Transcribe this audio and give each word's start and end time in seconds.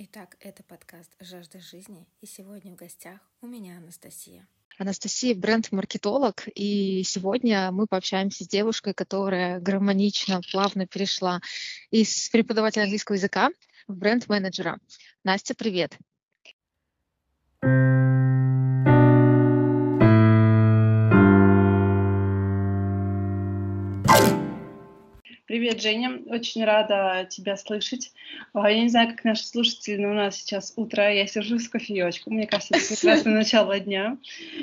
Итак, 0.00 0.36
это 0.38 0.62
подкаст 0.62 1.10
«Жажда 1.18 1.58
жизни», 1.58 2.06
и 2.20 2.26
сегодня 2.26 2.70
в 2.70 2.76
гостях 2.76 3.18
у 3.40 3.48
меня 3.48 3.78
Анастасия. 3.78 4.46
Анастасия– 4.78 5.34
бренд-маркетолог, 5.36 6.44
и 6.54 7.02
сегодня 7.02 7.72
мы 7.72 7.88
пообщаемся 7.88 8.44
с 8.44 8.46
девушкой, 8.46 8.94
которая 8.94 9.58
гармонично, 9.58 10.40
плавно 10.52 10.86
перешла 10.86 11.40
из 11.90 12.28
преподавателя 12.28 12.84
английского 12.84 13.16
языка 13.16 13.50
в 13.88 13.96
бренд-менеджера. 13.96 14.78
Настя, 15.24 15.56
привет! 15.56 15.98
Привет, 25.58 25.82
Женя. 25.82 26.20
Очень 26.26 26.64
рада 26.64 27.26
тебя 27.28 27.56
слышать. 27.56 28.12
А, 28.52 28.70
я 28.70 28.80
не 28.80 28.88
знаю, 28.88 29.08
как 29.08 29.24
наши 29.24 29.44
слушатели, 29.44 29.96
но 29.96 30.10
у 30.10 30.14
нас 30.14 30.36
сейчас 30.36 30.72
утро. 30.76 31.12
Я 31.12 31.26
сижу 31.26 31.58
с 31.58 31.68
кофеечком. 31.68 32.34
Мне 32.34 32.46
кажется, 32.46 32.76
это 32.76 32.86
прекрасное 32.86 33.34
начало 33.34 33.80
дня, 33.80 34.18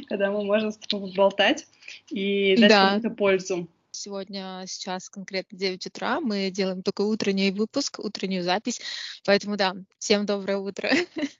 когда 0.07 0.31
мы 0.31 0.45
можем 0.45 0.71
с 0.71 0.77
тобой 0.77 1.13
болтать 1.13 1.67
и 2.09 2.55
дать 2.55 2.69
да. 2.69 2.85
какую-то 2.85 3.09
пользу. 3.09 3.67
Сегодня, 3.91 4.63
сейчас 4.67 5.09
конкретно 5.09 5.57
9 5.57 5.85
утра, 5.85 6.21
мы 6.21 6.49
делаем 6.49 6.81
только 6.81 7.01
утренний 7.01 7.51
выпуск, 7.51 7.99
утреннюю 7.99 8.43
запись. 8.43 8.79
Поэтому 9.25 9.57
да, 9.57 9.75
всем 9.99 10.25
доброе 10.25 10.59
утро. 10.59 10.89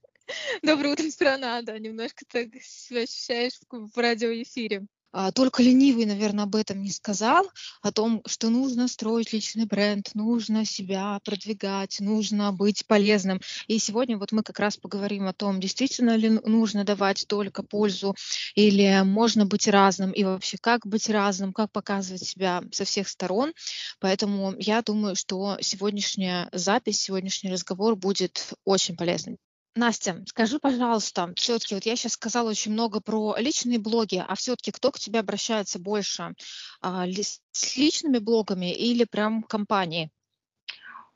Доброе 0.64 0.94
утро, 0.94 1.10
страна, 1.12 1.62
да, 1.62 1.80
немножко 1.80 2.26
так 2.28 2.48
себя 2.62 3.04
ощущаешь 3.04 3.54
в 3.72 3.98
радиоэфире. 3.98 4.86
А, 5.18 5.32
только 5.32 5.64
ленивый, 5.64 6.04
наверное, 6.06 6.44
об 6.44 6.58
этом 6.58 6.82
не 6.82 6.92
сказал, 6.92 7.50
о 7.82 7.94
том, 7.94 8.22
что 8.26 8.50
нужно 8.50 8.90
строить 8.90 9.32
личный 9.32 9.66
бренд, 9.66 10.10
нужно 10.14 10.66
себя 10.66 11.22
продвигать, 11.24 12.02
нужно 12.02 12.52
быть 12.52 12.86
полезным. 12.86 13.40
И 13.68 13.80
сегодня 13.80 14.18
вот 14.18 14.34
мы 14.34 14.44
как 14.44 14.60
раз 14.60 14.76
поговорим 14.76 15.26
о 15.28 15.34
том, 15.34 15.62
действительно 15.62 16.18
ли 16.18 16.28
нужно 16.44 16.84
давать 16.84 17.28
только 17.30 17.64
пользу 17.64 18.14
или 18.56 19.04
можно 19.06 19.46
быть 19.46 19.70
разным, 19.70 20.12
и 20.12 20.26
вообще 20.26 20.58
как 20.60 20.86
быть 20.86 21.10
разным, 21.10 21.54
как 21.54 21.72
показывать 21.72 22.24
себя 22.24 22.62
со 22.74 22.84
всех 22.84 23.08
сторон. 23.08 23.54
Поэтому 24.02 24.54
я 24.60 24.82
думаю, 24.82 25.16
что 25.16 25.58
сегодняшняя 25.62 26.50
запись, 26.52 27.00
сегодняшний 27.00 27.54
разговор 27.54 27.96
будет 27.96 28.54
очень 28.66 28.98
полезным. 28.98 29.38
Настя, 29.76 30.24
скажи, 30.28 30.58
пожалуйста, 30.60 31.34
все-таки 31.36 31.76
вот 31.76 31.86
я 31.86 31.96
сейчас 31.96 32.14
сказала 32.14 32.50
очень 32.50 32.72
много 32.72 33.02
про 33.02 33.36
личные 33.38 33.78
блоги, 33.80 34.24
а 34.26 34.36
все-таки 34.36 34.72
кто 34.72 34.92
к 34.92 35.00
тебе 35.00 35.20
обращается 35.20 35.80
больше? 35.80 36.34
А, 36.82 37.06
с 37.52 37.76
личными 37.78 38.20
блогами 38.20 38.74
или 38.74 39.04
прям 39.04 39.44
компании? 39.44 40.12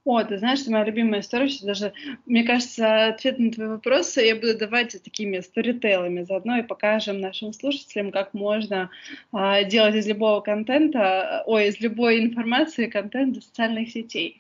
О, 0.10 0.24
ты 0.24 0.40
знаешь, 0.40 0.66
моя 0.66 0.86
любимая 0.86 1.20
история, 1.20 1.50
что 1.50 1.68
даже, 1.68 1.94
мне 2.26 2.44
кажется, 2.44 3.10
ответ 3.10 3.38
на 3.38 3.52
твои 3.52 3.68
вопросы 3.68 4.22
я 4.22 4.34
буду 4.36 4.58
давать 4.58 5.00
такими 5.04 5.40
сторителлами, 5.40 6.24
заодно 6.24 6.58
и 6.58 6.64
покажем 6.64 7.22
нашим 7.22 7.54
слушателям, 7.54 8.12
как 8.12 8.34
можно 8.34 8.90
а, 9.32 9.64
делать 9.64 9.94
из 9.94 10.08
любого 10.08 10.42
контента, 10.42 11.44
ой, 11.46 11.68
из 11.68 11.80
любой 11.80 12.26
информации 12.26 12.88
контент 12.88 13.38
из 13.38 13.46
социальных 13.46 13.92
сетей. 13.92 14.40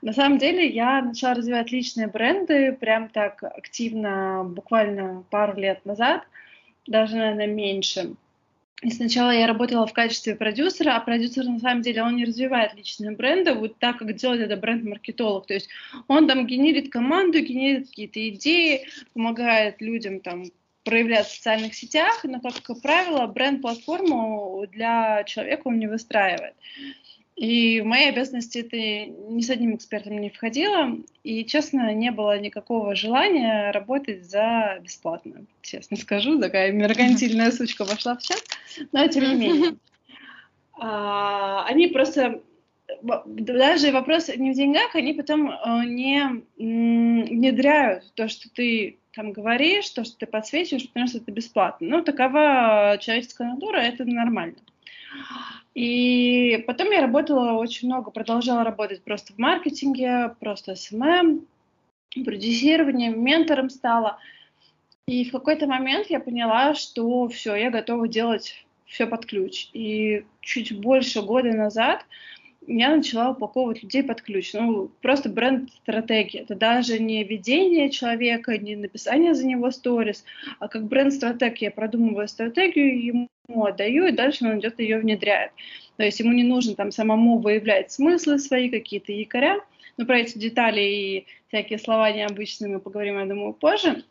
На 0.00 0.12
самом 0.12 0.38
деле 0.38 0.68
я 0.68 1.02
начала 1.02 1.34
развивать 1.34 1.72
личные 1.72 2.06
бренды 2.06 2.70
прям 2.70 3.08
так 3.08 3.42
активно, 3.42 4.44
буквально 4.44 5.24
пару 5.28 5.58
лет 5.58 5.84
назад, 5.84 6.22
даже, 6.86 7.16
наверное, 7.16 7.48
меньше. 7.48 8.14
И 8.82 8.90
сначала 8.90 9.30
я 9.30 9.46
работала 9.46 9.86
в 9.86 9.92
качестве 9.92 10.34
продюсера, 10.34 10.96
а 10.96 11.00
продюсер 11.00 11.44
на 11.44 11.58
самом 11.58 11.82
деле 11.82 12.02
он 12.02 12.16
не 12.16 12.24
развивает 12.24 12.74
личные 12.74 13.10
бренды, 13.10 13.52
вот 13.52 13.78
так, 13.78 13.98
как 13.98 14.14
делает 14.14 14.40
это 14.40 14.56
бренд-маркетолог. 14.56 15.46
То 15.46 15.54
есть 15.54 15.68
он 16.08 16.26
там 16.26 16.46
генерит 16.46 16.90
команду, 16.90 17.40
генерит 17.40 17.88
какие-то 17.88 18.26
идеи, 18.30 18.86
помогает 19.12 19.82
людям 19.82 20.20
там 20.20 20.44
проявлять 20.84 21.26
в 21.26 21.34
социальных 21.34 21.74
сетях, 21.74 22.24
но, 22.24 22.40
как 22.40 22.80
правило, 22.80 23.26
бренд-платформу 23.26 24.64
для 24.72 25.24
человека 25.24 25.62
он 25.64 25.78
не 25.78 25.86
выстраивает. 25.86 26.54
И 27.36 27.80
в 27.80 27.84
мои 27.86 28.04
обязанности 28.04 28.58
это 28.58 28.76
ни 28.76 29.40
с 29.40 29.48
одним 29.48 29.74
экспертом 29.76 30.18
не 30.18 30.28
входило. 30.28 30.98
И, 31.22 31.44
честно, 31.46 31.94
не 31.94 32.10
было 32.10 32.38
никакого 32.38 32.94
желания 32.94 33.70
работать 33.70 34.24
за 34.24 34.78
бесплатно. 34.82 35.44
Честно 35.62 35.96
скажу, 35.96 36.38
такая 36.38 36.70
меркантильная 36.72 37.50
сучка 37.50 37.84
вошла 37.84 38.16
в 38.16 38.22
чат. 38.22 38.42
Но 38.92 39.06
тем 39.08 39.24
не 39.24 39.34
менее. 39.34 39.76
А, 40.82 41.66
они 41.66 41.88
просто 41.88 42.40
даже 43.02 43.92
вопрос 43.92 44.28
не 44.34 44.52
в 44.52 44.54
деньгах, 44.54 44.94
они 44.94 45.12
потом 45.12 45.50
э, 45.50 45.84
не 45.84 46.42
внедряют 46.56 48.10
то, 48.14 48.28
что 48.28 48.48
ты 48.48 48.98
там 49.14 49.32
говоришь, 49.32 49.90
то, 49.90 50.04
что 50.04 50.16
ты 50.18 50.26
подсвечиваешь, 50.26 50.88
потому 50.88 51.06
что 51.06 51.18
это 51.18 51.32
бесплатно. 51.32 51.86
Ну, 51.86 52.02
такова 52.02 52.96
человеческая 53.00 53.52
натура, 53.52 53.76
это 53.76 54.04
нормально. 54.04 54.56
И 55.74 56.64
потом 56.66 56.90
я 56.90 57.00
работала 57.00 57.52
очень 57.52 57.88
много, 57.88 58.10
продолжала 58.10 58.64
работать 58.64 59.02
просто 59.02 59.32
в 59.32 59.38
маркетинге, 59.38 60.34
просто 60.40 60.74
SMM, 60.74 61.46
продюсированием, 62.24 63.22
ментором 63.22 63.70
стала. 63.70 64.18
И 65.10 65.24
в 65.24 65.32
какой-то 65.32 65.66
момент 65.66 66.06
я 66.08 66.20
поняла, 66.20 66.76
что 66.76 67.26
все, 67.26 67.56
я 67.56 67.70
готова 67.70 68.06
делать 68.06 68.64
все 68.86 69.08
под 69.08 69.26
ключ. 69.26 69.68
И 69.72 70.24
чуть 70.40 70.78
больше 70.78 71.20
года 71.20 71.52
назад 71.52 72.06
я 72.68 72.94
начала 72.94 73.32
упаковывать 73.32 73.82
людей 73.82 74.04
под 74.04 74.22
ключ. 74.22 74.52
Ну, 74.52 74.88
просто 75.02 75.28
бренд-стратегия. 75.28 76.42
Это 76.42 76.54
даже 76.54 77.00
не 77.00 77.24
ведение 77.24 77.90
человека, 77.90 78.56
не 78.56 78.76
написание 78.76 79.34
за 79.34 79.48
него 79.48 79.72
сторис, 79.72 80.24
а 80.60 80.68
как 80.68 80.84
бренд-стратегия. 80.84 81.66
Я 81.66 81.70
продумываю 81.72 82.28
стратегию, 82.28 83.04
ему 83.04 83.28
отдаю, 83.48 84.06
и 84.06 84.12
дальше 84.12 84.44
он 84.44 84.60
идет 84.60 84.78
ее 84.78 85.00
внедряет. 85.00 85.50
То 85.96 86.04
есть 86.04 86.20
ему 86.20 86.32
не 86.32 86.44
нужно 86.44 86.76
там 86.76 86.92
самому 86.92 87.38
выявлять 87.38 87.90
смыслы 87.90 88.38
свои, 88.38 88.70
какие-то 88.70 89.10
якоря. 89.10 89.58
Но 89.96 90.06
про 90.06 90.20
эти 90.20 90.38
детали 90.38 90.80
и 90.80 91.26
всякие 91.48 91.80
слова 91.80 92.12
необычные 92.12 92.70
мы 92.70 92.78
поговорим, 92.78 93.18
я 93.18 93.26
думаю, 93.26 93.54
позже. 93.54 94.04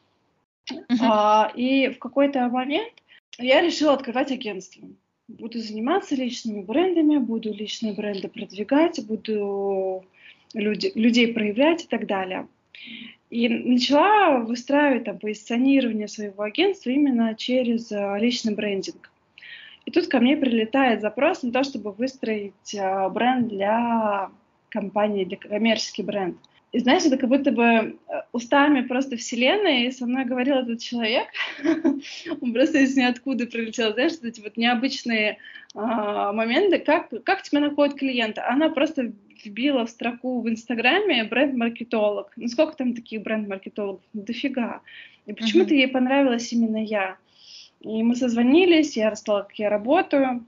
Uh-huh. 0.72 1.52
И 1.56 1.90
в 1.90 2.00
какой-то 2.00 2.48
момент 2.50 2.94
я 3.38 3.62
решила 3.62 3.94
открывать 3.94 4.32
агентство. 4.32 4.88
Буду 5.28 5.60
заниматься 5.60 6.16
личными 6.16 6.62
брендами, 6.62 7.18
буду 7.18 7.54
личные 7.54 7.94
бренды 7.94 8.28
продвигать, 8.28 9.06
буду 9.06 10.04
люди, 10.54 10.92
людей 10.96 11.34
проявлять 11.34 11.84
и 11.84 11.88
так 11.88 12.08
далее. 12.08 12.48
И 13.30 13.48
начала 13.48 14.40
выстраивать 14.40 15.04
там, 15.04 15.20
позиционирование 15.20 16.08
своего 16.08 16.44
агентства 16.44 16.90
именно 16.90 17.36
через 17.36 17.92
а, 17.92 18.18
личный 18.18 18.56
брендинг. 18.56 19.12
И 19.86 19.92
тут 19.92 20.08
ко 20.08 20.20
мне 20.20 20.36
прилетает 20.36 21.02
запрос 21.02 21.44
на 21.44 21.52
то, 21.52 21.64
чтобы 21.64 21.92
выстроить 21.92 22.76
а, 22.76 23.08
бренд 23.10 23.50
для 23.50 24.32
компании, 24.70 25.26
для 25.26 25.38
коммерческий 25.38 26.04
бренд. 26.04 26.38
И 26.72 26.80
знаешь, 26.80 27.04
это 27.04 27.18
как 27.18 27.30
будто 27.30 27.52
бы 27.52 27.64
э, 27.64 27.96
устами 28.32 28.82
просто 28.82 29.18
вселенной, 29.18 29.88
и 29.88 29.92
со 29.92 30.06
мной 30.06 30.26
говорил 30.26 30.58
этот 30.58 30.80
человек, 30.80 31.28
он 32.42 32.54
просто 32.54 32.80
из 32.80 32.96
ниоткуда 32.96 33.48
прилетел, 33.48 33.94
знаешь, 33.94 34.14
эти 34.22 34.40
вот 34.40 34.56
необычные 34.56 35.40
а, 35.74 36.32
моменты, 36.32 36.78
как, 36.78 37.10
как 37.24 37.42
тебя 37.42 37.62
находит 37.62 37.98
клиента. 37.98 38.48
Она 38.48 38.70
просто 38.70 39.12
вбила 39.44 39.86
в 39.86 39.90
строку 39.90 40.42
в 40.42 40.50
Инстаграме 40.50 41.24
бренд-маркетолог. 41.24 42.32
Ну 42.36 42.48
сколько 42.48 42.76
там 42.76 42.94
таких 42.94 43.22
бренд-маркетологов? 43.24 44.04
Дофига. 44.14 44.82
И 45.26 45.34
почему-то 45.34 45.74
uh-huh. 45.74 45.78
ей 45.78 45.88
понравилась 45.88 46.52
именно 46.52 46.84
я. 46.84 47.18
И 47.82 48.04
мы 48.04 48.16
созвонились, 48.16 48.98
я 48.98 49.10
рассказала, 49.10 49.44
как 49.44 49.58
я 49.58 49.70
работаю, 49.70 50.46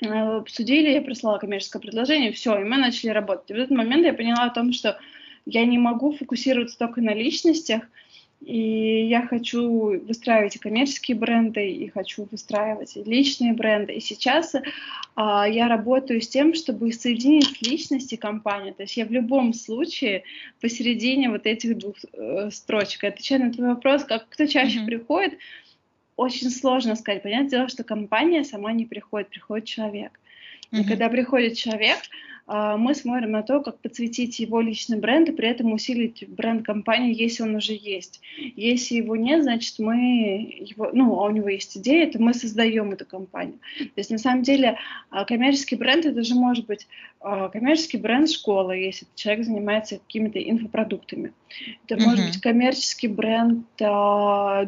э, 0.00 0.06
обсудили, 0.06 0.90
я 0.90 1.02
прислала 1.02 1.38
коммерческое 1.38 1.82
предложение, 1.82 2.32
все, 2.32 2.58
и 2.58 2.64
мы 2.64 2.76
начали 2.76 3.10
работать. 3.10 3.50
И 3.50 3.54
в 3.54 3.56
этот 3.56 3.76
момент 3.76 4.04
я 4.04 4.12
поняла 4.12 4.44
о 4.44 4.50
том, 4.50 4.72
что 4.72 4.98
я 5.46 5.64
не 5.64 5.78
могу 5.78 6.12
фокусироваться 6.12 6.78
только 6.78 7.00
на 7.00 7.14
личностях, 7.14 7.82
и 8.44 9.06
я 9.06 9.24
хочу 9.24 10.00
выстраивать 10.04 10.56
и 10.56 10.58
коммерческие 10.58 11.16
бренды, 11.16 11.70
и 11.70 11.88
хочу 11.88 12.26
выстраивать 12.28 12.96
и 12.96 13.04
личные 13.04 13.52
бренды. 13.52 13.92
И 13.92 14.00
сейчас 14.00 14.56
а, 15.14 15.46
я 15.48 15.68
работаю 15.68 16.20
с 16.20 16.28
тем, 16.28 16.52
чтобы 16.54 16.92
соединить 16.92 17.62
личности 17.62 18.16
компании. 18.16 18.72
То 18.72 18.82
есть 18.82 18.96
я 18.96 19.06
в 19.06 19.12
любом 19.12 19.52
случае 19.52 20.24
посередине 20.60 21.30
вот 21.30 21.46
этих 21.46 21.78
двух 21.78 21.94
э, 22.12 22.50
строчек. 22.50 23.04
Отвечаю 23.04 23.44
на 23.44 23.52
твой 23.52 23.68
вопрос, 23.68 24.02
как 24.02 24.28
кто 24.28 24.46
чаще 24.46 24.80
mm-hmm. 24.80 24.86
приходит, 24.86 25.38
очень 26.16 26.50
сложно 26.50 26.96
сказать. 26.96 27.22
Понятное 27.22 27.50
дело, 27.50 27.68
что 27.68 27.84
компания 27.84 28.42
сама 28.42 28.72
не 28.72 28.86
приходит, 28.86 29.28
приходит 29.28 29.66
человек. 29.66 30.18
Mm-hmm. 30.72 30.80
И 30.80 30.84
когда 30.84 31.08
приходит 31.08 31.56
человек, 31.56 31.98
мы 32.76 32.94
смотрим 32.94 33.32
на 33.32 33.42
то, 33.42 33.60
как 33.60 33.78
подсветить 33.78 34.38
его 34.38 34.60
личный 34.60 34.98
бренд 34.98 35.28
и 35.28 35.32
при 35.32 35.48
этом 35.48 35.72
усилить 35.72 36.24
бренд 36.28 36.66
компании, 36.66 37.18
если 37.18 37.44
он 37.44 37.54
уже 37.54 37.72
есть. 37.72 38.20
Если 38.56 38.96
его 38.96 39.16
нет, 39.16 39.42
значит 39.42 39.78
мы 39.78 40.56
его, 40.60 40.90
ну, 40.92 41.18
а 41.18 41.26
у 41.26 41.30
него 41.30 41.48
есть 41.48 41.76
идея, 41.78 42.10
то 42.10 42.20
мы 42.20 42.34
создаем 42.34 42.92
эту 42.92 43.06
компанию. 43.06 43.58
То 43.78 43.96
есть 43.96 44.10
на 44.10 44.18
самом 44.18 44.42
деле 44.42 44.78
а, 45.10 45.24
коммерческий 45.24 45.76
бренд 45.76 46.04
это 46.04 46.22
же 46.22 46.34
может 46.34 46.66
быть 46.66 46.86
коммерческий 47.52 47.98
бренд 47.98 48.28
школы, 48.28 48.76
если 48.76 49.06
человек 49.14 49.44
занимается 49.46 49.98
какими-то 49.98 50.38
инфопродуктами. 50.42 51.32
Это 51.86 51.94
uh-huh. 51.94 52.04
может 52.04 52.26
быть 52.26 52.40
коммерческий 52.40 53.08
бренд 53.08 53.66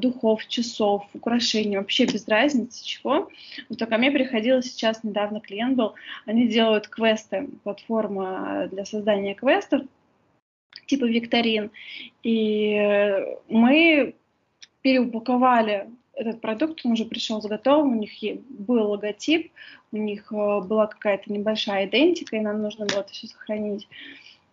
духов, 0.00 0.46
часов, 0.46 1.06
украшений, 1.14 1.76
вообще 1.76 2.04
без 2.04 2.28
разницы 2.28 2.84
чего. 2.84 3.28
Вот 3.68 3.78
ко 3.78 3.98
мне 3.98 4.10
приходил 4.10 4.62
сейчас 4.62 5.02
недавно 5.02 5.40
клиент 5.40 5.76
был, 5.76 5.94
они 6.26 6.46
делают 6.46 6.88
квесты 6.88 7.48
платформа 7.74 8.68
для 8.70 8.84
создания 8.84 9.34
квестов, 9.34 9.82
типа 10.86 11.04
викторин. 11.04 11.70
И 12.22 12.78
мы 13.48 14.14
переупаковали 14.82 15.88
этот 16.14 16.40
продукт, 16.40 16.80
он 16.84 16.92
уже 16.92 17.04
пришел 17.04 17.42
с 17.42 17.46
готовым, 17.46 17.92
у 17.92 18.00
них 18.00 18.12
был 18.48 18.90
логотип, 18.90 19.50
у 19.92 19.96
них 19.96 20.32
э, 20.32 20.60
была 20.60 20.86
какая-то 20.86 21.32
небольшая 21.32 21.86
идентика, 21.86 22.36
и 22.36 22.40
нам 22.40 22.62
нужно 22.62 22.86
было 22.86 23.00
это 23.00 23.12
все 23.12 23.26
сохранить. 23.26 23.88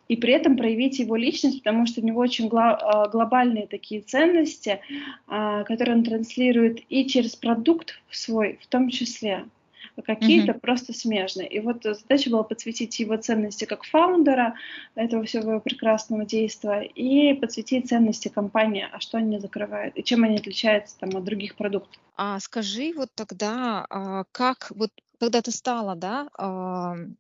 И 0.08 0.16
при 0.18 0.34
этом 0.34 0.58
проявить 0.58 1.00
его 1.00 1.16
личность, 1.16 1.60
потому 1.64 1.86
что 1.86 2.02
у 2.02 2.04
него 2.04 2.20
очень 2.20 2.48
гло- 2.48 2.78
э, 2.78 3.12
глобальные 3.12 3.68
такие 3.68 4.02
ценности, 4.02 4.80
э, 5.28 5.64
которые 5.66 5.98
он 5.98 6.04
транслирует 6.04 6.80
и 6.90 7.06
через 7.08 7.36
продукт 7.36 8.02
свой 8.10 8.58
в 8.62 8.68
том 8.68 8.90
числе 8.90 9.46
какие-то 10.06 10.54
mm-hmm. 10.54 10.60
просто 10.60 10.94
смежные. 10.94 11.48
И 11.48 11.60
вот 11.60 11.84
задача 11.84 12.30
была 12.30 12.44
подсветить 12.44 13.00
его 13.00 13.18
ценности 13.18 13.66
как 13.66 13.84
фаундера 13.84 14.56
этого 14.96 15.24
всего 15.24 15.60
прекрасного 15.60 16.26
действия 16.26 16.82
и 16.82 17.34
подсветить 17.34 17.90
ценности 17.90 18.28
компании, 18.28 18.88
а 18.92 19.00
что 19.00 19.18
они 19.18 19.40
закрывают 19.40 19.98
и 19.98 20.04
чем 20.04 20.24
они 20.24 20.38
отличаются 20.38 20.98
там 21.00 21.16
от 21.16 21.24
других 21.24 21.56
продуктов. 21.56 22.02
А 22.16 22.40
скажи 22.40 22.94
вот 22.96 23.10
тогда, 23.16 23.86
а, 23.90 24.24
как 24.32 24.72
вот 24.76 24.92
когда 25.20 25.44
ты 25.44 25.52
стала, 25.52 25.96
да, 25.96 26.28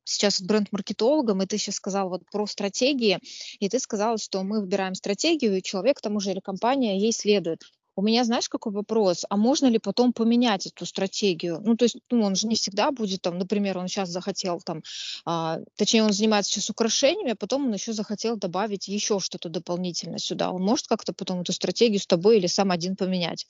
сейчас 0.03 0.41
бренд-маркетологом, 0.41 1.44
и 1.44 1.45
ты 1.45 1.59
сейчас 1.59 1.75
сказал 1.75 2.09
вот 2.09 2.23
про 2.31 2.47
стратегии, 2.47 3.19
и 3.59 3.69
ты 3.69 3.77
сказала, 3.77 4.18
что 4.18 4.41
мы 4.41 4.59
выбираем 4.59 4.95
стратегию, 4.95 5.56
и 5.56 5.62
человек 5.62 6.00
к 6.00 6.01
тому 6.01 6.19
же 6.19 6.31
или 6.31 6.39
компания 6.39 6.97
ей 6.97 7.12
следует. 7.12 7.62
У 7.95 8.01
меня, 8.01 8.23
знаешь, 8.23 8.47
какой 8.47 8.71
вопрос? 8.71 9.25
А 9.29 9.38
можно 9.38 9.67
ли 9.67 9.77
потом 9.77 10.13
поменять 10.13 10.65
эту 10.65 10.85
стратегию? 10.85 11.59
Ну, 11.63 11.75
то 11.75 11.83
есть, 11.83 11.97
ну, 12.09 12.23
он 12.23 12.35
же 12.35 12.47
не 12.47 12.55
всегда 12.55 12.91
будет 12.91 13.21
там, 13.21 13.38
например, 13.38 13.77
он 13.77 13.88
сейчас 13.88 14.09
захотел 14.09 14.61
там, 14.61 14.81
а, 15.25 15.59
точнее, 15.75 16.03
он 16.03 16.13
занимается 16.13 16.51
сейчас 16.51 16.69
украшениями, 16.69 17.31
а 17.31 17.35
потом 17.35 17.65
он 17.65 17.73
еще 17.73 17.93
захотел 17.93 18.38
добавить 18.38 18.88
еще 18.88 19.19
что-то 19.19 19.49
дополнительно 19.49 20.19
сюда. 20.19 20.51
Он 20.51 20.61
может 20.61 20.88
как-то 20.88 21.13
потом 21.13 21.41
эту 21.41 21.51
стратегию 21.51 21.99
с 21.99 22.07
тобой 22.07 22.38
или 22.38 22.47
сам 22.47 22.71
один 22.71 22.95
поменять? 22.95 23.45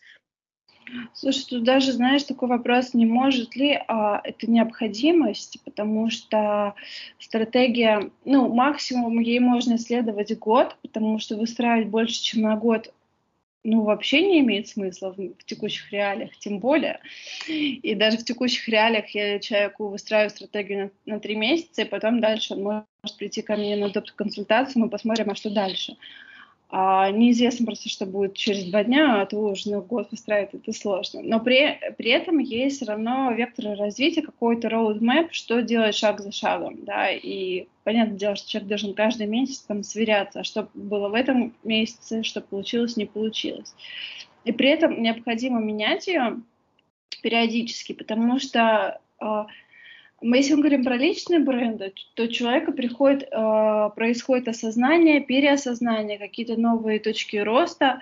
Слушай, 1.13 1.45
тут 1.47 1.63
даже, 1.63 1.93
знаешь, 1.93 2.23
такой 2.23 2.49
вопрос, 2.49 2.93
не 2.93 3.05
может 3.05 3.55
ли 3.55 3.79
а, 3.87 4.19
это 4.23 4.49
необходимость, 4.49 5.59
потому 5.63 6.09
что 6.09 6.75
стратегия, 7.19 8.11
ну, 8.25 8.53
максимум 8.53 9.19
ей 9.19 9.39
можно 9.39 9.75
исследовать 9.75 10.37
год, 10.37 10.75
потому 10.81 11.19
что 11.19 11.37
выстраивать 11.37 11.87
больше, 11.87 12.21
чем 12.21 12.41
на 12.41 12.55
год 12.55 12.93
ну, 13.63 13.83
вообще 13.83 14.21
не 14.21 14.39
имеет 14.39 14.67
смысла 14.67 15.13
в, 15.15 15.17
в 15.17 15.43
текущих 15.45 15.91
реалиях, 15.91 16.35
тем 16.37 16.59
более. 16.59 16.99
И 17.47 17.93
даже 17.95 18.17
в 18.17 18.25
текущих 18.25 18.67
реалиях 18.67 19.09
я 19.09 19.39
человеку 19.39 19.89
выстраиваю 19.89 20.31
стратегию 20.31 20.91
на, 21.05 21.13
на 21.13 21.19
три 21.19 21.35
месяца, 21.35 21.83
и 21.83 21.89
потом 21.89 22.21
дальше 22.21 22.53
он 22.55 22.63
может 22.63 23.17
прийти 23.17 23.41
ко 23.41 23.55
мне 23.55 23.75
на 23.75 23.89
доп-консультацию, 23.89 24.81
мы 24.81 24.89
посмотрим, 24.89 25.29
а 25.29 25.35
что 25.35 25.49
дальше. 25.49 25.95
А 26.73 27.11
неизвестно 27.11 27.65
просто, 27.65 27.89
что 27.89 28.05
будет 28.05 28.33
через 28.33 28.63
два 28.63 28.85
дня, 28.85 29.21
а 29.21 29.25
то 29.25 29.37
уже 29.37 29.69
на 29.69 29.81
год 29.81 30.09
выстраивать 30.09 30.53
это 30.53 30.71
сложно. 30.71 31.21
Но 31.21 31.41
при, 31.41 31.77
при 31.97 32.11
этом 32.11 32.39
есть 32.39 32.77
все 32.77 32.85
равно 32.85 33.33
вектор 33.33 33.77
развития, 33.77 34.21
какой-то 34.21 34.69
roadmap, 34.69 35.27
что 35.31 35.61
делать 35.61 35.95
шаг 35.95 36.21
за 36.21 36.31
шагом, 36.31 36.85
да, 36.85 37.11
и 37.11 37.67
понятное 37.83 38.17
дело, 38.17 38.37
что 38.37 38.49
человек 38.49 38.69
должен 38.69 38.93
каждый 38.93 39.27
месяц 39.27 39.59
там 39.59 39.83
сверяться, 39.83 40.39
а 40.39 40.43
что 40.45 40.69
было 40.73 41.09
в 41.09 41.13
этом 41.13 41.53
месяце, 41.65 42.23
что 42.23 42.39
получилось, 42.39 42.95
не 42.95 43.05
получилось. 43.05 43.75
И 44.45 44.53
при 44.53 44.69
этом 44.69 45.01
необходимо 45.03 45.59
менять 45.59 46.07
ее 46.07 46.39
периодически, 47.21 47.91
потому 47.91 48.39
что 48.39 49.01
а, 49.19 49.47
мы, 50.21 50.37
если 50.37 50.53
мы 50.53 50.59
говорим 50.59 50.83
про 50.83 50.95
личные 50.95 51.39
бренды, 51.39 51.93
то 52.13 52.23
у 52.23 52.27
человека 52.27 52.71
приходит, 52.71 53.23
э, 53.23 53.89
происходит 53.95 54.47
осознание, 54.47 55.19
переосознание, 55.19 56.19
какие-то 56.19 56.57
новые 56.57 56.99
точки 56.99 57.37
роста, 57.37 58.01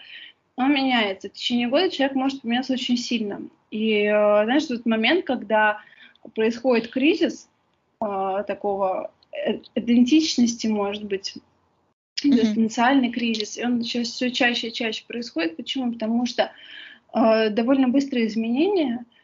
он 0.56 0.74
меняется. 0.74 1.30
В 1.30 1.34
течение 1.34 1.70
года 1.70 1.90
человек 1.90 2.16
может 2.16 2.42
поменяться 2.42 2.74
очень 2.74 2.98
сильно. 2.98 3.42
И, 3.72 4.04
э, 4.04 4.44
знаешь, 4.44 4.66
тот 4.66 4.86
момент, 4.86 5.26
когда 5.26 5.80
происходит 6.36 6.90
кризис 6.90 7.50
э, 8.02 8.44
такого 8.46 9.12
э, 9.32 9.60
идентичности, 9.76 10.68
может 10.68 11.06
быть, 11.06 11.36
mm-hmm. 12.22 12.30
экзистенциальный 12.32 13.12
кризис, 13.12 13.58
и 13.58 13.64
он 13.64 13.82
сейчас 13.82 14.10
все 14.10 14.30
чаще 14.30 14.68
и 14.68 14.74
чаще 14.74 15.06
происходит. 15.08 15.56
Почему? 15.56 15.94
Потому 15.94 16.26
что 16.26 16.52
э, 17.14 17.50
довольно 17.50 17.88
быстрые 17.88 18.28
изменения– 18.28 19.06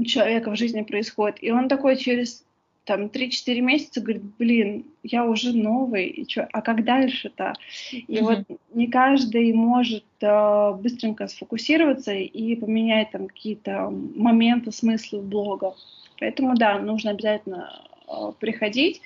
у 0.00 0.04
человека 0.04 0.50
в 0.50 0.56
жизни 0.56 0.82
происходит. 0.82 1.42
И 1.42 1.50
он 1.50 1.68
такой 1.68 1.96
через 1.96 2.44
там 2.84 3.06
3-4 3.06 3.60
месяца 3.60 4.00
говорит, 4.00 4.22
блин, 4.38 4.84
я 5.02 5.24
уже 5.24 5.52
новый, 5.52 6.06
и 6.06 6.26
чё, 6.26 6.46
а 6.50 6.62
как 6.62 6.84
дальше-то? 6.84 7.52
И 7.92 8.04
mm-hmm. 8.08 8.22
вот 8.22 8.60
не 8.74 8.86
каждый 8.86 9.52
может 9.52 10.04
э, 10.20 10.72
быстренько 10.82 11.28
сфокусироваться 11.28 12.12
и 12.12 12.56
поменять 12.56 13.10
там 13.12 13.28
какие-то 13.28 13.90
моменты, 13.90 14.72
смыслы 14.72 15.20
блога. 15.20 15.74
Поэтому 16.18 16.56
да, 16.56 16.78
нужно 16.78 17.10
обязательно 17.10 17.70
э, 18.08 18.32
приходить, 18.40 19.02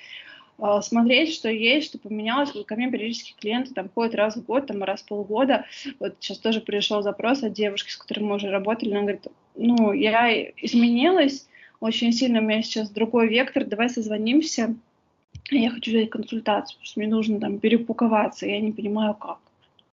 смотреть, 0.81 1.33
что 1.33 1.49
есть, 1.49 1.87
что 1.87 1.97
поменялось. 1.97 2.53
Вот 2.53 2.65
ко 2.65 2.75
мне 2.75 2.89
периодически 2.89 3.35
клиенты 3.39 3.73
там 3.73 3.89
ходят 3.93 4.15
раз 4.15 4.35
в 4.35 4.45
год, 4.45 4.67
там 4.67 4.83
раз 4.83 5.01
в 5.01 5.05
полгода. 5.05 5.65
Вот 5.99 6.15
сейчас 6.19 6.39
тоже 6.39 6.61
пришел 6.61 7.01
запрос 7.01 7.43
от 7.43 7.53
девушки, 7.53 7.89
с 7.89 7.97
которой 7.97 8.21
мы 8.21 8.35
уже 8.35 8.49
работали, 8.49 8.91
она 8.91 9.01
говорит, 9.01 9.27
ну, 9.55 9.93
я 9.93 10.31
изменилась 10.57 11.47
очень 11.79 12.11
сильно, 12.13 12.39
у 12.39 12.43
меня 12.43 12.61
сейчас 12.61 12.89
другой 12.89 13.27
вектор, 13.27 13.65
давай 13.65 13.89
созвонимся, 13.89 14.75
я 15.51 15.69
хочу 15.69 15.91
взять 15.91 16.09
консультацию, 16.09 16.77
потому 16.77 16.85
что 16.85 16.99
мне 16.99 17.09
нужно 17.09 17.39
там 17.39 17.59
перепуковаться, 17.59 18.47
я 18.47 18.59
не 18.59 18.71
понимаю 18.71 19.13
как. 19.13 19.39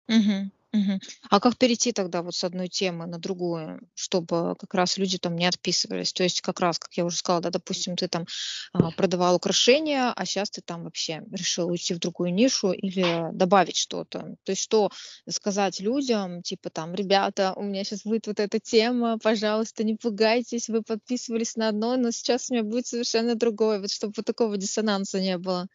Угу. 0.09 0.51
Мгм. 0.73 1.01
А 1.31 1.41
как 1.41 1.57
перейти 1.57 1.93
тогда 1.93 2.21
вот 2.21 2.35
с 2.35 2.45
одной 2.45 2.69
темы 2.69 3.07
на 3.07 3.19
другую, 3.19 3.81
чтобы 3.95 4.55
как 4.59 4.75
раз 4.75 4.99
люди 4.99 5.17
там 5.17 5.35
не 5.35 5.47
отписывались? 5.47 6.13
То 6.13 6.25
есть 6.25 6.43
как 6.43 6.61
раз, 6.61 6.79
как 6.79 6.93
я 6.93 7.07
уже 7.07 7.17
сказала, 7.17 7.41
да, 7.41 7.51
допустим, 7.51 7.97
ты 7.97 8.07
там 8.07 8.27
а, 8.75 8.91
продавал 8.91 9.37
украшения, 9.37 10.13
а 10.15 10.27
сейчас 10.27 10.51
ты 10.51 10.61
там 10.61 10.85
вообще 10.85 11.23
решил 11.33 11.69
уйти 11.69 11.95
в 11.95 11.99
другую 11.99 12.35
нишу 12.35 12.73
или 12.73 13.33
добавить 13.33 13.77
что-то. 13.77 14.37
То 14.45 14.53
есть 14.53 14.63
что 14.63 14.91
сказать 15.27 15.81
людям, 15.81 16.43
типа 16.43 16.69
там, 16.69 16.95
ребята, 16.95 17.55
у 17.57 17.63
меня 17.63 17.83
сейчас 17.85 18.03
будет 18.03 18.27
вот 18.27 18.39
эта 18.39 18.61
тема, 18.61 19.19
пожалуйста, 19.19 19.85
не 19.85 19.97
пугайтесь, 19.97 20.69
вы 20.69 20.83
подписывались 20.83 21.57
на 21.57 21.69
одно, 21.69 21.97
но 21.97 22.11
сейчас 22.11 22.51
у 22.51 22.55
меня 22.55 22.63
будет 22.63 22.87
совершенно 22.87 23.35
другое, 23.35 23.81
вот 23.81 23.91
чтобы 23.91 24.13
вот 24.19 24.27
такого 24.27 24.59
диссонанса 24.59 25.19
не 25.19 25.39
было. 25.39 25.67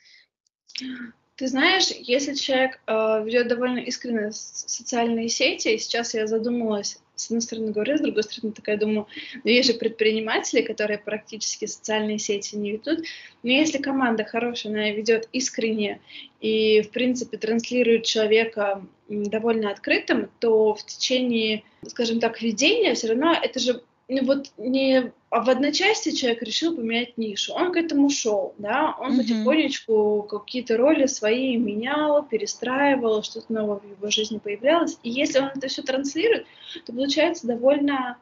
Ты 1.35 1.47
знаешь, 1.47 1.87
если 1.89 2.35
человек 2.35 2.79
э, 2.85 3.23
ведет 3.25 3.47
довольно 3.47 3.79
искренне 3.79 4.31
социальные 4.31 5.29
сети, 5.29 5.69
и 5.69 5.79
сейчас 5.79 6.13
я 6.13 6.27
задумалась, 6.27 6.99
с 7.15 7.25
одной 7.25 7.41
стороны 7.41 7.71
говорю, 7.71 7.97
с 7.97 8.01
другой 8.01 8.23
стороны 8.23 8.53
такая 8.53 8.77
думаю, 8.77 9.07
ну 9.43 9.49
есть 9.49 9.71
же 9.71 9.77
предприниматели, 9.77 10.61
которые 10.61 10.99
практически 10.99 11.65
социальные 11.65 12.19
сети 12.19 12.55
не 12.55 12.73
ведут, 12.73 13.05
но 13.41 13.49
если 13.49 13.79
команда 13.79 14.23
хорошая, 14.23 14.73
она 14.73 14.91
ведет 14.91 15.27
искренне 15.31 16.01
и, 16.39 16.81
в 16.81 16.91
принципе, 16.91 17.37
транслирует 17.37 18.05
человека 18.05 18.85
довольно 19.09 19.71
открытым, 19.71 20.29
то 20.39 20.75
в 20.75 20.85
течение, 20.85 21.63
скажем 21.87 22.19
так, 22.19 22.41
ведения 22.43 22.93
все 22.93 23.07
равно 23.07 23.33
это 23.33 23.59
же 23.59 23.81
вот 24.21 24.51
не 24.57 25.11
а 25.33 25.43
в 25.43 25.49
одночасье 25.49 26.13
человек 26.13 26.43
решил 26.43 26.75
поменять 26.75 27.17
нишу, 27.17 27.53
он 27.53 27.71
к 27.71 27.77
этому 27.77 28.11
шел, 28.11 28.53
да, 28.59 28.95
он 28.99 29.13
mm-hmm. 29.13 29.17
потихонечку 29.17 30.27
какие-то 30.29 30.77
роли 30.77 31.07
свои 31.07 31.57
менял, 31.57 32.23
перестраивал, 32.23 33.23
что-то 33.23 33.51
новое 33.51 33.77
в 33.77 33.89
его 33.89 34.11
жизни 34.11 34.37
появлялось, 34.37 34.99
и 35.01 35.09
если 35.09 35.39
он 35.39 35.49
это 35.55 35.67
все 35.69 35.81
транслирует, 35.81 36.45
то 36.85 36.93
получается 36.93 37.47
довольно 37.47 38.17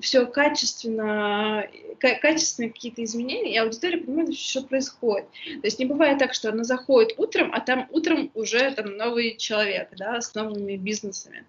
все 0.00 0.24
качественно, 0.26 1.66
качественные 1.98 2.70
какие-то 2.70 3.04
изменения, 3.04 3.54
и 3.54 3.58
аудитория 3.58 3.98
понимает, 3.98 4.34
что 4.34 4.62
происходит. 4.62 5.26
То 5.44 5.66
есть 5.66 5.78
не 5.78 5.84
бывает 5.84 6.18
так, 6.18 6.34
что 6.34 6.50
она 6.50 6.64
заходит 6.64 7.18
утром, 7.18 7.52
а 7.52 7.60
там 7.60 7.86
утром 7.90 8.30
уже 8.34 8.70
там 8.70 8.96
новый 8.96 9.36
человек, 9.36 9.88
да, 9.98 10.20
с 10.20 10.34
новыми 10.34 10.76
бизнесами. 10.76 11.44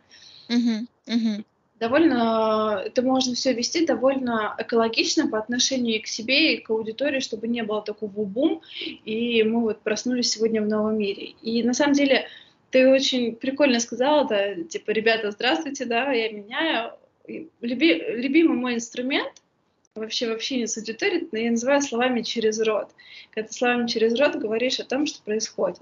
Uh-huh, 0.50 0.86
uh-huh. 1.08 1.46
Довольно, 1.80 2.82
это 2.86 3.02
можно 3.02 3.36
все 3.36 3.54
вести 3.54 3.86
довольно 3.86 4.56
экологично 4.58 5.28
по 5.28 5.38
отношению 5.38 5.98
и 5.98 6.00
к 6.00 6.08
себе, 6.08 6.56
и 6.56 6.62
к 6.62 6.70
аудитории, 6.70 7.20
чтобы 7.20 7.48
не 7.48 7.64
было 7.64 7.82
такого 7.82 8.26
бум, 8.26 8.62
и 9.06 9.44
мы 9.44 9.62
вот 9.62 9.82
проснулись 9.82 10.32
сегодня 10.32 10.62
в 10.62 10.68
новом 10.68 10.98
мире. 10.98 11.34
И 11.42 11.64
на 11.64 11.74
самом 11.74 11.94
деле 11.94 12.28
ты 12.72 12.90
очень 12.90 13.36
прикольно 13.36 13.80
сказала, 13.80 14.28
да, 14.28 14.56
типа, 14.56 14.92
ребята, 14.92 15.32
здравствуйте, 15.32 15.86
да, 15.86 16.12
я 16.12 16.32
меняю. 16.32 16.94
Люби, 17.62 18.04
любимый 18.18 18.58
мой 18.58 18.76
инструмент 18.76 19.43
вообще 19.96 20.28
в 20.28 20.32
общении 20.32 20.66
с 20.66 20.78
аудиторией 20.78 21.28
я 21.32 21.52
называю 21.52 21.82
словами 21.82 22.22
через 22.22 22.60
рот. 22.60 22.90
Когда 23.32 23.48
ты 23.48 23.54
словами 23.54 23.88
через 23.88 24.20
рот 24.20 24.36
говоришь 24.36 24.80
о 24.80 24.86
том, 24.86 25.06
что 25.06 25.22
происходит. 25.22 25.82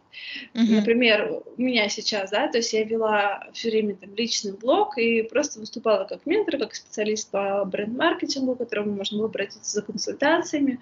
Uh-huh. 0.53 0.79
Например, 0.79 1.41
у 1.57 1.61
меня 1.61 1.87
сейчас, 1.87 2.29
да, 2.31 2.47
то 2.49 2.57
есть 2.57 2.73
я 2.73 2.83
вела 2.83 3.47
все 3.53 3.69
время 3.69 3.95
там 3.95 4.13
личный 4.15 4.51
блог 4.51 4.97
и 4.97 5.23
просто 5.23 5.59
выступала 5.59 6.03
как 6.03 6.25
ментор, 6.25 6.59
как 6.59 6.75
специалист 6.75 7.29
по 7.31 7.63
бренд-маркетингу, 7.63 8.55
к 8.55 8.59
которому 8.59 8.91
можно 8.91 9.17
было 9.17 9.27
обратиться 9.27 9.71
за 9.71 9.81
консультациями. 9.81 10.79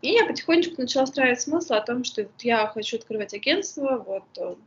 И 0.00 0.12
я 0.12 0.24
потихонечку 0.24 0.80
начала 0.80 1.06
строить 1.06 1.40
смысл 1.40 1.74
о 1.74 1.80
том, 1.80 2.04
что 2.04 2.22
вот 2.22 2.42
я 2.42 2.66
хочу 2.66 2.96
открывать 2.96 3.34
агентство, 3.34 4.02
вот 4.06 4.58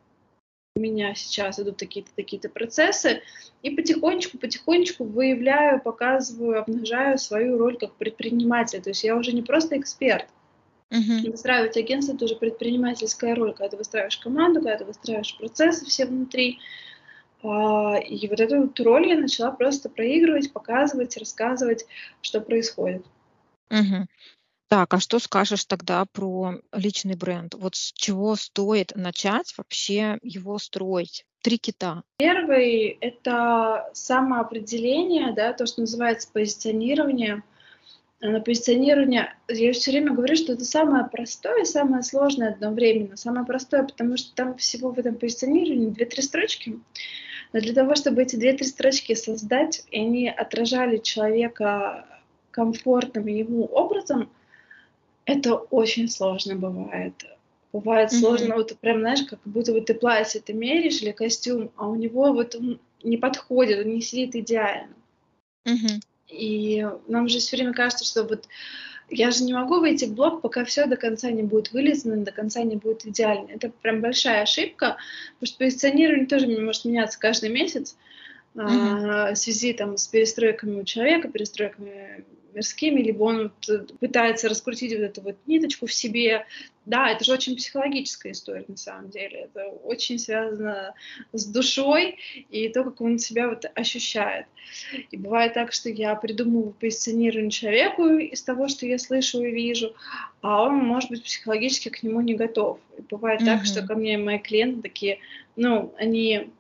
у 0.78 0.80
меня 0.80 1.16
сейчас 1.16 1.60
идут 1.60 1.78
такие-то 1.78 2.12
такие-то 2.16 2.50
процессы, 2.50 3.22
и 3.64 3.72
потихонечку, 3.72 4.38
потихонечку 4.38 5.04
выявляю, 5.04 5.82
показываю, 5.82 6.62
обнажаю 6.62 7.18
свою 7.18 7.58
роль 7.58 7.78
как 7.78 7.94
предприниматель. 7.96 8.82
То 8.82 8.92
есть 8.92 9.04
я 9.04 9.16
уже 9.16 9.34
не 9.34 9.42
просто 9.42 9.78
эксперт. 9.78 10.28
Uh-huh. 10.90 11.32
Выстраивать 11.32 11.76
агентство 11.76 12.14
это 12.14 12.26
уже 12.26 12.36
предпринимательская 12.36 13.36
роль, 13.36 13.52
когда 13.52 13.70
ты 13.70 13.78
выстраиваешь 13.78 14.18
команду, 14.18 14.62
когда 14.62 14.78
ты 14.78 14.86
выстраиваешь 14.86 15.38
процессы 15.38 15.86
все 15.86 16.06
внутри. 16.06 16.60
А, 17.44 17.98
и 17.98 18.28
вот 18.28 18.40
эту 18.40 18.62
вот 18.62 18.80
роль 18.80 19.08
я 19.08 19.18
начала 19.18 19.52
просто 19.52 19.90
проигрывать, 19.90 20.54
показывать, 20.54 21.18
рассказывать, 21.18 21.86
что 22.22 22.40
происходит. 22.40 23.06
Угу. 23.70 24.08
Так, 24.70 24.94
а 24.94 25.00
что 25.00 25.20
скажешь 25.20 25.64
тогда 25.64 26.06
про 26.06 26.56
личный 26.74 27.16
бренд? 27.16 27.56
Вот 27.56 27.76
с 27.76 27.94
чего 27.94 28.36
стоит 28.36 28.92
начать 28.96 29.54
вообще 29.58 30.20
его 30.22 30.60
строить? 30.60 31.26
Три 31.42 31.58
кита. 31.58 32.04
Первый— 32.18 32.98
это 33.02 33.90
самоопределение, 33.94 35.32
да, 35.34 35.54
то, 35.54 35.66
что 35.66 35.82
называется 35.82 36.30
позиционирование. 36.34 37.44
На 38.20 38.42
позиционирование, 38.42 39.36
я 39.48 39.72
все 39.72 39.92
время 39.92 40.14
говорю, 40.14 40.36
что 40.36 40.54
это 40.54 40.66
самое 40.66 41.06
простое 41.06 41.64
самое 41.64 42.04
сложное 42.04 42.50
одновременно. 42.50 43.16
Самое 43.16 43.46
простое, 43.46 43.84
потому 43.84 44.18
что 44.18 44.36
там 44.36 44.58
всего 44.58 44.92
в 44.92 45.00
этом 45.00 45.16
позиционировании 45.16 45.92
две-три 45.92 46.22
строчки. 46.22 46.78
Но 47.54 47.62
для 47.62 47.74
того, 47.74 47.96
чтобы 47.96 48.24
эти 48.24 48.36
две-три 48.36 48.66
строчки 48.66 49.14
создать, 49.14 49.84
и 49.92 50.00
они 50.00 50.28
отражали 50.28 50.98
человека 50.98 52.06
комфортным 52.52 53.28
ему 53.28 53.66
образом, 53.66 54.30
это 55.28 55.56
очень 55.56 56.10
сложно 56.10 56.56
бывает. 56.56 57.14
Бывает 57.74 58.12
mm-hmm. 58.12 58.20
сложно, 58.20 58.56
вот 58.56 58.76
прям, 58.80 59.02
знаешь, 59.02 59.24
как 59.30 59.40
будто 59.44 59.74
бы 59.74 59.82
ты 59.82 59.94
платье 59.94 60.42
ты 60.42 60.54
меришь 60.54 61.02
или 61.02 61.12
костюм, 61.12 61.70
а 61.76 61.88
у 61.88 61.96
него 61.96 62.34
вот 62.34 62.56
он 62.56 62.80
не 63.04 63.18
подходит, 63.18 63.86
он 63.86 63.94
не 63.94 64.02
сидит 64.02 64.36
идеально. 64.36 64.96
Mm-hmm. 65.66 66.02
И 66.30 66.88
нам 67.08 67.28
же 67.28 67.40
все 67.40 67.58
время 67.58 67.74
кажется, 67.74 68.06
что 68.06 68.24
вот 68.24 68.48
я 69.10 69.32
же 69.32 69.44
не 69.44 69.54
могу 69.54 69.82
выйти 69.82 70.06
в 70.06 70.14
блог, 70.14 70.42
пока 70.42 70.64
все 70.64 70.86
до 70.86 70.96
конца 70.96 71.30
не 71.30 71.44
будет 71.44 71.74
вылезано, 71.74 72.24
до 72.24 72.32
конца 72.32 72.64
не 72.64 72.78
будет 72.78 73.06
идеально. 73.06 73.50
Это 73.52 73.70
прям 73.70 74.00
большая 74.00 74.44
ошибка, 74.44 74.96
потому 75.34 75.48
что 75.48 75.58
позиционирование 75.58 76.26
тоже 76.26 76.48
может 76.48 76.86
меняться 76.86 77.20
каждый 77.20 77.50
месяц 77.50 77.98
mm-hmm. 78.56 79.30
а, 79.30 79.34
в 79.34 79.38
связи 79.38 79.74
там, 79.74 79.98
с 79.98 80.08
перестройками 80.08 80.80
у 80.80 80.84
человека, 80.86 81.28
перестройками 81.28 82.24
мирскими, 82.58 83.02
либо 83.02 83.24
он 83.24 83.52
пытается 84.00 84.50
раскрутить 84.50 84.92
вот 84.94 85.02
эту 85.02 85.22
вот 85.22 85.38
ниточку 85.46 85.86
в 85.86 85.94
себе. 85.94 86.46
Да, 86.86 87.10
это 87.10 87.24
же 87.24 87.34
очень 87.34 87.56
психологическая 87.56 88.32
история 88.32 88.66
на 88.68 88.78
самом 88.78 89.10
деле. 89.10 89.50
Это 89.54 89.68
очень 89.84 90.18
связано 90.20 90.94
с 91.34 91.46
душой 91.46 92.18
и 92.50 92.70
то, 92.70 92.84
как 92.84 93.02
он 93.02 93.20
себя 93.20 93.50
вот 93.50 93.66
ощущает. 93.76 94.46
И 95.12 95.18
бывает 95.18 95.54
так, 95.54 95.72
что 95.72 95.90
я 95.90 96.16
придумываю 96.16 96.74
позиционирование 96.80 97.52
человеку 97.52 98.08
из 98.08 98.42
того, 98.42 98.68
что 98.68 98.86
я 98.86 98.98
слышу 98.98 99.44
и 99.44 99.52
вижу, 99.52 99.96
а 100.42 100.64
он, 100.64 100.76
может 100.76 101.10
быть, 101.10 101.24
психологически 101.24 101.90
к 101.90 102.04
нему 102.04 102.22
не 102.22 102.36
готов. 102.36 102.80
И 102.98 103.02
бывает 103.02 103.42
mm-hmm. 103.42 103.46
так, 103.46 103.66
что 103.66 103.86
ко 103.86 103.96
мне 103.96 104.18
мои 104.18 104.40
клиенты 104.40 104.82
такие, 104.82 105.20
ну, 105.56 105.94
они 105.98 106.52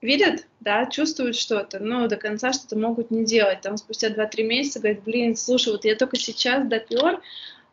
видят, 0.00 0.46
да, 0.60 0.86
чувствуют 0.86 1.36
что-то, 1.36 1.80
но 1.80 2.06
до 2.06 2.16
конца 2.16 2.52
что-то 2.52 2.78
могут 2.78 3.10
не 3.10 3.24
делать. 3.24 3.60
Там 3.62 3.76
спустя 3.76 4.08
2-3 4.08 4.42
месяца 4.44 4.80
говорят, 4.80 5.02
блин, 5.02 5.36
слушай, 5.36 5.72
вот 5.72 5.84
я 5.84 5.96
только 5.96 6.16
сейчас 6.16 6.66
допер 6.66 7.20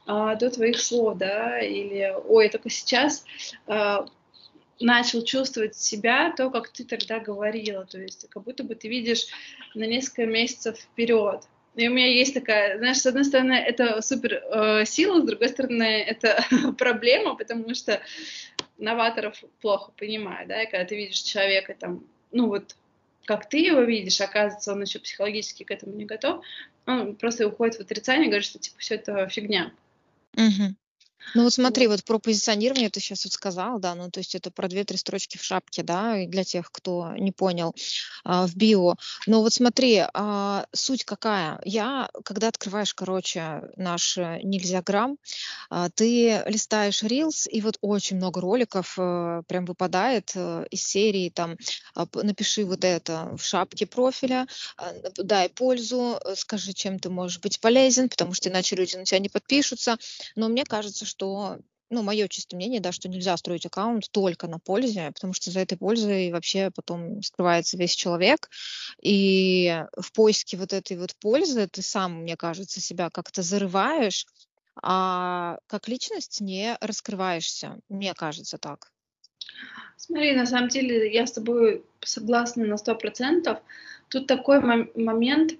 а, 0.06 0.36
до 0.36 0.50
твоих 0.50 0.80
слов, 0.80 1.18
да, 1.18 1.60
или, 1.60 2.16
ой, 2.28 2.46
я 2.46 2.52
только 2.52 2.70
сейчас 2.70 3.26
а, 3.68 4.06
начал 4.80 5.24
чувствовать 5.24 5.76
себя 5.76 6.34
то, 6.36 6.50
как 6.50 6.70
ты 6.70 6.84
тогда 6.84 7.20
говорила, 7.20 7.86
то 7.86 8.00
есть 8.00 8.28
как 8.30 8.44
будто 8.44 8.64
бы 8.64 8.76
ты 8.76 8.88
видишь 8.88 9.28
на 9.74 9.86
несколько 9.86 10.26
месяцев 10.26 10.78
вперед. 10.78 11.42
И 11.76 11.90
у 11.90 11.94
меня 11.94 12.08
есть 12.08 12.34
такая, 12.34 12.78
знаешь, 12.78 13.00
с 13.00 13.06
одной 13.06 13.26
стороны, 13.26 13.54
это 13.54 14.02
супер 14.02 14.34
э, 14.34 14.86
сила, 14.86 15.22
с 15.22 15.26
другой 15.26 15.50
стороны, 15.50 15.84
это 15.84 16.44
проблема, 16.78 17.36
потому 17.36 17.76
что 17.76 18.02
новаторов 18.78 19.44
плохо 19.62 19.92
понимаю, 19.98 20.48
да, 20.48 20.64
и 20.64 20.70
когда 20.70 20.86
ты 20.86 20.96
видишь 20.96 21.20
человека 21.20 21.76
там 21.78 22.06
ну 22.36 22.48
вот 22.48 22.76
как 23.26 23.50
ты 23.50 23.58
его 23.58 23.82
видишь, 23.82 24.22
оказывается, 24.22 24.74
он 24.74 24.84
еще 24.84 25.00
психологически 25.00 25.64
к 25.64 25.72
этому 25.72 25.96
не 25.96 26.06
готов, 26.06 26.46
он 26.86 27.16
просто 27.16 27.48
уходит 27.48 27.76
в 27.76 27.80
отрицание, 27.80 28.28
говорит, 28.28 28.46
что 28.46 28.60
типа 28.60 28.78
все 28.78 28.96
это 28.96 29.28
фигня. 29.30 29.72
Угу. 30.36 30.76
Ну 31.34 31.44
вот 31.44 31.54
смотри, 31.54 31.88
вот 31.88 32.04
про 32.04 32.20
позиционирование 32.20 32.90
ты 32.90 33.00
сейчас 33.00 33.26
вот 33.26 33.34
сказал, 33.34 33.80
да, 33.80 33.96
ну 33.96 34.10
то 34.12 34.20
есть 34.20 34.36
это 34.36 34.52
про 34.52 34.68
две-три 34.68 34.98
строчки 34.98 35.38
в 35.38 35.44
шапке, 35.44 35.84
да, 35.84 36.26
для 36.26 36.44
тех, 36.44 36.72
кто 36.72 37.14
не 37.18 37.32
понял 37.32 37.74
а, 38.24 38.48
в 38.48 38.56
био. 38.56 38.96
Но 39.28 39.42
вот 39.42 39.54
смотри, 39.54 40.04
а, 40.14 40.66
суть 40.72 41.04
какая? 41.04 41.60
Я, 41.66 42.10
когда 42.24 42.50
открываешь, 42.50 42.94
короче, 42.94 43.64
наш 43.76 44.18
э, 44.18 44.40
нельзя 44.44 44.82
грамм, 44.82 45.18
а, 45.70 45.90
ты 45.90 46.44
листаешь 46.46 47.04
Reels, 47.04 47.50
и 47.50 47.62
вот 47.62 47.78
очень 47.82 48.18
много 48.18 48.40
роликов 48.40 48.96
а, 48.98 49.42
прям 49.48 49.66
выпадает 49.66 50.32
а, 50.36 50.64
из 50.70 50.84
серии, 50.84 51.30
там, 51.30 51.58
а, 51.96 52.08
напиши 52.14 52.66
вот 52.66 52.84
это 52.84 53.36
в 53.38 53.44
шапке 53.44 53.86
профиля, 53.86 54.48
а, 54.78 54.94
дай 55.18 55.50
пользу, 55.50 56.20
скажи, 56.36 56.74
чем 56.74 57.00
ты 57.00 57.10
можешь 57.10 57.40
быть 57.40 57.60
полезен, 57.60 58.10
потому 58.10 58.34
что 58.34 58.50
иначе 58.50 58.76
люди 58.76 58.96
на 58.96 59.06
тебя 59.06 59.20
не 59.20 59.30
подпишутся. 59.30 59.98
Но 60.36 60.50
мне 60.50 60.64
кажется, 60.64 61.06
что 61.06 61.15
ну, 61.22 62.02
мое 62.02 62.28
чистое 62.28 62.58
мнение, 62.58 62.80
да, 62.80 62.92
что 62.92 63.10
нельзя 63.10 63.38
строить 63.38 63.66
аккаунт 63.66 64.10
только 64.12 64.48
на 64.48 64.60
пользе, 64.60 65.12
потому 65.14 65.34
что 65.34 65.52
за 65.52 65.60
этой 65.60 65.78
пользой 65.78 66.32
вообще 66.32 66.72
потом 66.72 67.22
скрывается 67.22 67.78
весь 67.78 67.96
человек. 67.96 68.50
И 69.02 69.84
в 69.96 70.12
поиске 70.12 70.58
вот 70.58 70.74
этой 70.74 70.98
вот 70.98 71.16
пользы 71.20 71.68
ты 71.68 71.82
сам, 71.82 72.22
мне 72.24 72.36
кажется, 72.36 72.82
себя 72.82 73.10
как-то 73.10 73.44
зарываешь, 73.44 74.26
а 74.82 75.60
как 75.68 75.88
личность 75.88 76.42
не 76.42 76.76
раскрываешься. 76.82 77.80
Мне 77.88 78.14
кажется 78.14 78.58
так. 78.58 78.92
Смотри, 79.96 80.36
на 80.36 80.46
самом 80.46 80.70
деле 80.70 81.12
я 81.14 81.26
с 81.26 81.32
тобой 81.32 81.86
согласна 82.02 82.66
на 82.66 82.78
сто 82.78 82.96
процентов. 82.96 83.60
Тут 84.10 84.28
такой 84.28 84.60
момент, 84.60 85.54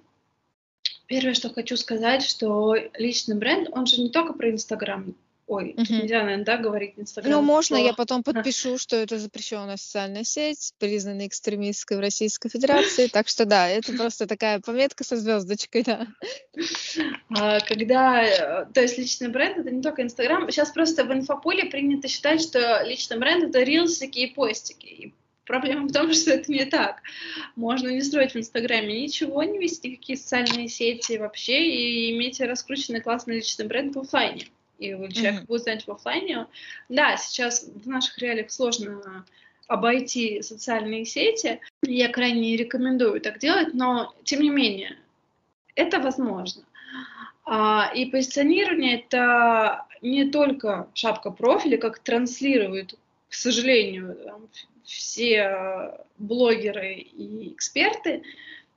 Первое, 1.06 1.34
что 1.34 1.50
хочу 1.50 1.76
сказать, 1.76 2.24
что 2.24 2.74
личный 2.94 3.36
бренд, 3.36 3.68
он 3.70 3.86
же 3.86 4.00
не 4.00 4.10
только 4.10 4.32
про 4.32 4.50
Инстаграм. 4.50 5.14
Ой, 5.46 5.74
угу. 5.76 5.84
нельзя, 5.88 6.24
наверное, 6.24 6.44
да, 6.44 6.56
говорить 6.56 6.94
Инстаграм. 6.96 7.32
Ну, 7.32 7.42
можно, 7.42 7.76
я 7.76 7.92
потом 7.92 8.24
подпишу, 8.24 8.78
что 8.78 8.96
это 8.96 9.18
запрещенная 9.18 9.76
социальная 9.76 10.24
сеть, 10.24 10.72
признанная 10.78 11.28
экстремистской 11.28 11.96
в 11.96 12.00
Российской 12.00 12.48
Федерации. 12.48 13.06
Так 13.06 13.28
что 13.28 13.44
да, 13.44 13.68
это 13.68 13.92
просто 13.92 14.26
такая 14.26 14.58
пометка 14.58 15.04
со 15.04 15.16
звездочкой, 15.16 15.84
да. 15.84 16.08
А, 17.30 17.60
когда, 17.60 18.24
э, 18.24 18.66
то 18.72 18.80
есть 18.80 18.98
личный 18.98 19.28
бренд 19.28 19.58
это 19.58 19.70
не 19.70 19.82
только 19.82 20.02
Инстаграм. 20.02 20.50
Сейчас 20.50 20.70
просто 20.70 21.04
в 21.04 21.12
инфополе 21.12 21.66
принято 21.66 22.08
считать, 22.08 22.42
что 22.42 22.82
личный 22.84 23.18
бренд 23.18 23.44
это 23.44 23.62
рилсики 23.62 24.18
и 24.20 24.34
постики. 24.34 24.86
И 24.86 25.14
Проблема 25.46 25.86
в 25.86 25.92
том, 25.92 26.12
что 26.12 26.32
это 26.32 26.50
не 26.50 26.64
так. 26.64 27.02
Можно 27.54 27.88
не 27.90 28.02
строить 28.02 28.32
в 28.32 28.36
Инстаграме 28.36 29.00
ничего, 29.00 29.42
не 29.44 29.58
вести 29.58 29.92
никакие 29.92 30.18
социальные 30.18 30.68
сети 30.68 31.18
вообще 31.18 31.64
и 31.64 32.16
иметь 32.16 32.40
раскрученный 32.40 33.00
классный 33.00 33.36
личный 33.36 33.66
бренд 33.66 33.94
в 33.94 34.00
офлайне. 34.00 34.48
И 34.78 34.90
человек 34.90 35.42
mm-hmm. 35.42 35.46
будет 35.46 35.62
знать 35.62 35.86
в 35.86 35.90
офлайне. 35.90 36.46
Да, 36.88 37.16
сейчас 37.16 37.64
в 37.64 37.88
наших 37.88 38.18
реалиях 38.18 38.50
сложно 38.50 39.24
обойти 39.68 40.42
социальные 40.42 41.04
сети. 41.04 41.60
Я 41.82 42.08
крайне 42.08 42.40
не 42.40 42.56
рекомендую 42.56 43.20
так 43.20 43.38
делать, 43.38 43.74
но 43.74 44.14
тем 44.24 44.40
не 44.40 44.50
менее, 44.50 44.96
это 45.74 45.98
возможно. 45.98 46.62
А, 47.44 47.90
и 47.94 48.06
позиционирование 48.06 49.00
это 49.00 49.86
не 50.02 50.30
только 50.30 50.88
шапка 50.94 51.30
профиля, 51.30 51.78
как 51.78 51.98
транслирует, 52.00 52.94
к 53.28 53.34
сожалению, 53.34 54.16
все 54.84 55.98
блогеры 56.18 56.94
и 56.94 57.52
эксперты, 57.52 58.22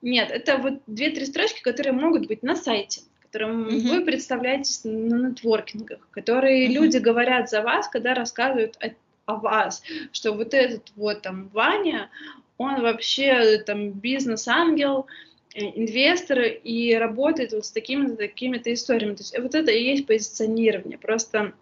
Нет, 0.01 0.31
это 0.31 0.57
вот 0.57 0.81
две-три 0.87 1.25
строчки, 1.25 1.61
которые 1.61 1.93
могут 1.93 2.27
быть 2.27 2.41
на 2.41 2.55
сайте, 2.55 3.01
которым 3.31 3.67
uh-huh. 3.67 3.89
вы 3.89 4.05
представляетесь 4.05 4.81
на 4.83 5.29
нетворкингах, 5.29 5.99
которые 6.11 6.67
uh-huh. 6.67 6.73
люди 6.73 6.97
говорят 6.97 7.49
за 7.49 7.61
вас, 7.61 7.87
когда 7.87 8.13
рассказывают 8.13 8.77
о, 8.81 8.93
о 9.25 9.35
вас, 9.35 9.83
что 10.11 10.33
вот 10.33 10.53
этот 10.53 10.91
вот 10.95 11.21
там 11.21 11.49
Ваня, 11.49 12.09
он 12.57 12.81
вообще 12.81 13.59
там 13.59 13.91
бизнес-ангел, 13.91 15.05
э, 15.53 15.61
инвестор 15.61 16.39
и 16.39 16.95
работает 16.95 17.53
вот 17.53 17.65
с 17.65 17.71
такими-то 17.71 18.15
такими-то 18.15 18.73
историями. 18.73 19.15
То 19.15 19.21
есть 19.21 19.39
вот 19.39 19.53
это 19.53 19.71
и 19.71 19.83
есть 19.83 20.07
позиционирование. 20.07 20.97
Просто 20.97 21.53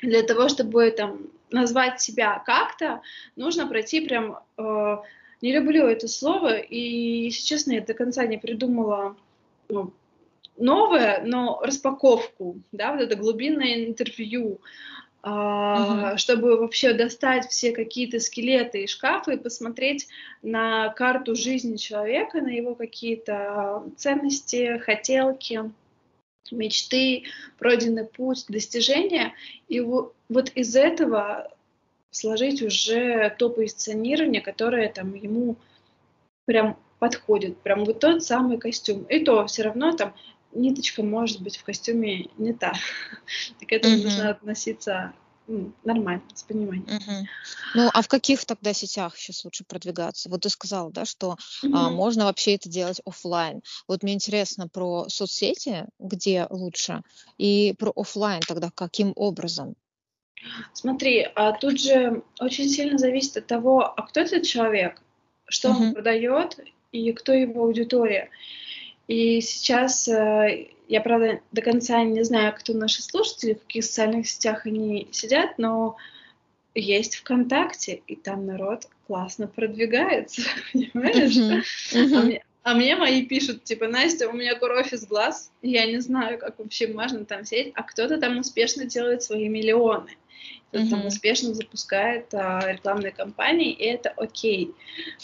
для 0.00 0.22
того, 0.22 0.48
чтобы 0.48 0.90
там 0.90 1.28
назвать 1.50 2.00
себя 2.00 2.42
как-то, 2.44 3.02
нужно 3.36 3.66
пройти 3.66 4.06
прям... 4.06 4.38
Э, 4.56 4.98
не 5.42 5.52
люблю 5.52 5.86
это 5.86 6.06
слово, 6.06 6.58
и, 6.58 7.24
если 7.24 7.44
честно, 7.44 7.72
я 7.72 7.80
до 7.80 7.94
конца 7.94 8.24
не 8.26 8.38
придумала 8.38 9.16
ну, 9.68 9.92
новое, 10.56 11.22
но 11.24 11.60
распаковку, 11.62 12.56
да, 12.72 12.92
вот 12.92 13.02
это 13.02 13.16
глубинное 13.16 13.84
интервью, 13.86 14.60
Uh-huh. 15.24 16.16
чтобы 16.16 16.56
вообще 16.56 16.94
достать 16.94 17.48
все 17.48 17.70
какие-то 17.70 18.18
скелеты 18.18 18.82
из 18.82 18.90
шкафа 18.90 19.30
и 19.30 19.36
посмотреть 19.36 20.08
на 20.42 20.88
карту 20.88 21.36
жизни 21.36 21.76
человека, 21.76 22.40
на 22.40 22.48
его 22.48 22.74
какие-то 22.74 23.84
ценности, 23.96 24.78
хотелки, 24.78 25.70
мечты, 26.50 27.22
пройденный 27.56 28.04
путь, 28.04 28.46
достижения. 28.48 29.32
И 29.68 29.78
вот 29.78 30.12
из 30.56 30.74
этого 30.74 31.52
сложить 32.10 32.60
уже 32.60 33.32
то 33.38 33.48
позиционирование, 33.48 34.40
которое 34.40 34.88
там 34.88 35.14
ему 35.14 35.54
прям 36.46 36.76
подходит, 36.98 37.58
прям 37.58 37.84
вот 37.84 38.00
тот 38.00 38.24
самый 38.24 38.58
костюм. 38.58 39.04
И 39.04 39.20
то 39.20 39.46
все 39.46 39.62
равно 39.62 39.92
там 39.92 40.14
ниточка 40.52 41.02
может 41.02 41.40
быть 41.40 41.56
в 41.56 41.64
костюме 41.64 42.28
не 42.38 42.52
та. 42.52 42.72
Так 43.60 43.68
к 43.68 43.72
этому 43.72 43.96
нужно 43.96 44.30
относиться 44.30 45.12
ну, 45.46 45.72
нормально, 45.84 46.22
с 46.34 46.42
пониманием. 46.42 46.86
Ну, 47.74 47.90
а 47.92 48.02
в 48.02 48.08
каких 48.08 48.44
тогда 48.44 48.72
сетях 48.72 49.16
сейчас 49.16 49.44
лучше 49.44 49.64
продвигаться? 49.64 50.28
Вот 50.28 50.42
ты 50.42 50.48
сказала, 50.48 50.90
да, 50.90 51.04
что 51.04 51.36
а, 51.64 51.90
можно 51.90 52.24
вообще 52.24 52.54
это 52.54 52.68
делать 52.68 53.00
офлайн. 53.04 53.62
Вот 53.88 54.02
мне 54.02 54.14
интересно 54.14 54.68
про 54.68 55.08
соцсети, 55.08 55.86
где 55.98 56.46
лучше, 56.50 57.02
и 57.38 57.74
про 57.78 57.92
офлайн 57.94 58.42
тогда 58.46 58.70
каким 58.74 59.12
образом? 59.16 59.74
Смотри, 60.72 61.28
а 61.34 61.52
тут 61.52 61.80
же 61.80 62.22
очень 62.40 62.68
сильно 62.68 62.98
зависит 62.98 63.36
от 63.36 63.46
того, 63.46 63.82
а 63.84 64.02
кто 64.02 64.20
этот 64.20 64.44
человек, 64.44 65.00
что 65.46 65.68
uh-huh. 65.68 65.76
он 65.76 65.94
продает 65.94 66.58
и 66.90 67.12
кто 67.12 67.32
его 67.32 67.64
аудитория. 67.64 68.30
И 69.08 69.40
сейчас 69.40 70.08
э, 70.08 70.68
я, 70.88 71.00
правда, 71.00 71.40
до 71.52 71.62
конца 71.62 72.02
не 72.04 72.22
знаю, 72.22 72.54
кто 72.58 72.72
наши 72.74 73.02
слушатели, 73.02 73.54
в 73.54 73.60
каких 73.60 73.84
социальных 73.84 74.28
сетях 74.28 74.66
они 74.66 75.08
сидят, 75.10 75.58
но 75.58 75.96
есть 76.74 77.16
ВКонтакте, 77.16 78.02
и 78.06 78.16
там 78.16 78.46
народ 78.46 78.88
классно 79.06 79.46
продвигается, 79.46 80.42
понимаешь? 80.72 81.36
Uh-huh. 81.36 81.62
Uh-huh. 81.92 82.16
А, 82.16 82.22
мне, 82.22 82.44
а 82.62 82.74
мне 82.74 82.96
мои 82.96 83.26
пишут, 83.26 83.64
типа, 83.64 83.88
Настя, 83.88 84.28
у 84.28 84.32
меня 84.32 84.54
кровь 84.54 84.92
из 84.92 85.04
глаз, 85.06 85.50
я 85.62 85.84
не 85.86 86.00
знаю, 86.00 86.38
как 86.38 86.58
вообще 86.58 86.86
можно 86.86 87.24
там 87.24 87.44
сидеть, 87.44 87.72
а 87.74 87.82
кто-то 87.82 88.18
там 88.18 88.38
успешно 88.38 88.84
делает 88.84 89.22
свои 89.22 89.48
миллионы. 89.48 90.16
Кто-то 90.68 90.88
там 90.88 91.06
успешно 91.06 91.52
запускает 91.52 92.32
а, 92.32 92.72
рекламные 92.72 93.12
кампании, 93.12 93.72
и 93.72 93.84
это 93.84 94.08
окей. 94.10 94.72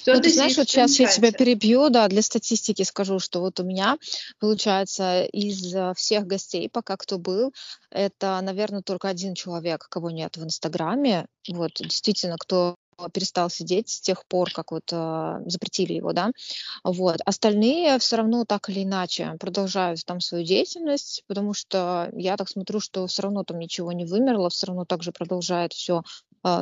Ну, 0.07 0.21
ты 0.21 0.31
знаешь, 0.31 0.59
вот 0.59 0.69
сейчас 0.69 1.01
я 1.01 1.07
тебя 1.09 1.33
перебью, 1.33 1.89
да, 1.89 2.07
для 2.09 2.21
статистики 2.21 2.83
скажу, 2.83 3.19
что 3.19 3.41
вот 3.41 3.59
у 3.59 3.65
меня, 3.65 3.97
получается, 4.41 5.25
из 5.25 5.75
а, 5.75 5.95
всех 5.95 6.27
гостей, 6.27 6.69
пока 6.69 6.99
кто 6.99 7.19
был, 7.19 7.55
это, 7.91 8.39
наверное, 8.43 8.83
только 8.83 9.09
один 9.09 9.35
человек, 9.35 9.87
кого 9.89 10.11
нет 10.11 10.37
в 10.37 10.45
Инстаграме, 10.45 11.27
вот, 11.49 11.73
действительно, 11.79 12.37
кто 12.39 12.75
перестал 13.13 13.51
сидеть 13.51 13.89
с 13.89 14.01
тех 14.01 14.27
пор, 14.27 14.51
как 14.53 14.73
вот 14.73 14.93
э, 14.93 15.41
запретили 15.47 15.93
его, 15.95 16.13
да, 16.13 16.31
вот. 16.85 17.19
Остальные 17.25 17.99
все 17.99 18.17
равно 18.17 18.45
так 18.45 18.69
или 18.69 18.83
иначе 18.85 19.37
продолжают 19.39 20.05
там 20.05 20.21
свою 20.21 20.45
деятельность, 20.45 21.25
потому 21.27 21.55
что 21.55 22.11
я 22.13 22.37
так 22.37 22.49
смотрю, 22.49 22.81
что 22.81 23.07
все 23.07 23.23
равно 23.23 23.45
там 23.45 23.59
ничего 23.59 23.93
не 23.93 24.05
вымерло, 24.05 24.51
все 24.51 24.67
равно 24.67 24.85
также 24.85 25.13
продолжает 25.13 25.73
все 25.73 26.03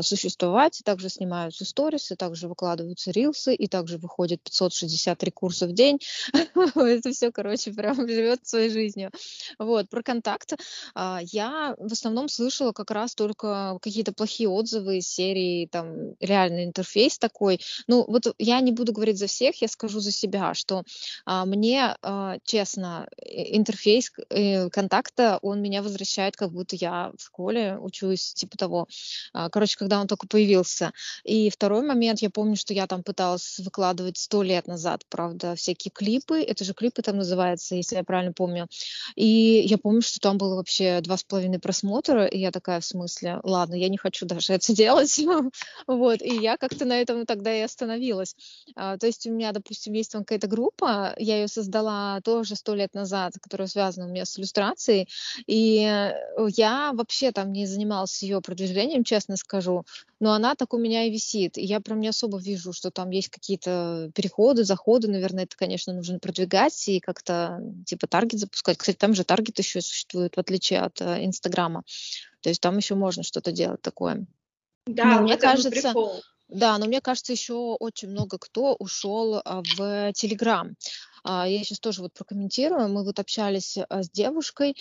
существовать, 0.02 0.80
и 0.80 0.82
также 0.82 1.08
снимаются 1.08 1.64
сторисы, 1.64 2.16
также 2.16 2.48
выкладываются 2.48 3.10
рилсы, 3.10 3.54
и 3.54 3.66
также 3.68 3.98
выходит 3.98 4.42
563 4.42 5.30
курса 5.30 5.66
в 5.66 5.72
день. 5.72 5.98
Это 6.74 7.12
все, 7.12 7.30
короче, 7.32 7.72
прям 7.72 7.96
живет 8.08 8.46
своей 8.46 8.70
жизнью. 8.70 9.10
Вот, 9.58 9.88
про 9.88 10.02
контакт. 10.02 10.54
А, 10.94 11.20
я 11.22 11.74
в 11.78 11.92
основном 11.92 12.28
слышала 12.28 12.72
как 12.72 12.90
раз 12.90 13.14
только 13.14 13.78
какие-то 13.82 14.12
плохие 14.12 14.48
отзывы 14.48 14.98
из 14.98 15.08
серии, 15.08 15.66
там, 15.66 16.14
реальный 16.20 16.64
интерфейс 16.64 17.18
такой. 17.18 17.60
Ну, 17.86 18.04
вот 18.06 18.34
я 18.38 18.60
не 18.60 18.72
буду 18.72 18.92
говорить 18.92 19.18
за 19.18 19.26
всех, 19.26 19.60
я 19.60 19.68
скажу 19.68 20.00
за 20.00 20.12
себя, 20.12 20.54
что 20.54 20.82
а, 21.24 21.44
мне, 21.44 21.96
честно, 22.44 23.08
интерфейс 23.24 24.12
э, 24.30 24.68
контакта, 24.70 25.38
он 25.42 25.60
меня 25.62 25.82
возвращает, 25.82 26.36
как 26.36 26.52
будто 26.52 26.76
я 26.76 27.12
в 27.16 27.22
школе 27.22 27.78
учусь, 27.78 28.34
типа 28.34 28.56
того. 28.56 28.88
Короче, 29.32 29.65
короче, 29.66 29.78
когда 29.78 30.00
он 30.00 30.06
только 30.06 30.28
появился. 30.28 30.92
И 31.24 31.50
второй 31.50 31.82
момент, 31.82 32.20
я 32.20 32.30
помню, 32.30 32.56
что 32.56 32.72
я 32.72 32.86
там 32.86 33.02
пыталась 33.02 33.58
выкладывать 33.58 34.16
сто 34.16 34.42
лет 34.42 34.68
назад, 34.68 35.02
правда, 35.08 35.56
всякие 35.56 35.90
клипы, 35.92 36.40
это 36.40 36.64
же 36.64 36.72
клипы 36.72 37.02
там 37.02 37.16
называется, 37.16 37.74
если 37.74 37.96
я 37.96 38.04
правильно 38.04 38.32
помню. 38.32 38.68
И 39.16 39.64
я 39.66 39.78
помню, 39.78 40.02
что 40.02 40.20
там 40.20 40.38
было 40.38 40.54
вообще 40.54 41.00
два 41.00 41.16
с 41.16 41.24
половиной 41.24 41.58
просмотра, 41.58 42.26
и 42.26 42.38
я 42.38 42.52
такая, 42.52 42.80
в 42.80 42.84
смысле, 42.84 43.40
ладно, 43.42 43.74
я 43.74 43.88
не 43.88 43.98
хочу 43.98 44.26
даже 44.26 44.52
это 44.52 44.72
делать. 44.72 45.18
вот, 45.88 46.22
и 46.22 46.36
я 46.36 46.56
как-то 46.56 46.84
на 46.84 47.00
этом 47.00 47.26
тогда 47.26 47.52
и 47.52 47.62
остановилась. 47.62 48.36
А, 48.76 48.96
то 48.98 49.06
есть 49.06 49.26
у 49.26 49.32
меня, 49.32 49.50
допустим, 49.52 49.94
есть 49.94 50.12
там 50.12 50.22
какая-то 50.22 50.46
группа, 50.46 51.14
я 51.18 51.40
ее 51.40 51.48
создала 51.48 52.20
тоже 52.22 52.54
сто 52.54 52.74
лет 52.74 52.94
назад, 52.94 53.32
которая 53.40 53.66
связана 53.66 54.06
у 54.06 54.10
меня 54.10 54.24
с 54.24 54.38
иллюстрацией, 54.38 55.08
и 55.46 55.80
я 56.48 56.92
вообще 56.92 57.32
там 57.32 57.52
не 57.52 57.66
занималась 57.66 58.22
ее 58.22 58.40
продвижением, 58.40 59.02
честно 59.02 59.36
скажу, 59.36 59.55
скажу. 59.56 59.84
Но 60.20 60.32
она 60.32 60.54
так 60.54 60.74
у 60.74 60.78
меня 60.78 61.04
и 61.04 61.10
висит. 61.10 61.58
И 61.58 61.62
я 61.62 61.80
прям 61.80 62.00
не 62.00 62.08
особо 62.08 62.38
вижу, 62.38 62.72
что 62.72 62.90
там 62.90 63.10
есть 63.10 63.28
какие-то 63.28 64.10
переходы, 64.14 64.64
заходы. 64.64 65.08
Наверное, 65.08 65.44
это, 65.44 65.56
конечно, 65.56 65.92
нужно 65.92 66.18
продвигать 66.18 66.88
и 66.88 67.00
как-то 67.00 67.60
типа 67.86 68.06
таргет 68.06 68.40
запускать. 68.40 68.78
Кстати, 68.78 68.96
там 68.96 69.14
же 69.14 69.24
таргет 69.24 69.58
еще 69.58 69.80
существует, 69.80 70.36
в 70.36 70.40
отличие 70.40 70.80
от 70.80 71.00
э, 71.00 71.24
Инстаграма. 71.24 71.82
То 72.40 72.48
есть 72.48 72.60
там 72.60 72.76
еще 72.76 72.94
можно 72.94 73.22
что-то 73.22 73.52
делать 73.52 73.82
такое. 73.82 74.26
Да, 74.86 75.16
но 75.16 75.22
мне 75.22 75.36
кажется, 75.36 75.70
прикол. 75.70 76.22
Да, 76.48 76.78
но 76.78 76.86
мне 76.86 77.00
кажется, 77.00 77.32
еще 77.32 77.54
очень 77.80 78.08
много 78.10 78.38
кто 78.38 78.74
ушел 78.78 79.42
а, 79.44 79.62
в 79.76 80.12
Телеграм. 80.12 80.76
А, 81.24 81.48
я 81.48 81.58
сейчас 81.64 81.80
тоже 81.80 82.02
вот 82.02 82.12
прокомментирую. 82.12 82.88
Мы 82.88 83.04
вот 83.04 83.18
общались 83.18 83.76
а, 83.76 84.02
с 84.04 84.10
девушкой, 84.10 84.76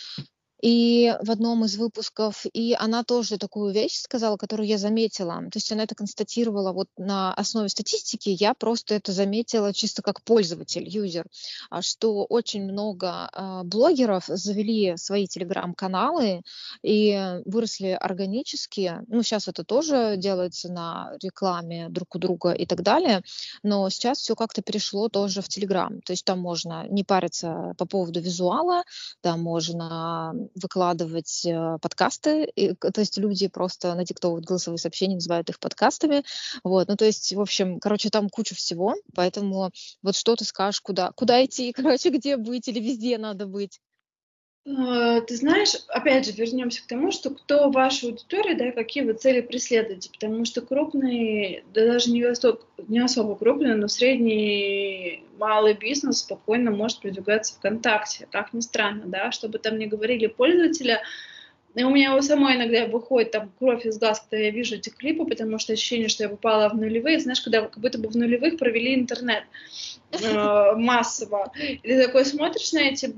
и 0.62 1.16
в 1.22 1.32
одном 1.32 1.66
из 1.66 1.78
выпусков, 1.78 2.46
и 2.54 2.76
она 2.78 3.04
тоже 3.04 3.38
такую 3.38 3.74
вещь 3.74 4.00
сказала, 4.00 4.38
которую 4.38 4.68
я 4.68 4.78
заметила. 4.78 5.36
То 5.52 5.58
есть 5.58 5.72
она 5.72 5.84
это 5.84 5.96
констатировала 5.96 6.72
вот 6.72 6.88
на 6.98 7.34
основе 7.34 7.70
статистики, 7.70 8.30
я 8.30 8.54
просто 8.54 8.96
это 8.96 9.12
заметила 9.12 9.74
чисто 9.74 10.02
как 10.02 10.24
пользователь, 10.24 10.88
юзер, 10.88 11.26
а 11.70 11.82
что 11.82 12.26
очень 12.26 12.64
много 12.64 13.30
э, 13.32 13.62
блогеров 13.64 14.26
завели 14.28 14.98
свои 14.98 15.28
телеграм-каналы 15.28 16.42
и 16.82 17.42
выросли 17.46 17.98
органически. 18.00 19.02
Ну, 19.08 19.24
сейчас 19.24 19.48
это 19.48 19.64
тоже 19.64 20.16
делается 20.18 20.72
на 20.72 21.12
рекламе 21.22 21.90
друг 21.90 22.16
у 22.16 22.20
друга 22.20 22.52
и 22.52 22.66
так 22.66 22.82
далее, 22.82 23.22
но 23.64 23.90
сейчас 23.90 24.20
все 24.20 24.36
как-то 24.36 24.62
перешло 24.62 25.10
тоже 25.10 25.42
в 25.42 25.48
телеграм. 25.48 26.02
То 26.02 26.14
есть 26.14 26.26
там 26.26 26.40
можно 26.40 26.88
не 26.88 27.04
париться 27.04 27.74
по 27.78 27.86
поводу 27.86 28.20
визуала, 28.20 28.84
там 29.22 29.42
можно 29.42 30.45
выкладывать 30.56 31.46
э, 31.46 31.78
подкасты, 31.82 32.46
и, 32.56 32.74
то 32.74 33.00
есть 33.02 33.18
люди 33.18 33.48
просто 33.48 33.94
надиктовывают 33.96 34.46
голосовые 34.46 34.80
сообщения, 34.80 35.16
называют 35.16 35.50
их 35.50 35.60
подкастами, 35.60 36.24
вот, 36.64 36.88
ну, 36.88 36.96
то 36.96 37.06
есть, 37.06 37.34
в 37.34 37.42
общем, 37.42 37.80
короче, 37.80 38.10
там 38.10 38.30
куча 38.30 38.56
всего, 38.56 38.96
поэтому 39.14 39.72
вот 40.02 40.16
что 40.16 40.36
ты 40.36 40.46
скажешь, 40.46 40.82
куда, 40.82 41.12
куда 41.12 41.44
идти, 41.44 41.72
короче, 41.76 42.10
где 42.10 42.38
быть 42.38 42.68
или 42.68 42.80
везде 42.80 43.18
надо 43.18 43.48
быть? 43.48 43.80
Э, 44.66 45.22
ты 45.22 45.36
знаешь, 45.36 45.76
опять 45.90 46.26
же, 46.26 46.32
вернемся 46.32 46.82
к 46.82 46.88
тому, 46.88 47.12
что 47.12 47.30
кто 47.30 47.70
ваша 47.70 48.08
аудитория, 48.08 48.56
да, 48.56 48.72
какие 48.72 49.04
вы 49.04 49.14
цели 49.14 49.42
преследуете, 49.42 50.10
потому 50.10 50.44
что 50.46 50.62
крупный, 50.62 51.64
да 51.74 51.86
даже 51.86 52.10
не 52.12 52.24
особо, 52.24 52.60
не 52.88 53.00
особо 53.00 53.36
крупный, 53.36 53.76
но 53.76 53.88
средний, 53.88 55.24
малый 55.38 55.76
бизнес 55.76 56.20
спокойно 56.20 56.72
может 56.72 57.00
продвигаться 57.00 57.54
ВКонтакте, 57.56 58.28
как 58.32 58.54
ни 58.54 58.62
странно, 58.62 59.04
да, 59.06 59.32
чтобы 59.32 59.60
там 59.60 59.78
не 59.78 59.86
говорили 59.86 60.26
пользователя, 60.26 61.04
И 61.76 61.84
у 61.84 61.92
меня 61.92 62.16
у 62.16 62.22
самой 62.24 62.56
иногда 62.56 62.88
выходит 62.88 63.32
там 63.32 63.52
кровь 63.60 63.86
из 63.86 64.00
глаз, 64.00 64.22
когда 64.22 64.46
я 64.46 64.50
вижу 64.50 64.76
эти 64.76 64.90
клипы, 64.90 65.26
потому 65.26 65.60
что 65.60 65.74
ощущение, 65.74 66.08
что 66.08 66.24
я 66.24 66.30
попала 66.30 66.70
в 66.70 66.76
нулевые. 66.76 67.20
Знаешь, 67.20 67.42
когда 67.42 67.62
как 67.62 67.78
будто 67.80 68.00
бы 68.00 68.10
в 68.10 68.16
нулевых 68.16 68.58
провели 68.58 68.96
интернет 68.96 69.44
э, 70.12 70.72
массово. 70.76 71.52
И 71.60 71.78
ты 71.78 72.04
такой 72.04 72.26
смотришь 72.26 72.72
на 72.72 72.80
эти 72.80 73.14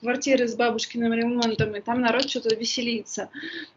квартиры 0.00 0.46
с 0.46 0.54
бабушкиным 0.54 1.12
ремонтом, 1.12 1.74
и 1.74 1.80
там 1.80 2.00
народ 2.00 2.30
что-то 2.30 2.54
веселится. 2.54 3.28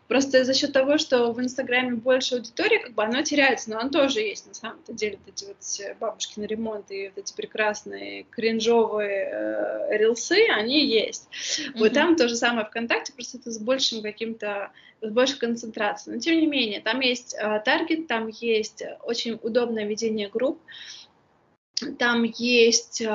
Просто 0.07 0.43
за 0.43 0.53
счет 0.53 0.73
того, 0.73 0.97
что 0.97 1.31
в 1.31 1.41
Инстаграме 1.41 1.95
больше 1.95 2.35
аудитории, 2.35 2.77
как 2.77 2.93
бы 2.93 3.03
оно 3.03 3.21
теряется, 3.23 3.71
но 3.71 3.79
он 3.79 3.89
тоже 3.89 4.21
есть 4.21 4.47
на 4.47 4.53
самом-то 4.53 4.93
деле, 4.93 5.19
вот 5.25 5.33
эти 5.33 5.45
вот 5.45 5.97
бабушкины 5.99 6.45
ремонты 6.45 7.05
и 7.05 7.07
вот 7.09 7.17
эти 7.17 7.33
прекрасные 7.33 8.23
кринжовые 8.29 9.29
э, 9.31 9.97
рилсы, 9.97 10.47
они 10.55 10.85
есть. 10.85 11.27
Mm-hmm. 11.31 11.79
Вот 11.79 11.93
там 11.93 12.15
то 12.15 12.27
же 12.27 12.35
самое 12.35 12.65
ВКонтакте, 12.65 13.13
просто 13.13 13.37
это 13.37 13.51
с 13.51 13.59
большим 13.59 14.01
каким-то, 14.03 14.71
с 15.01 15.09
большей 15.09 15.39
концентрацией. 15.39 16.15
Но 16.15 16.21
тем 16.21 16.39
не 16.39 16.47
менее, 16.47 16.81
там 16.81 16.99
есть 16.99 17.35
э, 17.39 17.61
таргет, 17.65 18.07
там 18.07 18.27
есть 18.27 18.83
очень 19.03 19.39
удобное 19.41 19.85
ведение 19.85 20.29
групп, 20.29 20.59
там 21.97 22.23
есть 22.23 23.01
э, 23.01 23.05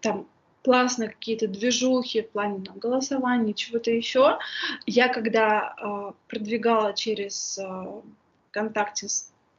там 0.00 0.28
классно 0.66 1.06
какие-то 1.06 1.46
движухи 1.46 2.22
в 2.22 2.30
плане 2.30 2.64
там, 2.64 2.80
голосования, 2.80 3.54
чего-то 3.54 3.92
еще. 3.92 4.36
Я 4.84 5.06
когда 5.06 5.76
э, 5.80 6.12
продвигала 6.26 6.92
через 6.92 7.56
э, 7.56 8.02
ВКонтакте 8.48 9.06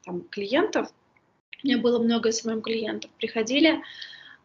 там, 0.04 0.24
клиентов, 0.24 0.90
у 1.64 1.68
меня 1.68 1.78
было 1.78 2.04
много 2.04 2.34
SMM 2.34 2.62
клиентов, 2.62 3.10
приходили 3.12 3.82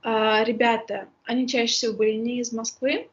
э, 0.05 0.45
ребята, 0.45 1.09
они 1.25 1.49
чаще 1.49 1.73
всего 1.73 1.95
были 1.95 2.13
не 2.13 2.39
из 2.39 2.53
Москвы, 2.53 3.09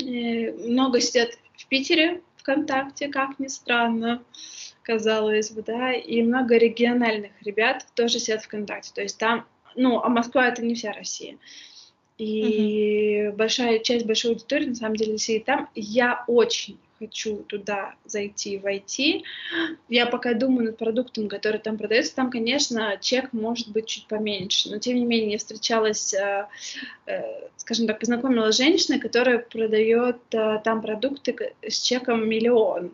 э, 0.00 0.52
много 0.52 0.98
сидят 0.98 1.30
в 1.56 1.68
Питере 1.68 2.20
ВКонтакте, 2.38 3.06
как 3.06 3.38
ни 3.38 3.46
странно, 3.46 4.24
казалось 4.82 5.52
бы, 5.52 5.62
да, 5.62 5.92
и 5.92 6.20
много 6.22 6.56
региональных 6.56 7.30
ребят 7.42 7.86
тоже 7.94 8.18
сидят 8.18 8.42
ВКонтакте, 8.42 8.90
то 8.92 9.02
есть 9.02 9.18
там, 9.18 9.46
ну, 9.76 10.00
а 10.02 10.08
Москва 10.08 10.48
это 10.48 10.64
не 10.64 10.74
вся 10.74 10.92
Россия. 10.92 11.38
И 12.20 13.28
угу. 13.28 13.36
большая 13.38 13.78
часть 13.78 14.04
большой 14.04 14.32
аудитории 14.32 14.66
на 14.66 14.74
самом 14.74 14.96
деле 14.96 15.16
сидит 15.16 15.46
там. 15.46 15.70
Я 15.74 16.22
очень 16.26 16.76
хочу 16.98 17.36
туда 17.44 17.94
зайти, 18.04 18.58
войти. 18.58 19.24
Я 19.88 20.04
пока 20.04 20.34
думаю 20.34 20.66
над 20.66 20.76
продуктом, 20.76 21.28
который 21.28 21.58
там 21.58 21.78
продается. 21.78 22.14
Там, 22.14 22.30
конечно, 22.30 22.98
чек 23.00 23.32
может 23.32 23.68
быть 23.68 23.86
чуть 23.86 24.06
поменьше, 24.06 24.68
но 24.68 24.78
тем 24.78 24.96
не 24.96 25.06
менее 25.06 25.32
я 25.32 25.38
встречалась, 25.38 26.12
э, 26.12 26.46
э, 27.06 27.22
скажем 27.56 27.86
так, 27.86 28.00
познакомилась 28.00 28.54
с 28.54 28.58
женщиной, 28.58 29.00
которая 29.00 29.38
продает 29.38 30.18
э, 30.32 30.60
там 30.62 30.82
продукты 30.82 31.54
с 31.66 31.80
чеком 31.80 32.28
миллион. 32.28 32.90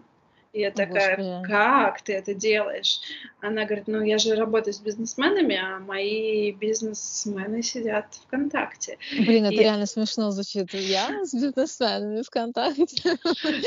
И 0.57 0.61
я 0.61 0.71
такая, 0.71 1.19
Господи. 1.19 1.53
как 1.53 2.01
ты 2.01 2.15
это 2.15 2.33
делаешь? 2.33 3.01
Она 3.43 3.67
говорит, 3.67 3.89
ну 3.89 4.03
я 4.03 4.17
же 4.17 4.35
работаю 4.35 4.73
с 4.73 4.81
бизнесменами, 4.81 5.55
а 5.55 5.81
мои 5.81 6.51
бизнесмены 6.51 7.63
сидят 7.63 8.07
ВКонтакте. 8.27 8.97
Блин, 9.13 9.45
это 9.45 9.53
и... 9.53 9.59
реально 9.59 9.85
смешно 9.85 10.31
звучит. 10.31 10.73
Я 10.73 11.27
с 11.27 11.35
бизнесменами 11.35 12.23
ВКонтакте. 12.23 13.19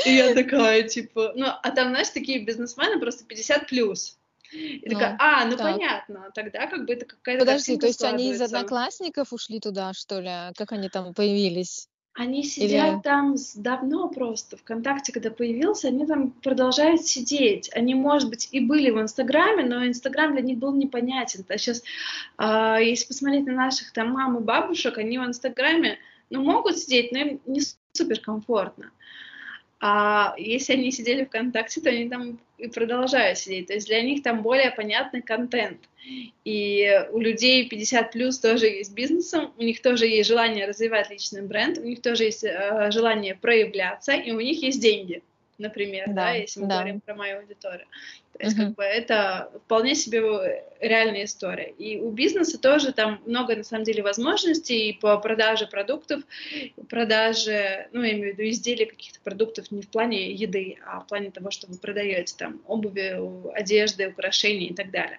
И 0.04 0.10
я 0.10 0.34
такая, 0.34 0.82
типа, 0.82 1.32
ну, 1.36 1.46
а 1.46 1.70
там, 1.70 1.90
знаешь, 1.90 2.08
такие 2.08 2.44
бизнесмены 2.44 2.98
просто 2.98 3.24
50 3.24 3.68
плюс. 3.68 4.18
И 4.50 4.82
ну, 4.86 4.94
такая, 4.94 5.16
а, 5.20 5.44
ну 5.44 5.56
так. 5.56 5.72
понятно, 5.72 6.30
тогда 6.34 6.66
как 6.66 6.86
бы 6.86 6.94
это 6.94 7.06
какая-то 7.06 7.44
Подожди, 7.44 7.76
то 7.76 7.86
есть 7.86 8.02
они 8.02 8.32
из 8.32 8.40
одноклассников 8.40 9.32
ушли 9.32 9.60
туда, 9.60 9.92
что 9.92 10.18
ли? 10.18 10.52
Как 10.56 10.72
они 10.72 10.88
там 10.88 11.14
появились? 11.14 11.88
Они 12.14 12.42
сидят 12.42 12.94
Или... 12.94 13.00
там 13.02 13.36
давно 13.54 14.08
просто. 14.08 14.56
ВКонтакте, 14.56 15.12
когда 15.12 15.30
появился, 15.30 15.88
они 15.88 16.06
там 16.06 16.32
продолжают 16.32 17.02
сидеть. 17.02 17.70
Они, 17.72 17.94
может 17.94 18.28
быть, 18.28 18.48
и 18.50 18.60
были 18.60 18.90
в 18.90 19.00
Инстаграме, 19.00 19.64
но 19.64 19.86
Инстаграм 19.86 20.32
для 20.32 20.42
них 20.42 20.58
был 20.58 20.74
непонятен. 20.74 21.44
А 21.48 21.56
сейчас, 21.56 21.82
э, 22.38 22.78
если 22.82 23.06
посмотреть 23.06 23.46
на 23.46 23.52
наших 23.52 23.92
там 23.92 24.10
мам 24.10 24.38
и 24.38 24.40
бабушек, 24.40 24.98
они 24.98 25.18
в 25.18 25.24
Инстаграме, 25.24 25.98
ну, 26.30 26.42
могут 26.42 26.78
сидеть, 26.78 27.12
но 27.12 27.18
им 27.18 27.40
не 27.46 27.60
супер 27.92 28.20
комфортно. 28.20 28.90
А 29.80 30.34
если 30.36 30.74
они 30.74 30.92
сидели 30.92 31.24
ВКонтакте, 31.24 31.80
то 31.80 31.90
они 31.90 32.08
там 32.08 32.38
и 32.60 32.68
продолжают 32.68 33.38
сидеть. 33.38 33.68
То 33.68 33.74
есть 33.74 33.86
для 33.86 34.02
них 34.02 34.22
там 34.22 34.42
более 34.42 34.70
понятный 34.70 35.22
контент. 35.22 35.78
И 36.44 37.06
у 37.12 37.18
людей 37.18 37.68
50 37.68 38.12
плюс 38.12 38.38
тоже 38.38 38.66
есть 38.66 38.94
бизнесом, 38.94 39.52
у 39.58 39.62
них 39.62 39.82
тоже 39.82 40.06
есть 40.06 40.28
желание 40.28 40.66
развивать 40.66 41.10
личный 41.10 41.42
бренд, 41.42 41.78
у 41.78 41.82
них 41.82 42.00
тоже 42.00 42.24
есть 42.24 42.42
э, 42.42 42.90
желание 42.90 43.34
проявляться, 43.34 44.12
и 44.12 44.32
у 44.32 44.40
них 44.40 44.62
есть 44.62 44.80
деньги 44.80 45.22
например, 45.60 46.06
да, 46.08 46.14
да 46.14 46.30
если 46.32 46.60
мы 46.60 46.66
да. 46.66 46.76
говорим 46.76 47.00
про 47.00 47.14
мою 47.14 47.38
аудиторию. 47.38 47.86
То 48.38 48.44
есть, 48.44 48.56
uh-huh. 48.56 48.66
как 48.66 48.74
бы 48.74 48.82
это 48.82 49.50
вполне 49.66 49.94
себе 49.94 50.64
реальная 50.80 51.24
история. 51.24 51.70
И 51.78 51.98
у 51.98 52.10
бизнеса 52.10 52.58
тоже 52.58 52.92
там 52.92 53.20
много, 53.26 53.54
на 53.54 53.64
самом 53.64 53.84
деле, 53.84 54.02
возможностей 54.02 54.98
по 55.00 55.18
продаже 55.18 55.66
продуктов, 55.66 56.22
продаже, 56.88 57.88
ну, 57.92 58.02
я 58.02 58.12
имею 58.12 58.34
в 58.34 58.38
виду 58.38 58.48
изделий 58.48 58.86
каких-то 58.86 59.20
продуктов 59.20 59.70
не 59.70 59.82
в 59.82 59.88
плане 59.88 60.32
еды, 60.32 60.78
а 60.86 61.00
в 61.00 61.06
плане 61.06 61.30
того, 61.30 61.50
что 61.50 61.66
вы 61.66 61.76
продаете 61.76 62.34
там 62.36 62.60
обуви, 62.66 63.18
одежды, 63.54 64.08
украшения 64.08 64.68
и 64.68 64.74
так 64.74 64.90
далее 64.90 65.18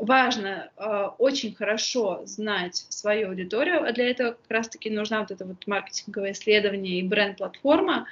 важно 0.00 0.70
э, 0.76 1.08
очень 1.18 1.54
хорошо 1.54 2.22
знать 2.24 2.86
свою 2.88 3.28
аудиторию, 3.28 3.84
а 3.84 3.92
для 3.92 4.10
этого 4.10 4.32
как 4.32 4.50
раз-таки 4.50 4.90
нужна 4.90 5.20
вот 5.20 5.30
это 5.30 5.44
вот 5.44 5.66
маркетинговое 5.66 6.32
исследование 6.32 7.00
и 7.00 7.06
бренд-платформа, 7.06 8.06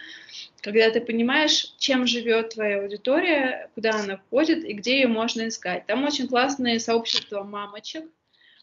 когда 0.61 0.91
ты 0.91 1.01
понимаешь, 1.01 1.75
чем 1.79 2.07
живет 2.07 2.51
твоя 2.51 2.83
аудитория, 2.83 3.71
куда 3.75 3.93
она 3.93 4.21
ходит 4.31 4.65
и 4.65 4.75
где 4.75 5.01
ее 5.01 5.09
можно 5.09 5.49
искать. 5.49 5.87
Там 5.87 6.05
очень 6.05 6.29
классные 6.29 6.79
сообщества 6.79 7.43
мамочек, 7.43 8.05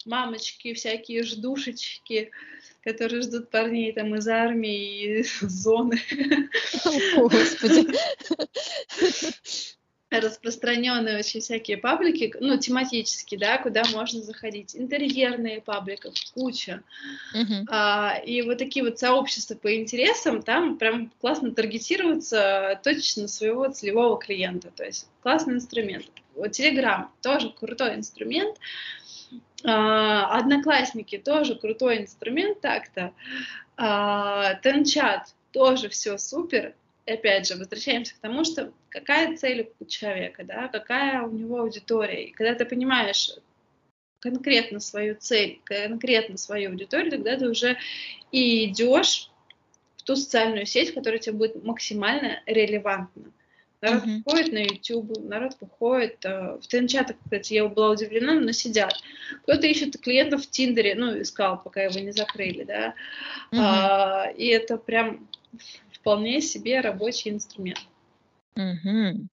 мамочки, 0.05 0.73
всякие 0.75 1.23
ждушечки, 1.23 2.29
которые 2.83 3.23
ждут 3.23 3.49
парней 3.49 3.91
там 3.91 4.13
из 4.13 4.27
армии, 4.27 5.21
из 5.21 5.39
зоны. 5.41 5.99
О, 7.17 7.27
Господи 7.27 7.87
распространенные 10.19 11.19
очень 11.19 11.39
всякие 11.41 11.77
паблики, 11.77 12.33
ну, 12.39 12.57
тематические, 12.57 13.39
да, 13.39 13.57
куда 13.57 13.83
можно 13.93 14.21
заходить. 14.21 14.75
Интерьерные 14.75 15.61
паблики, 15.61 16.11
куча. 16.33 16.81
Uh-huh. 17.35 17.65
А, 17.69 18.17
и 18.25 18.41
вот 18.41 18.57
такие 18.57 18.83
вот 18.83 18.99
сообщества 18.99 19.55
по 19.55 19.75
интересам, 19.75 20.41
там 20.41 20.77
прям 20.77 21.11
классно 21.21 21.51
таргетироваться 21.51 22.79
точно 22.83 23.27
своего 23.27 23.69
целевого 23.69 24.17
клиента. 24.17 24.71
То 24.75 24.83
есть 24.83 25.07
классный 25.21 25.55
инструмент. 25.55 26.05
Вот 26.35 26.51
Telegram 26.59 27.07
тоже 27.21 27.51
крутой 27.51 27.95
инструмент. 27.95 28.57
А, 29.63 30.37
одноклассники 30.37 31.17
тоже 31.17 31.55
крутой 31.55 31.99
инструмент 31.99 32.61
так-то. 32.61 33.13
А, 33.77 34.55
Тенчат 34.55 35.33
тоже 35.51 35.89
все 35.89 36.17
супер 36.17 36.75
опять 37.05 37.47
же, 37.47 37.55
возвращаемся 37.55 38.15
к 38.15 38.19
тому, 38.19 38.43
что 38.43 38.71
какая 38.89 39.35
цель 39.37 39.71
у 39.79 39.85
человека, 39.85 40.43
да, 40.43 40.67
какая 40.67 41.21
у 41.23 41.31
него 41.31 41.59
аудитория. 41.59 42.25
И 42.25 42.31
когда 42.31 42.55
ты 42.55 42.65
понимаешь 42.65 43.31
конкретно 44.19 44.79
свою 44.79 45.15
цель, 45.15 45.61
конкретно 45.63 46.37
свою 46.37 46.71
аудиторию, 46.71 47.11
тогда 47.11 47.37
ты 47.37 47.47
уже 47.47 47.77
и 48.31 48.65
идешь 48.65 49.29
в 49.97 50.03
ту 50.03 50.15
социальную 50.15 50.65
сеть, 50.65 50.93
которая 50.93 51.19
тебе 51.19 51.35
будет 51.35 51.63
максимально 51.63 52.41
релевантна. 52.45 53.31
Народ 53.81 54.03
uh-huh. 54.03 54.21
выходит 54.25 54.53
на 54.53 54.57
YouTube, 54.63 55.19
народ 55.19 55.57
выходит 55.59 56.25
э, 56.25 56.57
в 56.59 56.65
тренчатах, 56.65 57.17
кстати, 57.23 57.53
я 57.53 57.67
была 57.67 57.91
удивлена, 57.91 58.39
но 58.39 58.51
сидят. 58.51 58.95
Кто-то 59.43 59.67
ищет 59.67 60.01
клиентов 60.01 60.43
в 60.43 60.49
Тиндере, 60.49 60.95
ну, 60.95 61.21
искал, 61.21 61.61
пока 61.61 61.83
его 61.83 61.99
не 61.99 62.11
закрыли, 62.11 62.63
да. 62.63 62.95
Uh-huh. 63.51 63.59
А, 63.59 64.31
и 64.35 64.47
это 64.47 64.77
прям 64.77 65.27
вполне 66.05 66.39
себе 66.39 66.81
рабочий 66.81 67.31
инструмент. 67.31 67.79
Угу. 68.55 69.27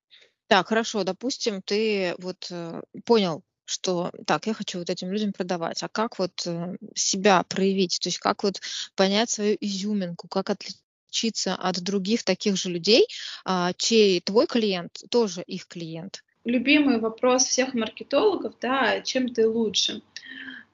Так, 0.47 0.69
хорошо, 0.69 1.05
допустим, 1.05 1.61
ты 1.61 2.15
вот 2.19 2.49
э, 2.51 2.81
понял, 3.05 3.43
что 3.67 4.11
так, 4.27 4.47
я 4.47 4.55
хочу 4.55 4.79
вот 4.79 4.89
этим 4.89 5.13
людям 5.13 5.35
продавать, 5.35 5.83
а 5.83 5.89
как 5.89 6.19
вот 6.19 6.33
э, 6.47 6.77
себя 6.95 7.43
проявить, 7.43 7.99
то 8.03 8.09
есть 8.09 8.19
как 8.19 8.43
вот 8.43 8.61
понять 8.97 9.29
свою 9.29 9.59
изюминку, 9.61 10.29
как 10.29 10.49
отличиться 10.49 11.55
от 11.55 11.79
других 11.83 12.23
таких 12.23 12.57
же 12.57 12.71
людей, 12.71 13.07
а, 13.45 13.75
чей 13.75 14.23
твой 14.23 14.47
клиент 14.47 15.03
тоже 15.11 15.43
их 15.43 15.67
клиент? 15.67 16.25
Любимый 16.45 17.01
вопрос 17.01 17.45
всех 17.45 17.75
маркетологов, 17.75 18.55
да, 18.63 19.03
чем 19.03 19.29
ты 19.29 19.47
лучше, 19.47 20.01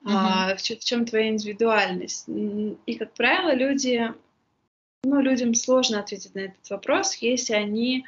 угу. 0.03 0.13
а, 0.13 0.55
в, 0.55 0.61
в 0.61 0.85
чем 0.85 1.07
твоя 1.07 1.29
индивидуальность. 1.29 2.29
И, 2.87 2.95
как 2.95 3.15
правило, 3.15 3.53
люди 3.53 4.15
ну, 5.05 5.21
людям 5.21 5.55
сложно 5.55 6.01
ответить 6.01 6.35
на 6.35 6.41
этот 6.41 6.71
вопрос, 6.71 7.15
если 7.17 7.55
они... 7.55 8.07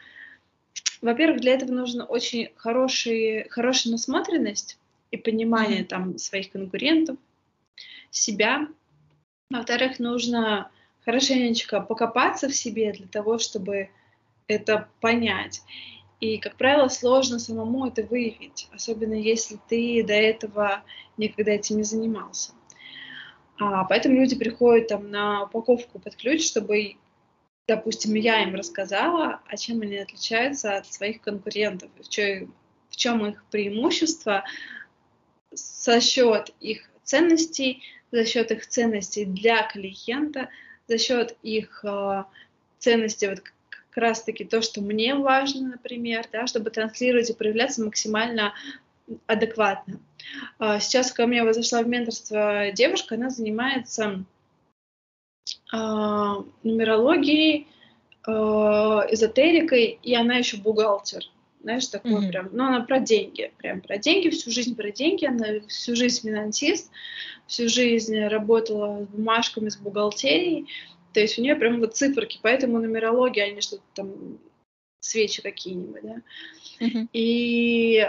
Во-первых, 1.01 1.41
для 1.41 1.55
этого 1.55 1.73
нужна 1.73 2.05
очень 2.05 2.51
хороший, 2.57 3.49
хорошая 3.49 3.93
насмотренность 3.93 4.79
и 5.11 5.17
понимание 5.17 5.83
mm-hmm. 5.83 5.87
там 5.87 6.19
своих 6.19 6.51
конкурентов, 6.51 7.17
себя. 8.11 8.69
Во-вторых, 9.51 9.99
нужно 9.99 10.71
хорошенечко 11.05 11.81
покопаться 11.81 12.49
в 12.49 12.55
себе 12.55 12.93
для 12.93 13.07
того, 13.07 13.39
чтобы 13.39 13.89
это 14.47 14.89
понять. 15.01 15.63
И, 16.21 16.37
как 16.39 16.57
правило, 16.57 16.89
сложно 16.89 17.39
самому 17.39 17.87
это 17.87 18.03
выявить, 18.03 18.69
особенно 18.73 19.15
если 19.15 19.59
ты 19.69 20.05
до 20.05 20.13
этого 20.13 20.85
никогда 21.17 21.53
этим 21.53 21.79
не 21.79 21.83
занимался. 21.83 22.53
А, 23.61 23.85
поэтому 23.85 24.17
люди 24.17 24.35
приходят 24.37 24.89
там 24.89 25.11
на 25.11 25.45
упаковку 25.45 25.99
под 25.99 26.17
ключ, 26.17 26.47
чтобы, 26.47 26.97
допустим, 27.69 28.15
я 28.15 28.43
им 28.43 28.55
рассказала, 28.55 29.41
а 29.47 29.57
чем 29.59 29.83
они 29.83 29.99
отличаются 29.99 30.79
от 30.79 30.87
своих 30.91 31.21
конкурентов, 31.21 31.91
в 32.01 32.09
чем, 32.09 32.55
в 32.89 32.97
чем 32.97 33.27
их 33.27 33.45
преимущество 33.51 34.45
за 35.53 36.01
счет 36.01 36.55
их 36.61 36.89
ценностей, 37.05 37.83
за 38.11 38.25
счет 38.25 38.51
их 38.51 38.67
ценностей 38.67 39.27
для 39.27 39.63
клиента, 39.69 40.49
за 40.89 40.97
счет 40.97 41.37
их 41.43 41.85
э, 41.85 42.25
ценностей 42.79 43.29
вот 43.29 43.41
как 43.41 43.97
раз-таки 43.97 44.45
то, 44.45 44.63
что 44.63 44.81
мне 44.81 45.15
важно, 45.15 45.69
например, 45.69 46.25
да, 46.33 46.47
чтобы 46.47 46.71
транслировать 46.71 47.29
и 47.29 47.35
проявляться 47.35 47.85
максимально 47.85 48.55
адекватно. 49.27 50.01
А, 50.59 50.81
сейчас 50.81 51.13
ко 51.13 51.27
мне 51.27 51.51
зашла 51.53 51.83
в 51.83 51.89
менторство 51.89 52.71
девушка, 52.73 53.15
она 53.15 53.31
занимается 53.31 54.25
а, 55.73 56.45
нумерологией, 56.63 57.69
а, 58.27 59.07
эзотерикой, 59.11 59.99
и 60.03 60.15
она 60.15 60.37
еще 60.37 60.57
бумагер. 60.59 61.25
Знаешь, 61.63 61.89
такой 61.89 62.13
mm-hmm. 62.13 62.29
прям, 62.31 62.49
ну, 62.53 62.65
она 62.65 62.81
про 62.81 63.01
деньги, 63.01 63.53
прям 63.59 63.83
про 63.83 63.99
деньги, 63.99 64.31
всю 64.31 64.51
жизнь 64.51 64.75
про 64.75 64.91
деньги, 64.91 65.27
она 65.27 65.61
всю 65.69 65.95
жизнь 65.95 66.27
финансист, 66.27 66.91
всю 67.47 67.69
жизнь 67.69 68.19
работала 68.19 69.05
с 69.05 69.09
бумажками, 69.09 69.69
с 69.69 69.77
бухгалтерией, 69.77 70.69
то 71.13 71.21
есть 71.21 71.39
у 71.39 71.43
нее 71.43 71.57
прям 71.57 71.81
вот 71.81 71.97
циферки, 71.97 72.39
поэтому 72.41 72.79
нумерология, 72.79 73.45
они 73.45 73.61
что-то 73.61 73.83
там, 73.95 74.39
свечи 75.01 75.43
какие-нибудь, 75.43 76.03
да. 76.03 76.23
Uh-huh. 76.81 77.09
И 77.13 78.09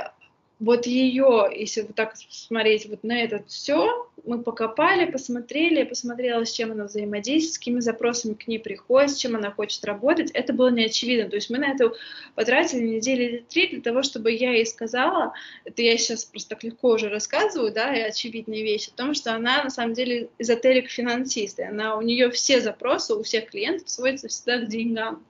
вот 0.62 0.86
ее, 0.86 1.50
если 1.56 1.82
вот 1.82 1.96
так 1.96 2.14
смотреть 2.30 2.86
вот 2.86 3.04
на 3.04 3.20
это 3.24 3.44
все, 3.48 4.08
мы 4.24 4.44
покопали, 4.44 5.10
посмотрели, 5.10 5.80
я 5.80 5.86
посмотрела, 5.88 6.46
с 6.46 6.52
чем 6.52 6.72
она 6.72 6.84
взаимодействует, 6.84 7.56
с 7.56 7.58
какими 7.58 7.80
запросами 7.80 8.36
к 8.36 8.48
ней 8.48 8.60
приходит, 8.60 9.10
с 9.10 9.18
чем 9.18 9.36
она 9.36 9.50
хочет 9.50 9.84
работать, 9.86 10.30
это 10.32 10.54
было 10.54 10.70
не 10.70 10.86
очевидно. 10.86 11.32
То 11.32 11.38
есть 11.38 11.50
мы 11.50 11.58
на 11.58 11.72
это 11.72 11.92
потратили 12.36 12.88
недели 12.88 13.24
или 13.24 13.38
три 13.50 13.70
для 13.70 13.82
того, 13.82 14.04
чтобы 14.04 14.32
я 14.32 14.52
ей 14.52 14.68
сказала, 14.68 15.34
это 15.66 15.82
я 15.82 15.98
сейчас 15.98 16.26
просто 16.26 16.52
так 16.52 16.64
легко 16.64 16.90
уже 16.90 17.10
рассказываю, 17.10 17.74
да, 17.74 17.96
и 17.96 18.02
очевидные 18.02 18.62
вещи, 18.62 18.90
о 18.90 18.98
том, 18.98 19.16
что 19.16 19.34
она 19.34 19.64
на 19.64 19.72
самом 19.72 19.96
деле 19.96 20.30
эзотерик-финансист, 20.38 21.58
и 21.58 21.64
она, 21.64 21.98
у 21.98 22.02
нее 22.02 22.30
все 22.30 22.62
запросы, 22.62 23.16
у 23.16 23.24
всех 23.24 23.50
клиентов 23.50 23.90
сводятся 23.90 24.28
всегда 24.28 24.60
к 24.60 24.68
деньгам, 24.68 25.26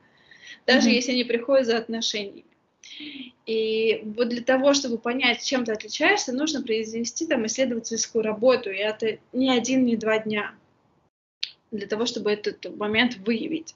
даже 0.68 0.90
mm-hmm. 0.90 0.94
если 0.94 1.12
они 1.14 1.24
приходят 1.24 1.68
за 1.68 1.78
отношениями. 1.78 2.51
И 3.46 4.02
вот 4.16 4.30
для 4.30 4.42
того, 4.42 4.74
чтобы 4.74 4.98
понять, 4.98 5.44
чем 5.44 5.66
ты 5.66 5.72
отличаешься, 5.72 6.34
нужно 6.34 6.62
произвести 6.62 7.26
там 7.26 7.46
исследовательскую 7.46 8.24
работу, 8.24 8.70
и 8.70 8.78
это 8.78 9.20
не 9.34 9.50
один, 9.50 9.86
не 9.86 9.96
два 9.96 10.20
дня 10.20 10.54
для 11.72 11.88
того, 11.88 12.06
чтобы 12.06 12.32
этот 12.32 12.76
момент 12.76 13.16
выявить. 13.26 13.76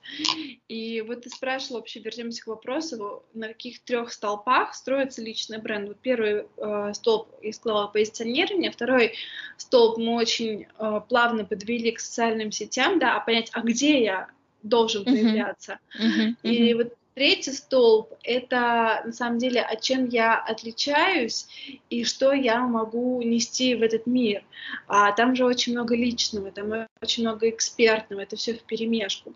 И 0.68 1.02
вот 1.02 1.22
ты 1.22 1.30
спрашивала, 1.30 1.80
вообще 1.80 2.02
вернемся 2.02 2.44
к 2.44 2.48
вопросу, 2.48 3.24
на 3.34 3.48
каких 3.48 3.80
трех 3.80 4.12
столпах 4.12 4.76
строится 4.76 5.22
личный 5.22 5.60
бренд. 5.60 5.88
Вот 5.88 5.98
первый 6.02 6.46
э, 6.58 6.94
столб, 6.94 7.30
я 7.42 7.54
сказала, 7.54 7.88
позиционирование, 7.88 8.70
второй 8.70 9.14
столб 9.58 9.98
мы 9.98 10.16
очень 10.16 10.68
э, 10.78 11.02
плавно 11.08 11.46
подвели 11.46 11.92
к 11.92 12.02
социальным 12.02 12.52
сетям, 12.52 13.00
да, 13.00 13.16
а 13.16 13.22
понять, 13.22 13.50
а 13.54 13.62
где 13.62 14.04
я 14.04 14.28
должен 14.62 15.06
появляться. 15.06 15.80
Uh-huh. 15.98 16.36
Uh-huh. 16.44 16.52
И 16.52 16.74
вот 16.74 16.94
Третий 17.16 17.54
столб— 17.54 18.14
это 18.24 19.02
на 19.06 19.14
самом 19.14 19.38
деле, 19.38 19.62
от 19.62 19.80
чем 19.80 20.06
я 20.10 20.38
отличаюсь 20.38 21.48
и 21.90 22.04
что 22.04 22.34
я 22.34 22.60
могу 22.60 23.22
нести 23.22 23.74
в 23.74 23.84
этот 23.84 24.06
мир. 24.06 24.44
А 24.88 25.14
там 25.14 25.34
же 25.34 25.46
очень 25.46 25.72
много 25.72 25.96
личного, 25.96 26.52
там 26.52 26.90
очень 27.02 27.24
много 27.24 27.50
экспертного, 27.50 28.20
это 28.20 28.36
все 28.36 28.56
в 28.56 28.64
перемешку. 28.64 29.34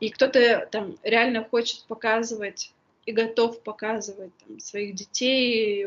И 0.00 0.08
кто-то 0.08 0.68
там 0.72 0.96
реально 1.04 1.44
хочет 1.44 1.84
показывать 1.86 2.72
и 3.06 3.12
готов 3.12 3.62
показывать 3.62 4.32
там, 4.44 4.58
своих 4.58 4.96
детей, 4.96 5.86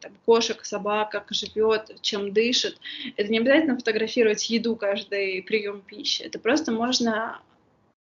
там, 0.00 0.12
кошек, 0.24 0.64
собак, 0.64 1.10
как 1.10 1.26
живет, 1.32 2.00
чем 2.02 2.32
дышит. 2.32 2.78
Это 3.16 3.32
не 3.32 3.38
обязательно 3.38 3.76
фотографировать 3.76 4.48
еду 4.48 4.76
каждый 4.76 5.42
прием 5.42 5.80
пищи. 5.80 6.22
Это 6.22 6.38
просто 6.38 6.70
можно 6.70 7.42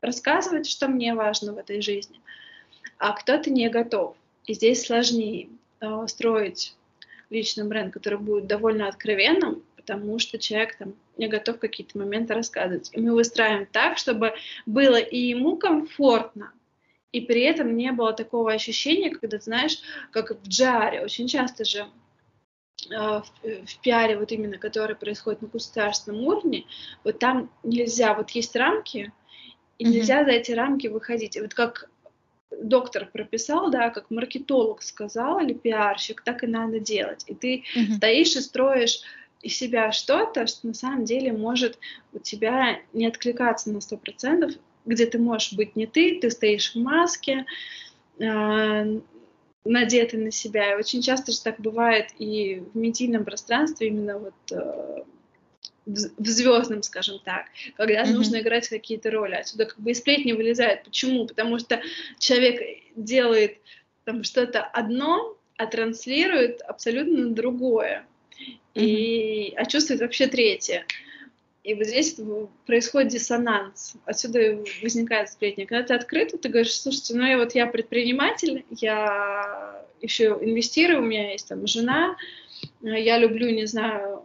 рассказывать, 0.02 0.68
что 0.68 0.88
мне 0.88 1.14
важно 1.14 1.52
в 1.52 1.58
этой 1.58 1.80
жизни 1.80 2.20
а 2.98 3.12
кто-то 3.12 3.50
не 3.50 3.68
готов. 3.68 4.16
И 4.46 4.54
здесь 4.54 4.84
сложнее 4.84 5.48
э, 5.80 6.06
строить 6.06 6.76
личный 7.30 7.64
бренд, 7.64 7.92
который 7.92 8.18
будет 8.18 8.46
довольно 8.46 8.88
откровенным, 8.88 9.62
потому 9.74 10.18
что 10.18 10.38
человек 10.38 10.76
там 10.76 10.94
не 11.16 11.28
готов 11.28 11.58
какие-то 11.58 11.98
моменты 11.98 12.34
рассказывать. 12.34 12.90
И 12.92 13.00
мы 13.00 13.14
выстраиваем 13.14 13.66
так, 13.66 13.98
чтобы 13.98 14.34
было 14.64 14.96
и 14.96 15.18
ему 15.18 15.56
комфортно, 15.56 16.52
и 17.12 17.20
при 17.20 17.42
этом 17.42 17.76
не 17.76 17.92
было 17.92 18.12
такого 18.12 18.52
ощущения, 18.52 19.10
когда, 19.10 19.38
знаешь, 19.38 19.78
как 20.10 20.30
в 20.30 20.46
джаре, 20.46 21.02
очень 21.02 21.28
часто 21.28 21.64
же 21.64 21.86
э, 22.90 22.94
в, 22.94 23.24
в 23.42 23.80
пиаре, 23.80 24.18
вот 24.18 24.32
именно, 24.32 24.58
который 24.58 24.96
происходит 24.96 25.42
на 25.42 25.48
государственном 25.48 26.24
уровне, 26.24 26.66
вот 27.04 27.18
там 27.18 27.50
нельзя, 27.62 28.14
вот 28.14 28.30
есть 28.30 28.54
рамки, 28.54 29.12
и 29.78 29.84
mm-hmm. 29.84 29.88
нельзя 29.88 30.24
за 30.24 30.30
эти 30.32 30.52
рамки 30.52 30.88
выходить. 30.88 31.36
И 31.36 31.40
вот 31.40 31.54
как 31.54 31.88
доктор 32.50 33.06
прописал, 33.06 33.70
да, 33.70 33.90
как 33.90 34.10
маркетолог 34.10 34.82
сказал 34.82 35.40
или 35.40 35.52
пиарщик, 35.52 36.22
так 36.22 36.44
и 36.44 36.46
надо 36.46 36.80
делать. 36.80 37.24
И 37.26 37.34
ты 37.34 37.64
uh-huh. 37.76 37.96
стоишь 37.96 38.36
и 38.36 38.40
строишь 38.40 39.00
из 39.42 39.56
себя 39.56 39.92
что-то, 39.92 40.46
что 40.46 40.66
на 40.66 40.74
самом 40.74 41.04
деле 41.04 41.32
может 41.32 41.78
у 42.12 42.18
тебя 42.18 42.80
не 42.92 43.06
откликаться 43.06 43.70
на 43.70 43.80
сто 43.80 43.96
процентов, 43.96 44.52
где 44.84 45.06
ты 45.06 45.18
можешь 45.18 45.52
быть 45.52 45.76
не 45.76 45.86
ты, 45.86 46.20
ты 46.20 46.30
стоишь 46.30 46.74
в 46.74 46.78
маске, 46.78 47.44
э, 48.18 49.00
надетый 49.64 50.20
на 50.20 50.30
себя. 50.30 50.72
И 50.72 50.78
очень 50.78 51.02
часто 51.02 51.32
же 51.32 51.40
так 51.42 51.60
бывает 51.60 52.08
и 52.18 52.62
в 52.72 52.76
медийном 52.76 53.24
пространстве 53.24 53.88
именно 53.88 54.18
вот 54.18 54.34
э, 54.52 55.02
в 55.86 56.26
звездном, 56.26 56.82
скажем 56.82 57.20
так, 57.24 57.46
когда 57.76 58.02
mm-hmm. 58.02 58.12
нужно 58.12 58.40
играть 58.40 58.68
какие-то 58.68 59.10
роли. 59.10 59.34
Отсюда 59.34 59.66
как 59.66 59.78
бы 59.78 59.92
и 59.92 59.94
сплетни 59.94 60.32
вылезают. 60.32 60.82
Почему? 60.82 61.26
Потому 61.26 61.58
что 61.58 61.80
человек 62.18 62.60
делает 62.96 63.58
там 64.04 64.24
что-то 64.24 64.62
одно, 64.62 65.36
а 65.56 65.66
транслирует 65.66 66.60
абсолютно 66.62 67.30
другое. 67.30 68.04
Mm-hmm. 68.74 68.82
И, 68.82 69.54
а 69.56 69.64
чувствует 69.64 70.00
вообще 70.00 70.26
третье. 70.26 70.84
И 71.62 71.74
вот 71.74 71.86
здесь 71.86 72.16
происходит 72.66 73.12
диссонанс. 73.12 73.96
Отсюда 74.04 74.64
возникает 74.82 75.30
сплетня. 75.30 75.66
Когда 75.66 75.82
ты 75.82 75.94
открыт, 75.94 76.32
ты 76.40 76.48
говоришь, 76.48 76.80
слушайте, 76.80 77.14
ну 77.14 77.26
я 77.26 77.38
вот 77.38 77.56
я 77.56 77.66
предприниматель, 77.66 78.64
я 78.70 79.84
еще 80.00 80.38
инвестирую, 80.40 81.00
у 81.00 81.04
меня 81.04 81.32
есть 81.32 81.48
там 81.48 81.66
жена, 81.66 82.16
я 82.82 83.18
люблю, 83.18 83.50
не 83.50 83.66
знаю, 83.66 84.22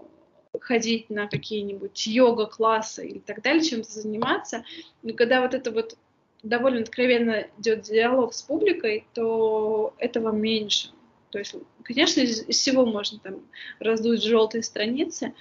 ходить 0.61 1.09
на 1.09 1.27
какие-нибудь 1.27 2.07
йога-классы 2.07 3.07
и 3.07 3.19
так 3.19 3.41
далее, 3.41 3.63
чем-то 3.63 3.91
заниматься. 3.91 4.63
Но 5.01 5.13
когда 5.13 5.41
вот 5.41 5.53
это 5.53 5.71
вот 5.71 5.97
довольно 6.43 6.81
откровенно 6.81 7.47
идет 7.57 7.81
диалог 7.81 8.33
с 8.33 8.41
публикой, 8.41 9.05
то 9.13 9.93
этого 9.97 10.31
меньше. 10.31 10.89
То 11.31 11.39
есть, 11.39 11.55
конечно, 11.83 12.21
из, 12.21 12.47
из 12.47 12.57
всего 12.57 12.85
можно 12.85 13.19
там 13.19 13.41
раздуть 13.79 14.23
желтые 14.23 14.63
страницы 14.63 15.33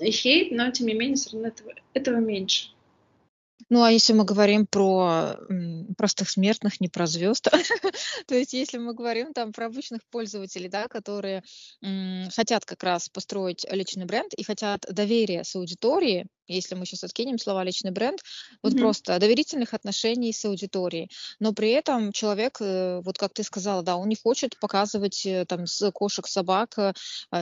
и 0.00 0.10
хейт, 0.10 0.52
но 0.52 0.70
тем 0.70 0.86
не 0.86 0.94
менее 0.94 1.16
все 1.16 1.32
равно 1.32 1.48
этого, 1.48 1.74
этого 1.94 2.16
меньше. 2.16 2.70
Ну, 3.70 3.82
а 3.82 3.90
если 3.90 4.12
мы 4.12 4.24
говорим 4.24 4.66
про 4.66 5.36
простых 5.96 6.30
смертных, 6.30 6.80
не 6.80 6.88
про 6.88 7.06
звезд, 7.06 7.48
то 8.26 8.34
есть 8.34 8.52
если 8.52 8.78
мы 8.78 8.94
говорим 8.94 9.32
там 9.32 9.52
про 9.52 9.66
обычных 9.66 10.00
пользователей, 10.10 10.68
да, 10.68 10.88
которые 10.88 11.42
хотят 12.34 12.64
как 12.64 12.82
раз 12.82 13.08
построить 13.08 13.66
личный 13.70 14.06
бренд 14.06 14.32
и 14.34 14.42
хотят 14.42 14.86
доверия 14.88 15.44
с 15.44 15.54
аудиторией, 15.56 16.26
если 16.48 16.74
мы 16.74 16.86
сейчас 16.86 17.04
откинем 17.04 17.38
слова 17.38 17.64
личный 17.64 17.90
бренд, 17.90 18.20
вот 18.62 18.72
mm-hmm. 18.72 18.78
просто 18.78 19.18
доверительных 19.18 19.74
отношений 19.74 20.32
с 20.32 20.44
аудиторией. 20.44 21.10
Но 21.38 21.52
при 21.52 21.70
этом 21.70 22.12
человек, 22.12 22.58
э, 22.60 23.00
вот 23.04 23.18
как 23.18 23.34
ты 23.34 23.42
сказала, 23.42 23.82
да, 23.82 23.96
он 23.96 24.08
не 24.08 24.16
хочет 24.16 24.58
показывать 24.58 25.24
э, 25.26 25.44
там 25.46 25.66
с 25.66 25.90
кошек, 25.92 26.26
собак, 26.26 26.78
э, 26.78 26.92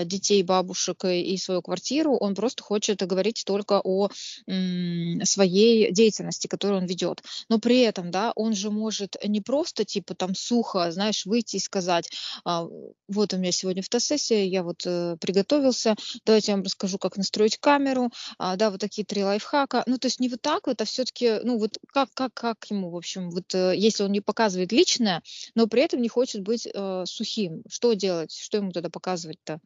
детей, 0.05 0.43
бабушек 0.43 1.05
и 1.05 1.37
свою 1.37 1.63
квартиру, 1.63 2.17
он 2.17 2.35
просто 2.35 2.63
хочет 2.63 3.07
говорить 3.07 3.45
только 3.47 3.81
о 3.83 4.09
м, 4.47 5.21
своей 5.25 5.93
деятельности, 5.93 6.47
которую 6.47 6.81
он 6.81 6.87
ведет. 6.87 7.23
Но 7.49 7.59
при 7.59 7.81
этом, 7.81 8.11
да, 8.11 8.33
он 8.35 8.55
же 8.55 8.71
может 8.71 9.17
не 9.25 9.41
просто 9.41 9.85
типа 9.85 10.15
там 10.15 10.35
сухо, 10.35 10.91
знаешь, 10.91 11.27
выйти 11.27 11.57
и 11.57 11.61
сказать, 11.61 12.11
а, 12.45 12.67
вот 13.09 13.35
у 13.35 13.37
меня 13.37 13.53
сегодня 13.53 13.83
фотосессия, 13.83 14.45
я 14.45 14.63
вот 14.63 14.79
приготовился, 15.21 15.95
давайте 16.25 16.53
я 16.53 16.57
вам 16.57 16.65
расскажу, 16.65 16.99
как 16.99 17.17
настроить 17.17 17.59
камеру, 17.59 18.11
а, 18.39 18.57
да, 18.57 18.71
вот 18.71 18.81
такие 18.81 18.96
какие 18.97 19.05
три 19.05 19.25
лайфхака. 19.25 19.83
Ну, 19.87 19.99
то 19.99 20.07
есть 20.07 20.21
не 20.21 20.29
вот 20.31 20.41
так 20.41 20.67
вот, 20.67 20.81
а 20.81 20.85
все-таки, 20.87 21.41
ну, 21.43 21.59
вот 21.59 21.77
как, 21.93 22.09
как, 22.15 22.33
как 22.33 22.65
ему, 22.71 22.89
в 22.89 22.97
общем, 22.97 23.31
вот 23.31 23.55
э, 23.55 23.75
если 23.77 24.05
он 24.05 24.13
не 24.13 24.23
показывает 24.23 24.73
личное, 24.73 25.23
но 25.55 25.67
при 25.67 25.83
этом 25.83 26.01
не 26.01 26.09
хочет 26.09 26.43
быть 26.43 26.67
э, 26.67 27.05
сухим, 27.05 27.63
что 27.69 27.93
делать? 27.93 28.33
Что 28.33 28.57
ему 28.57 28.73
тогда 28.73 28.89
показывать-то? 28.89 29.59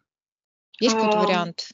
Есть 0.81 0.97
какой-то 0.97 1.21
А, 1.21 1.23
вариант? 1.23 1.69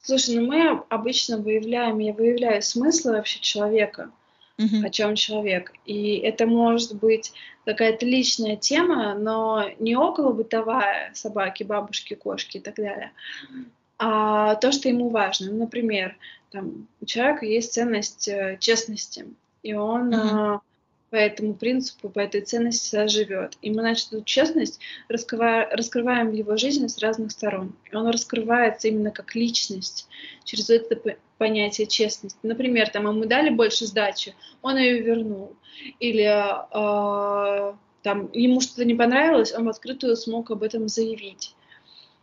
Слушай, 0.00 0.36
ну 0.36 0.46
мы 0.46 0.84
обычно 0.90 1.38
выявляем, 1.38 1.98
я 1.98 2.12
выявляю 2.12 2.62
смыслы 2.62 3.12
вообще 3.12 3.40
человека, 3.40 4.12
о 4.58 4.90
чем 4.90 5.16
человек. 5.16 5.72
И 5.84 6.18
это 6.18 6.46
может 6.46 6.94
быть 6.94 7.32
какая-то 7.64 8.06
личная 8.06 8.54
тема, 8.54 9.14
но 9.14 9.70
не 9.80 9.96
около 9.96 10.32
бытовая 10.32 11.10
собаки, 11.14 11.64
бабушки, 11.64 12.14
кошки 12.14 12.58
и 12.58 12.60
так 12.60 12.76
далее, 12.76 13.10
а 13.98 14.54
то, 14.56 14.70
что 14.70 14.88
ему 14.88 15.08
важно. 15.08 15.50
Например, 15.50 16.16
там, 16.52 16.88
у 17.00 17.06
человека 17.06 17.46
есть 17.46 17.72
ценность 17.72 18.28
э, 18.28 18.58
честности, 18.60 19.26
и 19.62 19.74
он 19.74 20.14
а, 20.14 20.60
по 21.10 21.16
этому 21.16 21.54
принципу, 21.54 22.08
по 22.08 22.20
этой 22.20 22.40
ценности 22.40 23.06
живет. 23.08 23.56
И 23.62 23.70
мы, 23.70 23.80
значит, 23.80 24.12
эту 24.12 24.24
честность 24.24 24.80
раскрывая- 25.08 25.68
раскрываем 25.70 26.30
в 26.30 26.34
его 26.34 26.56
жизни 26.56 26.86
с 26.86 26.98
разных 26.98 27.32
сторон. 27.32 27.74
И 27.90 27.94
он 27.94 28.08
раскрывается 28.08 28.88
именно 28.88 29.10
как 29.10 29.34
личность 29.34 30.08
через 30.44 30.70
это 30.70 31.16
понятие 31.38 31.86
честности. 31.86 32.38
Например, 32.42 32.88
там 32.88 33.06
ему 33.06 33.26
дали 33.26 33.50
больше 33.50 33.86
сдачи, 33.86 34.34
он 34.62 34.78
ее 34.78 35.00
вернул. 35.00 35.54
Или 36.00 36.24
а, 36.24 37.76
там 38.02 38.30
ему 38.32 38.60
что-то 38.60 38.84
не 38.84 38.94
понравилось, 38.94 39.52
он 39.52 39.66
в 39.66 39.68
открытую 39.68 40.16
смог 40.16 40.50
об 40.50 40.62
этом 40.62 40.88
заявить. 40.88 41.54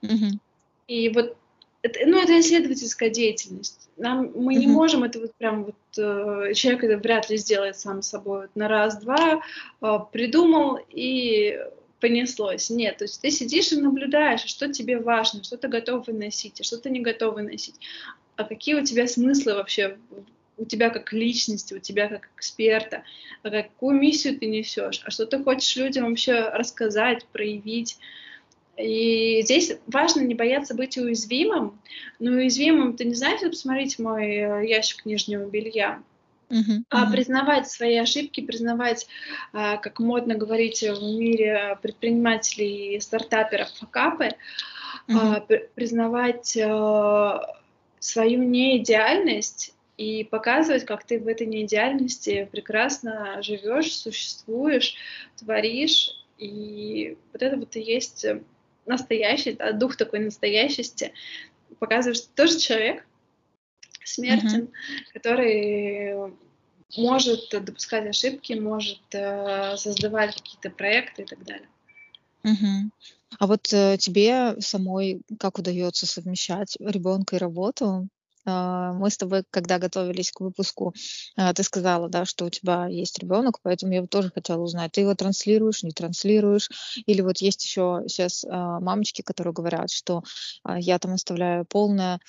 Мгм. 0.01 0.39
И 0.87 1.09
вот 1.09 1.37
это, 1.81 1.99
ну, 2.05 2.21
это 2.21 2.39
исследовательская 2.39 3.09
деятельность. 3.09 3.89
Нам, 3.97 4.31
мы 4.35 4.55
не 4.55 4.67
можем 4.67 5.03
это 5.03 5.19
вот 5.19 5.33
прям 5.35 5.65
вот 5.65 5.75
э, 5.97 6.53
человек 6.53 6.83
это 6.83 6.97
вряд 6.97 7.29
ли 7.29 7.37
сделает 7.37 7.77
сам 7.77 8.01
собой 8.01 8.41
вот 8.41 8.55
на 8.55 8.67
раз-два 8.67 9.41
э, 9.81 9.99
придумал 10.11 10.79
и 10.89 11.59
понеслось. 11.99 12.69
Нет, 12.69 12.97
то 12.97 13.05
есть 13.05 13.21
ты 13.21 13.31
сидишь 13.31 13.71
и 13.71 13.77
наблюдаешь, 13.79 14.41
что 14.41 14.71
тебе 14.71 14.99
важно, 14.99 15.43
что 15.43 15.57
ты 15.57 15.67
готов 15.67 16.07
выносить, 16.07 16.59
а 16.59 16.63
что 16.63 16.77
ты 16.77 16.89
не 16.89 16.99
готов 16.99 17.35
выносить, 17.35 17.75
а 18.35 18.43
какие 18.43 18.75
у 18.75 18.83
тебя 18.83 19.07
смыслы 19.07 19.53
вообще 19.53 19.97
у 20.57 20.65
тебя 20.65 20.89
как 20.89 21.13
личности, 21.13 21.73
у 21.73 21.79
тебя 21.79 22.09
как 22.09 22.29
эксперта, 22.35 23.03
а 23.43 23.49
какую 23.49 23.97
миссию 23.97 24.37
ты 24.37 24.47
несешь, 24.47 25.01
а 25.05 25.11
что 25.11 25.25
ты 25.25 25.41
хочешь 25.41 25.75
людям 25.77 26.09
вообще 26.09 26.41
рассказать, 26.49 27.25
проявить. 27.31 27.97
И 28.79 29.41
здесь 29.43 29.73
важно 29.87 30.21
не 30.21 30.35
бояться 30.35 30.73
быть 30.73 30.97
уязвимым. 30.97 31.79
Но 32.19 32.31
уязвимым 32.31 32.95
ты 32.95 33.05
не 33.05 33.13
знаешь, 33.13 33.41
посмотрите 33.41 34.01
мой 34.01 34.27
э, 34.27 34.67
ящик 34.67 35.05
нижнего 35.05 35.45
белья, 35.45 36.01
Мгм. 36.49 36.85
а 36.89 37.11
признавать 37.11 37.69
свои 37.69 37.97
ошибки, 37.97 38.41
признавать, 38.41 39.07
а, 39.53 39.77
как 39.77 39.99
модно 39.99 40.35
говорить 40.35 40.81
в 40.81 41.01
мире 41.01 41.77
предпринимателей 41.81 42.95
и 42.95 42.99
стартаперов, 42.99 43.69
факапы, 43.73 44.31
а, 45.09 45.41
при- 45.41 45.69
признавать 45.75 46.55
э, 46.55 47.39
свою 47.99 48.43
неидеальность 48.43 49.73
и 49.97 50.23
показывать, 50.23 50.85
как 50.85 51.03
ты 51.03 51.19
в 51.19 51.27
этой 51.27 51.45
неидеальности 51.45 52.47
прекрасно 52.51 53.41
живешь, 53.43 53.93
существуешь, 53.93 54.95
творишь. 55.37 56.11
И 56.37 57.17
вот 57.33 57.41
это 57.41 57.57
вот 57.57 57.75
и 57.75 57.81
есть 57.81 58.23
э, 58.23 58.41
настоящий, 58.89 59.53
да, 59.53 59.71
дух 59.71 59.95
такой 59.95 60.19
настоящести. 60.19 61.13
Показываешь, 61.79 62.17
что 62.17 62.33
тоже 62.35 62.59
человек, 62.59 63.05
смертен, 64.03 64.69
который 65.13 66.33
может 66.97 67.49
допускать 67.51 68.07
ошибки, 68.07 68.53
может 68.53 69.01
э, 69.11 69.77
создавать 69.77 70.35
какие-то 70.35 70.71
проекты 70.71 71.21
и 71.21 71.25
так 71.25 71.43
далее. 71.43 71.69
Мгм. 72.43 72.91
А 73.37 73.47
вот 73.47 73.71
э, 73.71 73.97
тебе 73.99 74.59
самой 74.59 75.21
как 75.39 75.59
удается 75.59 76.07
совмещать 76.07 76.75
ребенка 76.79 77.35
и 77.35 77.39
работу? 77.39 78.07
А, 78.45 78.93
Мы 78.93 79.09
с 79.09 79.17
тобой, 79.17 79.43
когда 79.51 79.79
готовились 79.79 80.31
к 80.31 80.39
выпуску, 80.41 80.93
а, 81.35 81.53
ты 81.53 81.63
сказала, 81.63 82.09
да, 82.09 82.25
что 82.25 82.45
у 82.45 82.49
тебя 82.49 82.87
есть 82.87 83.19
ребенок, 83.19 83.59
поэтому 83.61 83.93
я 83.93 84.05
тоже 84.07 84.31
хотела 84.31 84.61
узнать, 84.61 84.91
ты 84.93 85.01
его 85.01 85.15
транслируешь, 85.15 85.83
не 85.83 85.91
транслируешь, 85.91 86.69
или 87.05 87.21
вот 87.21 87.37
есть 87.39 87.63
еще 87.63 88.01
сейчас 88.07 88.45
мамочки, 88.49 89.21
которые 89.21 89.53
говорят, 89.53 89.91
что 89.91 90.23
а, 90.63 90.79
я 90.79 90.99
там 90.99 91.13
оставляю 91.13 91.65
полное 91.65 92.19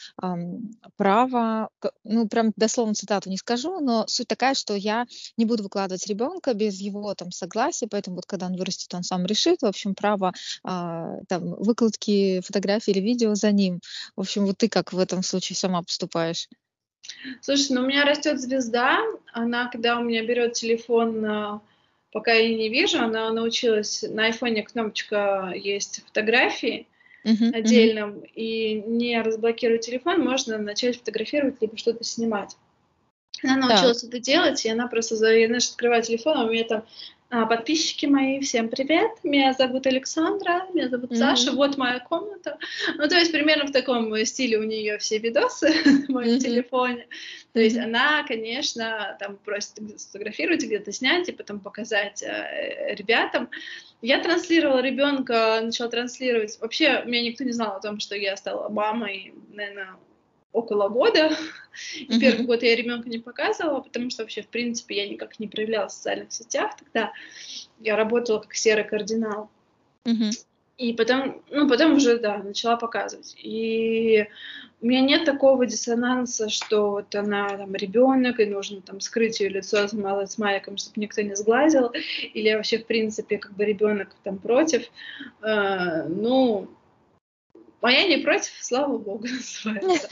право, 0.96 1.68
ну 2.04 2.28
прям 2.28 2.52
дословно 2.56 2.94
цитату 2.94 3.30
не 3.30 3.36
скажу, 3.36 3.80
но 3.80 4.04
суть 4.06 4.28
такая, 4.28 4.54
что 4.54 4.74
я 4.74 5.06
не 5.36 5.44
буду 5.44 5.62
выкладывать 5.62 6.06
ребенка 6.06 6.54
без 6.54 6.80
его 6.80 7.14
там 7.14 7.30
согласия, 7.30 7.86
поэтому 7.88 8.16
вот 8.16 8.26
когда 8.26 8.46
он 8.46 8.56
вырастет, 8.56 8.92
он 8.94 9.02
сам 9.02 9.26
решит, 9.26 9.62
в 9.62 9.66
общем, 9.66 9.94
право 9.94 10.32
а, 10.64 11.18
там 11.28 11.54
выкладки 11.56 12.40
фотографий 12.40 12.92
или 12.92 13.00
видео 13.00 13.34
за 13.34 13.52
ним. 13.52 13.80
В 14.16 14.20
общем, 14.20 14.46
вот 14.46 14.58
ты 14.58 14.68
как 14.68 14.92
в 14.92 14.98
этом 14.98 15.22
случае 15.22 15.56
сама? 15.56 15.82
Слушай, 17.40 17.72
ну 17.72 17.82
у 17.82 17.86
меня 17.86 18.04
растет 18.04 18.40
звезда. 18.40 19.00
Она, 19.32 19.68
когда 19.68 19.98
у 19.98 20.04
меня 20.04 20.24
берет 20.24 20.54
телефон, 20.54 21.24
а, 21.24 21.60
пока 22.12 22.32
я 22.32 22.54
не 22.54 22.68
вижу, 22.68 22.98
она 23.00 23.32
научилась 23.32 24.02
на 24.02 24.26
айфоне 24.26 24.62
кнопочка 24.62 25.52
есть 25.54 26.04
фотографии 26.06 26.86
мгм, 27.24 27.52
отдельно, 27.54 28.14
и 28.34 28.74
не 28.86 29.20
разблокируя 29.20 29.78
телефон, 29.78 30.20
можно 30.20 30.58
начать 30.58 30.98
фотографировать 30.98 31.60
либо 31.60 31.76
что-то 31.76 32.04
снимать. 32.04 32.56
Она 33.42 33.68
научилась 33.68 34.04
это 34.04 34.18
делать, 34.18 34.64
и 34.64 34.70
она 34.70 34.86
просто, 34.86 35.14
я, 35.26 35.46
знаешь, 35.46 35.68
открываю 35.70 36.02
телефон, 36.02 36.36
а 36.36 36.44
у 36.44 36.50
меня 36.50 36.64
там 36.64 36.84
а, 37.32 37.46
подписчики 37.46 38.06
мои, 38.06 38.40
всем 38.40 38.68
привет, 38.68 39.12
меня 39.22 39.52
зовут 39.52 39.86
Александра, 39.86 40.66
меня 40.74 40.88
зовут 40.88 41.16
Саша, 41.16 41.50
Мгм. 41.50 41.56
вот 41.56 41.76
моя 41.76 42.00
комната. 42.00 42.58
Ну, 42.96 43.08
то 43.08 43.16
есть 43.16 43.30
примерно 43.30 43.66
в 43.66 43.72
таком 43.72 44.16
стиле 44.26 44.58
у 44.58 44.64
нее 44.64 44.98
все 44.98 45.18
видосы 45.18 45.72
в 46.08 46.08
моем 46.08 46.32
Мгм. 46.32 46.38
телефоне. 46.40 47.06
То 47.52 47.60
есть 47.60 47.76
Мгм. 47.76 47.84
она, 47.84 48.24
конечно, 48.24 49.16
там 49.20 49.36
просит 49.36 49.78
сфотографировать, 50.00 50.64
где-то 50.64 50.90
снять 50.90 51.28
и 51.28 51.32
потом 51.32 51.60
показать 51.60 52.20
э, 52.22 52.94
ребятам. 52.96 53.48
Я 54.02 54.20
транслировала 54.20 54.80
ребенка, 54.80 55.60
начала 55.62 55.88
транслировать. 55.88 56.58
Вообще, 56.60 57.04
меня 57.06 57.22
никто 57.22 57.44
не 57.44 57.52
знал 57.52 57.76
о 57.76 57.80
том, 57.80 58.00
что 58.00 58.16
я 58.16 58.36
стала 58.36 58.68
мамой, 58.68 59.34
наверное, 59.50 59.96
около 60.52 60.88
года. 60.88 61.30
И 61.96 62.06
Мгм. 62.08 62.20
первый 62.20 62.46
год 62.46 62.62
я 62.62 62.74
ребенка 62.76 63.08
не 63.08 63.18
показывала, 63.18 63.80
потому 63.80 64.10
что 64.10 64.22
вообще, 64.22 64.42
в 64.42 64.48
принципе, 64.48 64.96
я 64.96 65.08
никак 65.08 65.38
не 65.38 65.46
проявляла 65.46 65.88
в 65.88 65.92
социальных 65.92 66.32
сетях 66.32 66.72
тогда. 66.76 67.12
Я 67.78 67.96
работала 67.96 68.40
как 68.40 68.54
серый 68.54 68.84
кардинал. 68.84 69.48
Мгм. 70.04 70.30
И 70.78 70.94
потом, 70.94 71.42
ну, 71.50 71.68
потом 71.68 71.96
уже, 71.96 72.18
да, 72.18 72.38
начала 72.38 72.76
показывать. 72.76 73.36
И 73.38 74.26
у 74.80 74.86
меня 74.86 75.02
нет 75.02 75.26
такого 75.26 75.66
диссонанса, 75.66 76.48
что 76.48 76.92
вот 76.92 77.14
она 77.14 77.50
там 77.50 77.74
ребенок, 77.74 78.40
и 78.40 78.46
нужно 78.46 78.80
там 78.80 79.00
скрыть 79.00 79.40
ее 79.40 79.50
лицо 79.50 79.86
с, 79.86 79.92
мал- 79.92 80.26
с 80.26 80.38
маяком, 80.38 80.78
чтобы 80.78 81.02
никто 81.02 81.20
не 81.20 81.36
сглазил, 81.36 81.92
или 82.32 82.54
вообще, 82.54 82.78
в 82.78 82.86
принципе, 82.86 83.36
как 83.36 83.52
бы 83.52 83.66
ребенок 83.66 84.08
там 84.24 84.38
против. 84.38 84.84
Э, 85.42 86.06
ну, 86.08 86.70
моя 87.80 88.06
не 88.06 88.18
против, 88.18 88.52
слава 88.60 88.98
богу, 88.98 89.26
называется. 89.64 90.08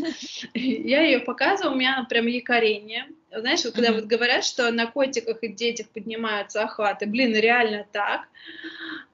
Я 0.55 1.03
ее 1.03 1.21
показывала, 1.21 1.75
у 1.75 1.77
меня 1.77 2.07
прям 2.09 2.27
якорение. 2.27 3.07
Знаешь, 3.31 3.65
вот 3.65 3.75
когда 3.75 3.93
вот 3.93 4.05
говорят, 4.05 4.45
что 4.45 4.71
на 4.71 4.87
котиках 4.87 5.43
и 5.43 5.49
детях 5.49 5.89
поднимаются 5.89 6.63
охваты, 6.63 7.07
блин, 7.07 7.35
реально 7.35 7.87
так. 7.93 8.29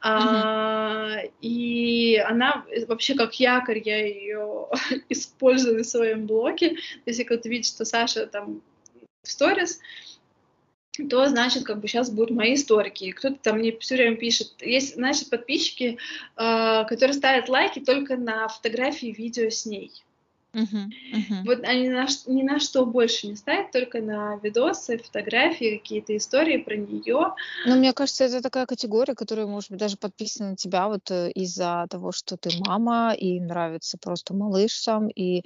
А, 0.00 1.16
и 1.40 2.22
она 2.24 2.64
вообще 2.86 3.14
как 3.14 3.34
якорь, 3.40 3.82
я 3.84 4.06
ее 4.06 4.68
использую 5.08 5.82
в 5.82 5.86
своем 5.86 6.26
блоге. 6.26 6.70
То 6.70 6.74
есть, 6.74 7.06
если 7.06 7.24
кто-то 7.24 7.48
видит, 7.48 7.66
что 7.66 7.84
Саша 7.84 8.26
там 8.26 8.62
в 9.22 9.30
сторис, 9.30 9.80
то 11.10 11.28
значит, 11.28 11.64
как 11.64 11.80
бы 11.80 11.88
сейчас 11.88 12.10
будут 12.10 12.30
мои 12.30 12.54
историки. 12.54 13.10
Кто-то 13.12 13.36
там 13.42 13.58
мне 13.58 13.76
все 13.78 13.96
время 13.96 14.16
пишет. 14.16 14.52
Есть, 14.60 14.94
значит, 14.94 15.28
подписчики, 15.28 15.98
э, 16.36 16.84
которые 16.86 17.14
ставят 17.14 17.48
лайки 17.48 17.80
только 17.80 18.16
на 18.16 18.48
фотографии 18.48 19.14
видео 19.16 19.50
с 19.50 19.66
ней. 19.66 19.90
Мгм. 20.54 20.92
Вот 21.44 21.64
они 21.64 21.88
на 21.88 22.06
ни 22.26 22.42
на 22.42 22.60
что 22.60 22.86
больше 22.86 23.26
не 23.26 23.36
ставят, 23.36 23.72
только 23.72 24.00
на 24.00 24.36
видосы, 24.36 24.98
фотографии, 24.98 25.78
какие-то 25.78 26.16
истории 26.16 26.58
про 26.58 26.76
нее. 26.76 27.34
Ну, 27.66 27.76
мне 27.76 27.92
кажется, 27.92 28.24
это 28.24 28.40
такая 28.40 28.66
категория, 28.66 29.14
которая, 29.14 29.46
может 29.46 29.70
быть, 29.70 29.80
даже 29.80 29.96
подписана 29.96 30.50
на 30.50 30.56
тебя 30.56 30.88
вот 30.88 31.10
э, 31.10 31.30
из-за 31.32 31.86
того, 31.90 32.12
что 32.12 32.36
ты 32.36 32.50
мама, 32.60 33.14
и 33.14 33.40
нравится 33.40 33.98
просто 34.00 34.34
малыш 34.34 34.72
сам, 34.72 35.08
и, 35.08 35.42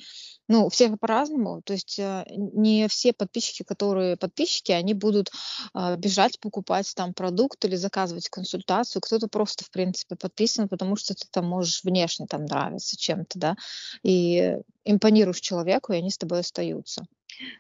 ну, 0.47 0.68
всех 0.68 0.99
по-разному. 1.01 1.62
То 1.64 1.73
есть 1.73 1.99
э, 1.99 2.25
не 2.29 2.87
все 2.88 3.12
подписчики, 3.12 3.62
которые 3.62 4.16
подписчики, 4.16 4.73
они 4.73 4.94
будут 4.94 5.31
а, 5.73 5.97
бежать 5.97 6.38
покупать 6.40 6.92
там 6.94 7.14
продукт 7.14 7.64
или 7.64 7.77
заказывать 7.77 8.29
консультацию. 8.29 9.01
Кто-то 9.01 9.28
просто, 9.28 9.64
в 9.64 9.70
принципе, 9.70 10.16
подписан, 10.16 10.68
потому 10.68 10.97
что 10.97 11.14
ты 11.14 11.26
там 11.30 11.47
можешь 11.47 11.82
внешне 11.82 12.26
там 12.26 12.45
нравиться 12.45 12.97
чем-то, 12.97 13.39
да, 13.39 13.57
и 14.03 14.59
импонируешь 14.91 15.41
человеку, 15.41 15.93
и 15.93 15.97
они 15.97 16.11
с 16.11 16.18
тобой 16.18 16.41
остаются. 16.41 17.07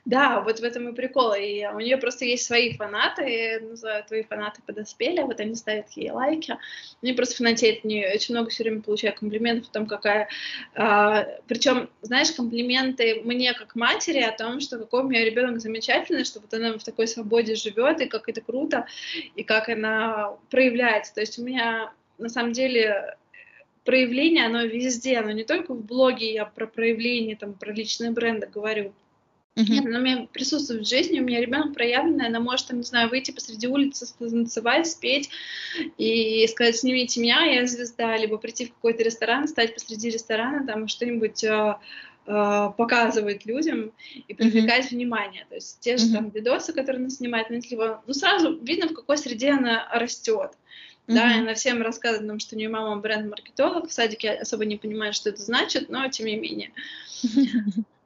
Да, 0.04 0.40
вот 0.40 0.58
в 0.58 0.64
этом 0.64 0.88
и 0.88 0.94
прикол. 0.94 1.34
И 1.34 1.64
у 1.66 1.78
нее 1.78 1.98
просто 1.98 2.24
есть 2.24 2.46
свои 2.46 2.74
фанаты, 2.74 3.60
называю 3.60 4.04
твои 4.04 4.22
фанаты 4.22 4.60
подоспели, 4.66 5.22
вот 5.22 5.38
они 5.40 5.54
ставят 5.54 5.90
ей 5.90 6.10
лайки. 6.10 6.56
Они 7.02 7.12
просто 7.12 7.36
фанатеют 7.36 7.84
мне 7.84 8.10
очень 8.12 8.34
много 8.34 8.50
все 8.50 8.64
время 8.64 8.82
получаю 8.82 9.14
комплиментов 9.14 9.70
о 9.70 9.72
том, 9.72 9.86
какая... 9.86 10.28
А, 10.74 11.26
причем, 11.46 11.90
знаешь, 12.02 12.32
комплименты 12.32 13.20
мне 13.24 13.54
как 13.54 13.76
матери 13.76 14.20
о 14.20 14.32
том, 14.32 14.60
что 14.60 14.78
какой 14.78 15.02
у 15.02 15.08
меня 15.08 15.24
ребенок 15.24 15.60
замечательный, 15.60 16.24
что 16.24 16.40
вот 16.40 16.52
она 16.54 16.76
в 16.76 16.82
такой 16.82 17.06
свободе 17.06 17.54
живет, 17.54 18.00
и 18.00 18.06
как 18.06 18.28
это 18.28 18.40
круто, 18.40 18.86
и 19.36 19.44
как 19.44 19.68
она 19.68 20.36
проявляется. 20.50 21.14
То 21.14 21.20
есть 21.20 21.38
у 21.38 21.44
меня 21.44 21.92
на 22.18 22.28
самом 22.28 22.52
деле 22.52 23.16
проявление, 23.88 24.44
оно 24.44 24.64
везде, 24.64 25.16
оно 25.16 25.30
не 25.30 25.44
только 25.44 25.72
в 25.72 25.82
блоге, 25.82 26.34
я 26.34 26.44
про 26.44 26.66
проявление, 26.66 27.36
там, 27.36 27.54
про 27.54 27.72
личные 27.72 28.10
бренды 28.10 28.46
говорю, 28.46 28.92
Uh-huh. 29.56 29.72
Нет, 29.72 29.86
она 29.86 29.98
у 29.98 30.02
меня 30.02 30.28
присутствует 30.32 30.82
в 30.82 30.88
жизни, 30.88 31.18
у 31.18 31.24
меня 31.24 31.40
ребенок 31.40 31.74
проявленный, 31.74 32.28
она 32.28 32.38
может, 32.38 32.68
там, 32.68 32.76
не 32.76 32.84
знаю, 32.84 33.08
выйти 33.08 33.32
посреди 33.32 33.66
улицы, 33.66 34.06
танцевать, 34.16 34.86
спеть 34.86 35.30
и 35.96 36.46
сказать, 36.46 36.76
снимите 36.76 37.20
меня, 37.20 37.44
я 37.44 37.66
звезда, 37.66 38.16
либо 38.16 38.38
прийти 38.38 38.66
в 38.66 38.74
какой-то 38.74 39.02
ресторан, 39.02 39.48
стать 39.48 39.74
посреди 39.74 40.10
ресторана, 40.10 40.64
там 40.64 40.86
что-нибудь 40.86 41.42
э, 41.42 41.74
э, 42.26 42.70
показывать 42.76 43.46
людям 43.46 43.90
и 44.28 44.32
привлекать 44.32 44.86
uh-huh. 44.86 44.94
внимание. 44.94 45.44
То 45.48 45.56
есть 45.56 45.80
те 45.80 45.96
же 45.96 46.06
uh-huh. 46.06 46.12
там 46.12 46.30
видосы, 46.30 46.72
которые 46.72 47.00
она 47.00 47.10
снимает, 47.10 47.48
ну, 47.50 48.14
сразу 48.14 48.60
видно, 48.62 48.86
в 48.86 48.94
какой 48.94 49.18
среде 49.18 49.50
она 49.50 49.88
растет. 49.92 50.52
Mm-hmm. 51.08 51.14
Да, 51.14 51.38
она 51.38 51.54
всем 51.54 51.80
рассказывает 51.82 52.28
нам, 52.28 52.38
что 52.38 52.54
у 52.54 52.58
нее 52.58 52.68
мама 52.68 53.00
бренд-маркетолог, 53.00 53.88
в 53.88 53.92
садике 53.92 54.32
особо 54.32 54.66
не 54.66 54.76
понимает, 54.76 55.14
что 55.14 55.30
это 55.30 55.40
значит, 55.40 55.88
но 55.88 56.06
тем 56.08 56.26
не 56.26 56.36
менее. 56.36 56.70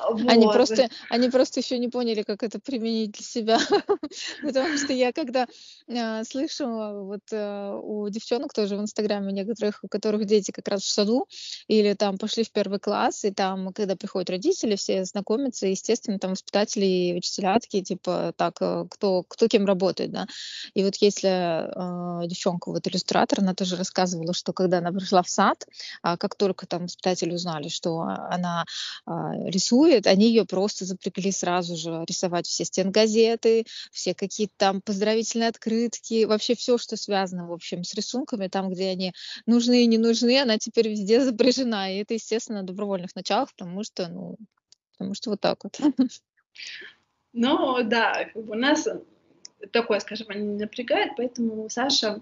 Вот. 0.00 0.22
Они 0.26 0.46
просто, 0.46 0.88
они 1.10 1.28
просто 1.28 1.60
еще 1.60 1.78
не 1.78 1.88
поняли, 1.88 2.22
как 2.22 2.42
это 2.42 2.58
применить 2.58 3.12
для 3.12 3.24
себя, 3.24 3.58
потому 4.42 4.78
что 4.78 4.92
я 4.92 5.12
когда 5.12 5.46
э, 5.86 6.24
слышу 6.24 6.66
вот 7.04 7.20
э, 7.30 7.80
у 7.82 8.08
девчонок 8.08 8.54
тоже 8.54 8.76
в 8.76 8.80
Инстаграме 8.80 9.32
некоторых, 9.32 9.80
у 9.82 9.88
которых 9.88 10.24
дети 10.24 10.50
как 10.50 10.68
раз 10.68 10.82
в 10.82 10.88
саду 10.88 11.26
или 11.68 11.92
там 11.92 12.16
пошли 12.16 12.42
в 12.42 12.50
первый 12.52 12.78
класс, 12.78 13.24
и 13.24 13.30
там, 13.32 13.72
когда 13.74 13.94
приходят 13.94 14.30
родители, 14.30 14.76
все 14.76 15.04
знакомятся, 15.04 15.66
естественно, 15.66 16.18
там 16.18 16.30
воспитатели 16.30 16.86
и 16.86 17.14
учителя 17.14 17.58
такие, 17.60 17.84
типа, 17.84 18.32
так, 18.36 18.56
э, 18.62 18.86
кто, 18.88 19.24
кто 19.28 19.46
кем 19.46 19.66
работает, 19.66 20.10
да. 20.10 20.26
И 20.72 20.82
вот 20.84 20.96
если 20.96 22.22
э, 22.24 22.28
девчонка, 22.28 22.70
вот 22.70 22.86
иллюстратор, 22.86 23.40
она 23.40 23.54
тоже 23.54 23.76
рассказывала, 23.76 24.32
что 24.32 24.54
когда 24.54 24.78
она 24.78 24.90
пришла 24.90 25.22
в 25.22 25.28
сад, 25.28 25.66
э, 26.02 26.16
как 26.16 26.34
только 26.34 26.66
там 26.66 26.84
воспитатели 26.84 27.34
узнали, 27.34 27.68
что 27.68 28.00
она 28.00 28.64
э, 29.06 29.10
рисует, 29.46 29.81
рисует, 29.82 30.06
они 30.06 30.28
ее 30.28 30.44
просто 30.44 30.84
запрягли 30.84 31.32
сразу 31.32 31.76
же 31.76 32.04
рисовать 32.06 32.46
все 32.46 32.64
стенгазеты, 32.64 33.64
все 33.90 34.14
какие-то 34.14 34.54
там 34.56 34.80
поздравительные 34.80 35.48
открытки, 35.48 36.24
вообще 36.24 36.54
все, 36.54 36.78
что 36.78 36.96
связано, 36.96 37.48
в 37.48 37.52
общем, 37.52 37.84
с 37.84 37.94
рисунками, 37.94 38.48
там, 38.48 38.70
где 38.70 38.88
они 38.90 39.12
нужны 39.46 39.84
и 39.84 39.86
не 39.86 39.98
нужны, 39.98 40.40
она 40.40 40.58
теперь 40.58 40.88
везде 40.88 41.20
запряжена. 41.24 41.90
И 41.90 41.98
это, 41.98 42.14
естественно, 42.14 42.60
на 42.60 42.66
добровольных 42.66 43.14
началах, 43.14 43.50
потому 43.56 43.84
что, 43.84 44.08
ну, 44.08 44.36
потому 44.92 45.14
что 45.14 45.30
вот 45.30 45.40
так 45.40 45.58
вот. 45.64 45.78
Ну, 47.34 47.82
да, 47.82 48.28
у 48.34 48.54
нас 48.54 48.86
такое, 49.72 50.00
скажем, 50.00 50.26
не 50.32 50.62
напрягает, 50.64 51.12
поэтому 51.16 51.66
Саша 51.70 52.20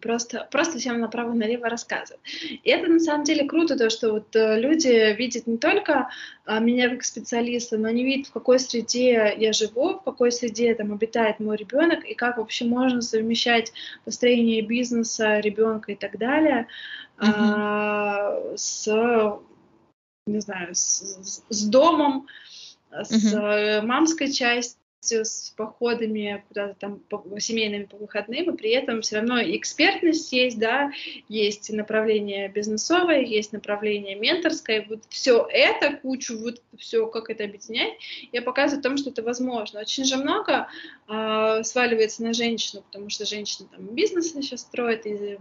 просто, 0.00 0.46
просто 0.50 0.78
всем 0.78 1.00
направо 1.00 1.34
и 1.34 1.38
налево 1.38 1.68
рассказывают. 1.68 2.22
И 2.50 2.68
это 2.70 2.88
на 2.88 3.00
самом 3.00 3.24
деле 3.24 3.46
круто, 3.46 3.76
то, 3.76 3.90
что 3.90 4.12
вот 4.12 4.34
э, 4.36 4.60
люди 4.60 5.14
видят 5.16 5.46
не 5.46 5.58
только 5.58 6.10
а, 6.44 6.58
меня 6.58 6.88
как 6.90 7.04
специалиста, 7.04 7.78
но 7.78 7.88
они 7.88 8.04
видят, 8.04 8.28
в 8.28 8.32
какой 8.32 8.58
среде 8.58 9.34
я 9.36 9.52
живу, 9.52 9.94
в 9.94 10.02
какой 10.02 10.32
среде 10.32 10.74
там 10.74 10.92
обитает 10.92 11.40
мой 11.40 11.56
ребенок, 11.56 12.04
и 12.04 12.14
как 12.14 12.38
вообще 12.38 12.64
можно 12.64 13.00
совмещать 13.02 13.72
построение 14.04 14.62
бизнеса, 14.62 15.40
ребенка 15.40 15.92
и 15.92 15.96
так 15.96 16.18
далее 16.18 16.66
mm-hmm. 17.18 17.34
а, 17.36 18.56
с, 18.56 18.86
не 20.26 20.40
знаю, 20.40 20.74
с, 20.74 21.40
с 21.48 21.64
домом, 21.64 22.26
с 22.90 23.34
mm-hmm. 23.34 23.82
мамской 23.82 24.32
частью, 24.32 24.79
с 25.00 25.52
походами 25.56 26.44
куда-то 26.48 26.74
там 26.78 26.98
по, 27.00 27.24
семейными 27.38 27.84
по 27.84 27.96
выходным, 27.96 28.50
и 28.50 28.56
при 28.56 28.70
этом 28.70 29.00
все 29.00 29.16
равно 29.16 29.40
экспертность 29.40 30.32
есть, 30.32 30.58
да, 30.58 30.90
есть 31.28 31.72
направление 31.72 32.48
бизнесовое, 32.48 33.22
есть 33.22 33.52
направление 33.52 34.14
менторское, 34.14 34.84
вот 34.88 35.00
все 35.08 35.46
это, 35.50 35.96
кучу, 35.96 36.38
вот 36.38 36.62
все, 36.78 37.06
как 37.06 37.30
это 37.30 37.44
объединять, 37.44 37.94
я 38.32 38.42
показываю 38.42 38.80
о 38.80 38.82
том, 38.82 38.96
что 38.96 39.10
это 39.10 39.22
возможно. 39.22 39.80
Очень 39.80 40.04
же 40.04 40.16
много 40.16 40.68
э, 41.08 41.62
сваливается 41.64 42.22
на 42.22 42.34
женщину, 42.34 42.82
потому 42.82 43.08
что 43.10 43.24
женщина 43.24 43.68
там 43.70 43.86
бизнес 43.94 44.32
сейчас 44.32 44.60
строит 44.60 45.06
и 45.06 45.38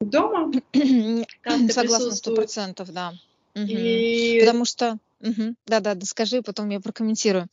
дома 0.00 0.50
Согласна, 1.70 2.12
сто 2.12 2.34
процентов, 2.34 2.92
да. 2.92 3.12
И... 3.54 4.38
Потому 4.40 4.64
что... 4.64 4.98
Угу. 5.20 5.54
Да-да, 5.66 5.94
скажи, 6.04 6.40
потом 6.40 6.70
я 6.70 6.80
прокомментирую. 6.80 7.46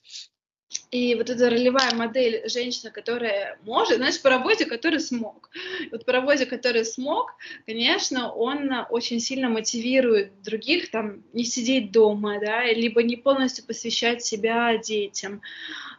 И 0.91 1.15
вот 1.15 1.29
эта 1.29 1.49
ролевая 1.49 1.93
модель 1.93 2.47
женщины, 2.49 2.91
которая 2.91 3.57
может, 3.63 3.97
знаешь, 3.97 4.21
по 4.21 4.29
работе, 4.29 4.65
который 4.65 4.99
смог. 4.99 5.49
Вот 5.91 6.05
по 6.05 6.11
работе, 6.11 6.45
который 6.45 6.85
смог, 6.85 7.35
конечно, 7.65 8.31
он 8.31 8.71
очень 8.89 9.19
сильно 9.19 9.49
мотивирует 9.49 10.41
других 10.41 10.91
там 10.91 11.23
не 11.33 11.45
сидеть 11.45 11.91
дома, 11.91 12.39
да, 12.39 12.65
либо 12.65 13.01
не 13.03 13.15
полностью 13.15 13.65
посвящать 13.65 14.23
себя 14.23 14.77
детям, 14.77 15.41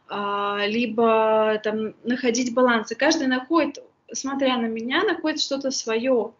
а, 0.09 0.64
либо 0.66 1.61
там 1.64 1.95
находить 2.05 2.55
баланс. 2.55 2.91
И 2.93 2.95
каждый 2.95 3.27
находит, 3.27 3.83
смотря 4.12 4.59
на 4.59 4.66
меня, 4.66 5.03
находит 5.05 5.41
что-то 5.41 5.71
свое 5.71 6.33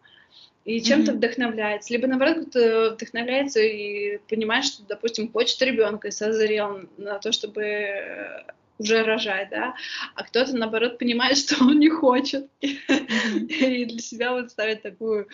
и 0.69 0.83
чем-то 0.83 1.11
mm-hmm. 1.11 1.15
вдохновляется, 1.15 1.91
либо 1.91 2.05
наоборот 2.05 2.53
вдохновляется 2.53 3.59
и 3.59 4.19
понимает, 4.29 4.65
что, 4.65 4.83
допустим, 4.83 5.31
хочет 5.31 5.59
ребенка 5.63 6.09
и 6.09 6.11
созрел 6.11 6.87
на 6.97 7.17
то, 7.17 7.31
чтобы 7.31 7.63
э, 7.63 8.43
уже 8.77 9.01
рожать, 9.01 9.49
да, 9.49 9.73
а 10.13 10.23
кто-то, 10.23 10.55
наоборот, 10.55 10.99
понимает, 10.99 11.37
что 11.39 11.63
он 11.63 11.79
не 11.79 11.89
хочет, 11.89 12.47
mm-hmm. 12.61 13.47
и 13.47 13.85
для 13.85 13.99
себя 13.99 14.31
вот 14.33 14.51
ставит 14.51 14.83
такую 14.83 15.27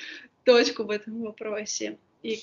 точку 0.45 0.85
в 0.85 0.89
этом 0.89 1.23
вопросе. 1.23 1.97
И 2.23 2.41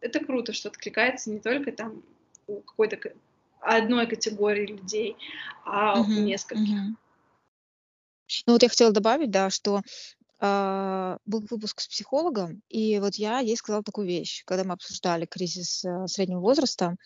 это 0.00 0.20
круто, 0.20 0.52
что 0.52 0.68
откликается 0.68 1.32
не 1.32 1.40
только 1.40 1.72
там 1.72 2.00
у 2.46 2.60
какой-то 2.60 2.96
одной 3.60 4.06
категории 4.06 4.66
людей, 4.66 5.16
а 5.64 5.98
mm-hmm. 5.98 6.04
у 6.04 6.20
нескольких. 6.22 6.74
Mm-hmm. 6.74 6.94
Ну 8.46 8.52
вот 8.52 8.62
я 8.62 8.68
хотела 8.68 8.92
добавить, 8.92 9.32
да, 9.32 9.50
что 9.50 9.82
а, 10.42 11.18
был 11.26 11.44
выпуск 11.50 11.80
с 11.80 11.88
психологом, 11.88 12.62
и 12.70 12.98
вот 12.98 13.16
я 13.16 13.40
ей 13.40 13.56
сказала 13.56 13.82
такую 13.82 14.06
вещь, 14.06 14.42
когда 14.46 14.64
мы 14.64 14.72
обсуждали 14.72 15.26
кризис 15.26 15.84
э, 15.84 16.06
среднего 16.06 16.40
возраста, 16.40 16.96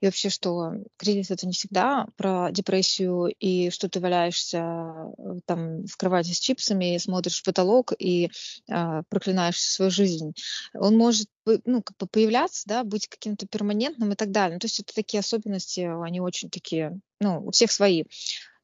и 0.00 0.06
вообще, 0.06 0.28
что 0.28 0.72
кризис 0.98 1.30
это 1.30 1.46
не 1.46 1.54
всегда 1.54 2.06
про 2.16 2.50
депрессию, 2.50 3.34
и 3.38 3.70
что 3.70 3.88
ты 3.88 3.98
валяешься 3.98 4.58
э, 4.58 5.38
там 5.46 5.86
в 5.86 5.96
кровати 5.96 6.32
с 6.32 6.38
чипсами, 6.38 6.98
смотришь 6.98 7.40
в 7.40 7.44
потолок 7.44 7.94
и 7.98 8.30
э, 8.68 9.02
проклинаешь 9.08 9.58
свою 9.58 9.90
жизнь. 9.90 10.34
Он 10.74 10.98
может 10.98 11.28
ну, 11.64 11.82
как 11.82 11.96
бы 11.96 12.06
появляться, 12.06 12.64
да, 12.66 12.84
быть 12.84 13.08
каким-то 13.08 13.46
перманентным 13.46 14.12
и 14.12 14.16
так 14.16 14.30
далее. 14.30 14.56
Ну, 14.56 14.60
то 14.60 14.66
есть 14.66 14.80
это 14.80 14.94
такие 14.94 15.20
особенности, 15.20 15.80
они 15.80 16.20
очень 16.20 16.50
такие, 16.50 17.00
ну, 17.20 17.46
у 17.46 17.50
всех 17.52 17.72
свои. 17.72 18.04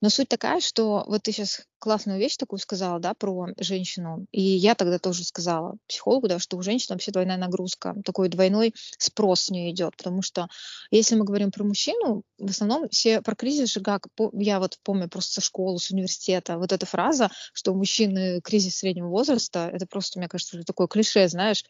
Но 0.00 0.10
суть 0.10 0.28
такая, 0.28 0.60
что 0.60 1.04
вот 1.08 1.22
ты 1.24 1.32
сейчас 1.32 1.62
классную 1.80 2.18
вещь 2.20 2.36
такую 2.36 2.60
сказала, 2.60 3.00
да, 3.00 3.14
про 3.14 3.48
женщину. 3.58 4.26
И 4.30 4.40
я 4.40 4.74
тогда 4.74 4.98
тоже 4.98 5.24
сказала 5.24 5.76
психологу, 5.88 6.28
да, 6.28 6.38
что 6.38 6.56
у 6.56 6.62
женщин 6.62 6.94
вообще 6.94 7.10
двойная 7.10 7.36
нагрузка, 7.36 7.94
такой 8.04 8.28
двойной 8.28 8.74
спрос 8.98 9.42
с 9.42 9.50
нее 9.50 9.72
идет. 9.72 9.96
Потому 9.96 10.22
что 10.22 10.48
если 10.92 11.16
мы 11.16 11.24
говорим 11.24 11.50
про 11.50 11.64
мужчину, 11.64 12.22
в 12.38 12.50
основном 12.50 12.88
все 12.90 13.22
про 13.22 13.34
кризис 13.34 13.72
же 13.72 13.80
как, 13.80 14.06
я 14.34 14.60
вот 14.60 14.78
помню 14.84 15.08
просто 15.08 15.34
со 15.34 15.40
школы, 15.40 15.80
с 15.80 15.90
университета, 15.90 16.58
вот 16.58 16.72
эта 16.72 16.86
фраза, 16.86 17.30
что 17.52 17.72
у 17.72 17.76
мужчины 17.76 18.40
кризис 18.40 18.78
среднего 18.78 19.08
возраста, 19.08 19.68
это 19.72 19.86
просто, 19.86 20.20
мне 20.20 20.28
кажется, 20.28 20.56
уже 20.56 20.64
такое 20.64 20.86
клише, 20.86 21.28
знаешь, 21.28 21.64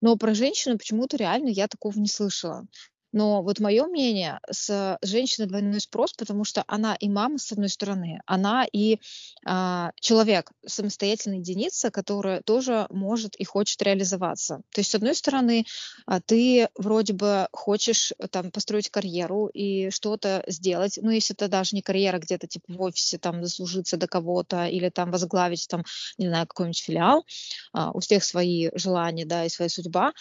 но 0.00 0.16
про 0.16 0.34
женщину 0.34 0.78
почему-то 0.78 1.16
реально 1.16 1.48
я 1.48 1.68
такого 1.68 1.98
не 1.98 2.08
слышала. 2.08 2.66
Но 3.14 3.44
вот 3.44 3.60
мое 3.60 3.86
мнение, 3.86 4.40
с 4.50 4.98
женщиной 5.00 5.46
двойной 5.46 5.80
спрос, 5.80 6.12
потому 6.14 6.42
что 6.42 6.64
она 6.66 6.96
и 6.96 7.08
мама, 7.08 7.38
с 7.38 7.52
одной 7.52 7.68
стороны, 7.68 8.20
она 8.26 8.66
и 8.72 8.98
а, 9.46 9.92
человек, 10.00 10.50
самостоятельная 10.66 11.38
единица, 11.38 11.92
которая 11.92 12.42
тоже 12.42 12.88
может 12.90 13.36
и 13.36 13.44
хочет 13.44 13.80
реализоваться. 13.82 14.62
То 14.72 14.80
есть, 14.80 14.90
с 14.90 14.96
одной 14.96 15.14
стороны, 15.14 15.64
а, 16.06 16.20
ты 16.20 16.68
вроде 16.74 17.12
бы 17.12 17.46
хочешь 17.52 18.12
э, 18.18 18.26
там 18.26 18.50
построить 18.50 18.90
карьеру 18.90 19.46
и 19.46 19.90
что-то 19.90 20.42
сделать, 20.48 20.98
ну, 21.00 21.10
если 21.10 21.36
это 21.36 21.46
даже 21.46 21.76
не 21.76 21.82
карьера 21.82 22.18
где-то 22.18 22.48
типа 22.48 22.72
в 22.72 22.82
офисе, 22.82 23.18
там, 23.18 23.44
заслужиться 23.44 23.96
до 23.96 24.08
кого-то 24.08 24.66
или 24.66 24.88
там 24.88 25.12
возглавить 25.12 25.68
там, 25.68 25.84
не 26.18 26.26
знаю, 26.26 26.48
какой-нибудь 26.48 26.82
филиал, 26.82 27.24
а, 27.72 27.92
у 27.92 28.00
всех 28.00 28.24
свои 28.24 28.70
желания, 28.74 29.24
да, 29.24 29.44
и 29.44 29.48
своя 29.48 29.68
судьба, 29.68 30.12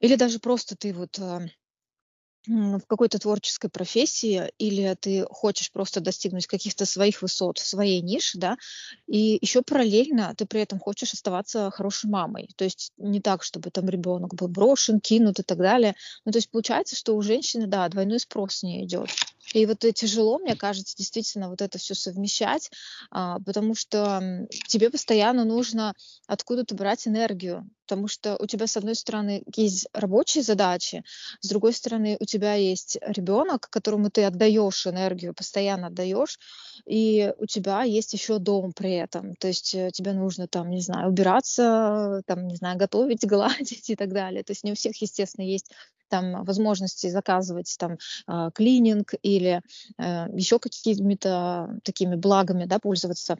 или 0.00 0.14
даже 0.14 0.38
просто 0.38 0.76
ты 0.76 0.94
вот 0.94 1.18
а, 1.18 1.42
в 2.46 2.80
какой-то 2.86 3.18
творческой 3.18 3.68
профессии, 3.68 4.50
или 4.58 4.96
ты 5.00 5.26
хочешь 5.30 5.70
просто 5.70 6.00
достигнуть 6.00 6.46
каких-то 6.46 6.86
своих 6.86 7.22
высот 7.22 7.58
в 7.58 7.66
своей 7.66 8.00
нише, 8.00 8.38
да, 8.38 8.56
и 9.06 9.38
еще 9.40 9.62
параллельно 9.62 10.34
ты 10.36 10.46
при 10.46 10.62
этом 10.62 10.78
хочешь 10.78 11.12
оставаться 11.12 11.70
хорошей 11.70 12.08
мамой. 12.10 12.48
То 12.56 12.64
есть 12.64 12.92
не 12.96 13.20
так, 13.20 13.42
чтобы 13.42 13.70
там 13.70 13.88
ребенок 13.88 14.34
был 14.34 14.48
брошен, 14.48 15.00
кинут 15.00 15.40
и 15.40 15.42
так 15.42 15.58
далее. 15.58 15.94
Ну, 16.24 16.32
то 16.32 16.38
есть 16.38 16.50
получается, 16.50 16.96
что 16.96 17.16
у 17.16 17.22
женщины, 17.22 17.66
да, 17.66 17.88
двойной 17.88 18.20
спрос 18.20 18.62
не 18.62 18.84
идет. 18.84 19.10
И 19.54 19.64
вот 19.66 19.78
тяжело, 19.94 20.38
мне 20.38 20.56
кажется, 20.56 20.96
действительно 20.96 21.48
вот 21.48 21.62
это 21.62 21.78
все 21.78 21.94
совмещать, 21.94 22.70
а, 23.10 23.38
потому 23.40 23.74
что 23.74 24.46
тебе 24.68 24.90
постоянно 24.90 25.44
нужно 25.44 25.94
откуда-то 26.26 26.74
брать 26.74 27.08
энергию, 27.08 27.68
потому 27.88 28.06
что 28.06 28.36
у 28.38 28.46
тебя, 28.46 28.66
с 28.66 28.76
одной 28.76 28.94
стороны, 28.94 29.42
есть 29.56 29.88
рабочие 29.94 30.44
задачи, 30.44 31.04
с 31.40 31.48
другой 31.48 31.72
стороны, 31.72 32.18
у 32.20 32.26
тебя 32.26 32.52
есть 32.52 32.98
ребенок, 33.00 33.70
которому 33.70 34.10
ты 34.10 34.24
отдаешь 34.24 34.86
энергию, 34.86 35.32
постоянно 35.32 35.86
отдаешь, 35.86 36.38
и 36.84 37.32
у 37.38 37.46
тебя 37.46 37.84
есть 37.84 38.12
еще 38.12 38.38
дом 38.38 38.74
при 38.74 38.92
этом. 38.92 39.34
То 39.36 39.48
есть 39.48 39.74
э, 39.74 39.90
тебе 39.90 40.12
нужно 40.12 40.48
там, 40.48 40.68
не 40.68 40.82
знаю, 40.82 41.08
убираться, 41.08 42.20
там, 42.26 42.46
не 42.46 42.56
знаю, 42.56 42.76
готовить, 42.76 43.26
гладить 43.26 43.88
и 43.88 43.96
так 43.96 44.12
далее. 44.12 44.44
То 44.44 44.50
есть 44.50 44.64
не 44.64 44.72
у 44.72 44.74
всех, 44.74 44.94
естественно, 45.00 45.46
есть 45.46 45.70
там 46.08 46.44
возможности 46.44 47.08
заказывать 47.08 47.74
там 47.78 47.96
э, 48.26 48.50
клининг 48.54 49.14
или 49.22 49.62
э, 49.96 50.26
еще 50.34 50.58
какими-то 50.58 51.78
такими 51.84 52.16
благами, 52.16 52.66
да, 52.66 52.78
пользоваться. 52.78 53.38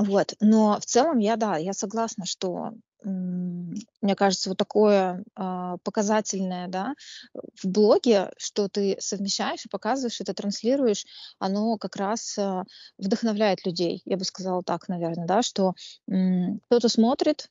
Вот. 0.00 0.34
Но 0.40 0.78
в 0.80 0.86
целом 0.86 1.18
я, 1.18 1.36
да, 1.36 1.56
я 1.56 1.72
согласна, 1.72 2.24
что 2.24 2.72
мне 3.02 4.14
кажется, 4.14 4.50
вот 4.50 4.58
такое 4.58 5.24
э, 5.36 5.76
показательное, 5.82 6.68
да, 6.68 6.94
в 7.32 7.66
блоге, 7.66 8.32
что 8.36 8.68
ты 8.68 8.96
совмещаешь 9.00 9.64
и 9.64 9.68
показываешь, 9.68 10.20
это 10.20 10.34
транслируешь, 10.34 11.06
оно 11.38 11.78
как 11.78 11.96
раз 11.96 12.36
э, 12.38 12.64
вдохновляет 12.98 13.64
людей, 13.64 14.02
я 14.04 14.16
бы 14.16 14.24
сказала 14.24 14.62
так, 14.62 14.88
наверное, 14.88 15.26
да, 15.26 15.42
что 15.42 15.74
э, 16.08 16.14
кто-то 16.66 16.88
смотрит, 16.88 17.48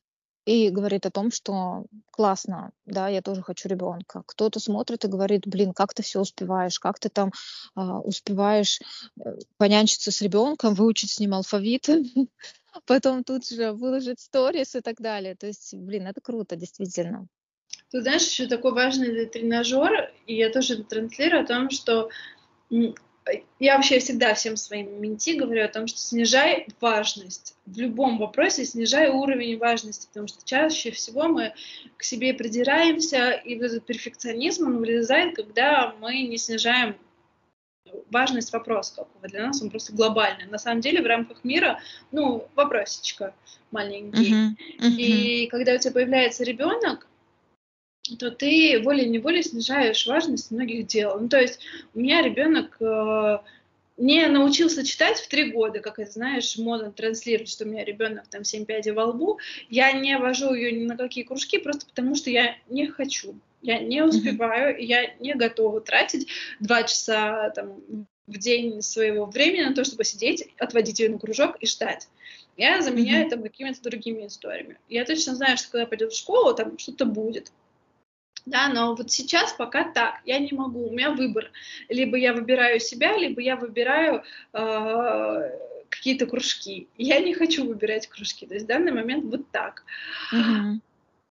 и 0.50 0.72
говорит 0.72 1.06
о 1.06 1.12
том, 1.12 1.32
что 1.32 1.86
классно, 2.10 2.72
да, 2.88 3.08
я 3.08 3.22
тоже 3.22 3.44
хочу 3.44 3.70
ребенка. 3.70 4.24
Кто-то 4.26 4.60
смотрит 4.60 5.06
и 5.06 5.08
говорит, 5.08 5.46
блин, 5.46 5.74
как 5.74 5.94
ты 5.94 6.02
все 6.02 6.22
успеваешь, 6.22 6.80
как 6.80 6.98
ты 6.98 7.10
там 7.10 7.32
а, 7.76 8.00
успеваешь 8.00 8.80
э, 9.20 9.36
понянчиться 9.58 10.12
с 10.12 10.22
ребенком, 10.24 10.74
выучить 10.74 11.12
с 11.12 11.20
ним 11.20 11.36
алфавит, 11.36 11.88
потом 12.86 13.24
тут 13.24 13.48
же 13.48 13.72
выложить 13.72 14.20
сторис 14.20 14.76
и 14.76 14.82
так 14.82 15.00
далее. 15.00 15.36
То 15.36 15.48
есть, 15.48 15.74
блин, 15.74 16.08
это 16.08 16.22
круто, 16.22 16.56
действительно. 16.56 17.28
Ты 17.92 18.02
знаешь, 18.02 18.28
еще 18.28 18.48
такой 18.48 18.74
важный 18.74 19.26
тренажер, 19.26 20.12
и 20.28 20.36
я 20.36 20.50
тоже 20.52 20.84
транслирую 20.84 21.44
о 21.44 21.48
том, 21.48 21.70
что 21.70 22.10
я 23.60 23.76
вообще 23.76 24.00
всегда 24.00 24.34
всем 24.34 24.56
своим 24.58 25.02
менти 25.02 25.36
говорю 25.36 25.66
о 25.66 25.68
том, 25.68 25.88
что 25.88 26.00
снижай 26.00 26.68
важность. 26.80 27.56
В 27.66 27.78
любом 27.78 28.18
вопросе 28.18 28.66
снижай 28.66 29.10
уровень 29.10 29.58
важности, 29.58 30.08
потому 30.08 30.28
что 30.28 30.44
чаще 30.46 30.92
всего 30.92 31.28
мы 31.28 31.54
к 31.98 32.04
себе 32.04 32.34
придираемся, 32.34 33.32
и 33.32 33.56
вот 33.56 33.66
этот 33.66 33.86
перфекционизм, 33.86 34.68
он 34.68 34.78
вылезает, 34.78 35.36
когда 35.36 35.94
мы 36.00 36.24
не 36.24 36.38
снижаем 36.38 36.96
важность 38.12 38.54
вопроса 38.54 38.96
какого. 38.96 39.28
Для 39.28 39.48
нас 39.48 39.62
он 39.62 39.70
просто 39.70 39.94
глобальный. 39.94 40.46
На 40.46 40.58
самом 40.58 40.82
деле 40.82 41.02
в 41.02 41.06
рамках 41.06 41.44
мира, 41.44 41.80
ну, 42.12 42.48
вопросечка 42.56 43.34
маленький. 43.72 44.34
Uh-huh. 44.34 44.56
Uh-huh. 44.80 44.96
И 44.98 45.48
когда 45.48 45.74
у 45.74 45.78
тебя 45.78 45.92
появляется 45.92 46.44
ребенок, 46.44 47.08
то 48.18 48.32
ты 48.32 48.82
волей-неволей 48.84 49.44
снижаешь 49.44 50.08
важность 50.08 50.52
многих 50.52 50.88
дел. 50.88 51.20
Ну, 51.20 51.30
то 51.30 51.40
есть 51.40 51.60
у 51.94 52.00
меня 52.00 52.22
ребенок 52.22 52.78
э, 52.82 53.40
не 53.98 54.26
научился 54.28 54.86
читать 54.86 55.20
в 55.20 55.28
три 55.28 55.52
года, 55.52 55.80
как 55.80 56.00
это, 56.00 56.12
знаешь, 56.12 56.58
модно 56.58 56.92
транслировать, 56.92 57.50
что 57.50 57.66
у 57.66 57.68
меня 57.68 57.84
ребенок 57.84 58.28
там 58.30 58.44
семь 58.44 58.66
пядей 58.66 58.94
во 58.94 59.06
лбу. 59.06 59.40
Я 59.70 59.92
не 59.92 60.18
вожу 60.18 60.54
ее 60.54 60.72
ни 60.72 60.86
на 60.86 60.98
какие 60.98 61.24
кружки, 61.24 61.60
просто 61.60 61.86
потому 61.86 62.16
что 62.16 62.30
я 62.30 62.56
не 62.70 62.88
хочу. 62.88 63.36
Я 63.62 63.80
не 63.80 64.04
успеваю, 64.04 64.76
mm-hmm. 64.76 64.84
я 64.84 65.14
не 65.20 65.36
готова 65.36 65.82
тратить 65.82 66.28
два 66.60 66.84
часа 66.84 67.50
там, 67.52 67.82
в 68.28 68.38
день 68.38 68.82
своего 68.82 69.26
времени 69.26 69.64
на 69.64 69.74
то, 69.74 69.84
чтобы 69.84 70.04
сидеть, 70.04 70.48
отводить 70.58 71.00
ее 71.00 71.10
на 71.10 71.20
кружок 71.20 71.58
и 71.60 71.68
ждать. 71.68 72.08
Я 72.58 72.82
заменяю 72.82 73.26
mm-hmm. 73.26 73.30
там 73.30 73.44
какими-то 73.44 73.82
другими 73.82 74.28
историями. 74.28 74.78
Я 74.88 75.06
точно 75.06 75.36
знаю, 75.36 75.58
что 75.58 75.72
когда 75.72 75.86
пойдет 75.86 76.14
в 76.14 76.18
школу, 76.18 76.54
там 76.54 76.78
что-то 76.78 77.06
будет 77.06 77.52
да, 78.46 78.68
но 78.70 78.96
вот 78.96 79.12
сейчас 79.12 79.54
пока 79.54 79.84
так, 79.84 80.22
я 80.26 80.40
не 80.40 80.52
могу, 80.52 80.88
у 80.88 80.92
меня 80.92 81.12
выбор, 81.12 81.52
либо 81.88 82.18
я 82.18 82.34
выбираю 82.34 82.80
себя, 82.80 83.18
либо 83.18 83.42
я 83.42 83.56
выбираю 83.56 84.24
э, 84.54 85.60
какие-то 85.90 86.26
кружки. 86.26 86.88
Я 86.98 87.20
не 87.20 87.34
хочу 87.34 87.68
выбирать 87.68 88.08
кружки, 88.08 88.46
то 88.46 88.54
есть 88.54 88.66
в 88.66 88.70
данный 88.70 88.92
момент 88.92 89.26
вот 89.26 89.50
так. 89.52 89.84
Uh-huh. 90.34 90.80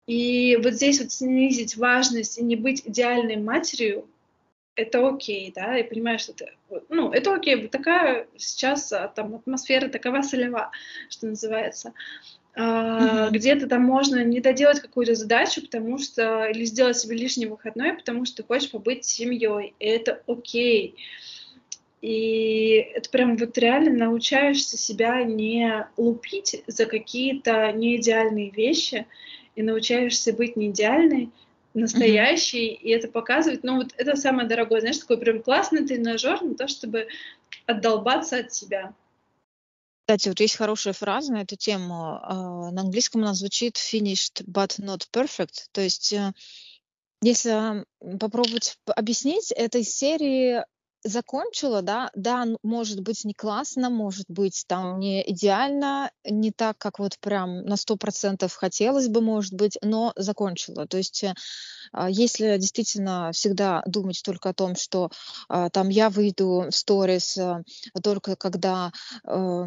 И 0.06 0.56
вот 0.62 0.74
здесь 0.74 1.00
вот 1.00 1.10
снизить 1.10 1.76
важность 1.76 2.38
и 2.38 2.44
не 2.44 2.56
быть 2.56 2.82
идеальной 2.84 3.36
матерью, 3.36 4.08
это 4.76 5.08
окей, 5.08 5.52
да, 5.54 5.74
я 5.74 5.84
понимаю, 5.84 6.18
что 6.18 6.32
это, 6.32 6.50
ну, 6.90 7.10
это 7.10 7.34
окей, 7.34 7.56
вот 7.56 7.70
такая 7.70 8.28
сейчас 8.36 8.92
а, 8.92 9.08
там 9.08 9.34
атмосфера 9.34 9.88
такова 9.88 10.22
солева, 10.22 10.70
что 11.08 11.26
называется. 11.26 11.92
Uh-huh. 12.54 13.30
Где-то 13.30 13.66
там 13.68 13.82
можно 13.82 14.24
не 14.24 14.40
доделать 14.40 14.80
какую-то 14.80 15.14
задачу, 15.14 15.60
потому 15.62 15.98
что 15.98 16.46
или 16.46 16.64
сделать 16.64 16.98
себе 16.98 17.16
лишний 17.16 17.46
выходной, 17.46 17.94
потому 17.94 18.24
что 18.24 18.36
ты 18.36 18.44
хочешь 18.44 18.70
побыть 18.70 19.04
с 19.04 19.08
семьей. 19.08 19.74
И 19.78 19.86
это 19.86 20.22
окей. 20.26 20.94
И 22.00 22.86
это 22.94 23.10
прям 23.10 23.36
вот 23.36 23.58
реально 23.58 24.06
научаешься 24.06 24.78
себя 24.78 25.22
не 25.22 25.86
лупить 25.98 26.62
за 26.66 26.86
какие-то 26.86 27.72
неидеальные 27.72 28.50
вещи 28.50 29.06
и 29.56 29.62
научаешься 29.62 30.32
быть 30.32 30.54
не 30.54 30.70
идеальной, 30.70 31.30
настоящей, 31.74 32.72
uh-huh. 32.72 32.78
и 32.78 32.90
это 32.90 33.08
показывает, 33.08 33.62
ну 33.62 33.76
вот 33.76 33.92
это 33.96 34.16
самое 34.16 34.48
дорогое, 34.48 34.80
знаешь, 34.80 34.98
такой 34.98 35.18
прям 35.18 35.42
классный 35.42 35.86
тренажер 35.86 36.40
на 36.42 36.54
то, 36.54 36.68
чтобы 36.68 37.08
отдолбаться 37.66 38.38
от 38.38 38.52
себя. 38.52 38.94
Кстати, 40.06 40.28
вот 40.28 40.40
есть 40.40 40.56
хорошая 40.56 40.94
фраза 40.94 41.32
на 41.32 41.42
эту 41.42 41.56
тему. 41.56 42.20
А, 42.22 42.70
на 42.70 42.82
английском 42.82 43.22
она 43.22 43.34
звучит 43.34 43.76
finished 43.76 44.44
but 44.46 44.78
not 44.78 45.02
perfect. 45.12 45.66
То 45.72 45.80
есть, 45.80 46.12
э, 46.12 46.32
если 47.22 47.84
попробовать 48.20 48.78
объяснить, 48.86 49.50
этой 49.50 49.82
серии 49.82 50.64
закончила, 51.06 51.82
да, 51.82 52.10
да, 52.14 52.46
может 52.62 53.00
быть 53.00 53.24
не 53.24 53.34
классно, 53.34 53.90
может 53.90 54.26
быть 54.28 54.64
там 54.66 54.98
не 54.98 55.28
идеально, 55.30 56.10
не 56.24 56.52
так, 56.52 56.78
как 56.78 56.98
вот 56.98 57.18
прям 57.20 57.64
на 57.64 57.76
сто 57.76 57.96
процентов 57.96 58.54
хотелось 58.54 59.08
бы, 59.08 59.20
может 59.20 59.54
быть, 59.54 59.78
но 59.82 60.12
закончила. 60.16 60.86
То 60.86 60.98
есть 60.98 61.24
э, 61.24 61.34
а, 61.92 62.10
если 62.10 62.56
действительно 62.58 63.30
всегда 63.32 63.82
думать 63.86 64.22
только 64.24 64.50
о 64.50 64.54
том, 64.54 64.76
что 64.76 65.10
а, 65.48 65.70
там 65.70 65.88
я 65.88 66.10
выйду 66.10 66.66
в 66.70 66.74
сторис 66.74 67.38
а, 67.38 67.62
только 68.02 68.36
когда 68.36 68.92
э, 69.24 69.64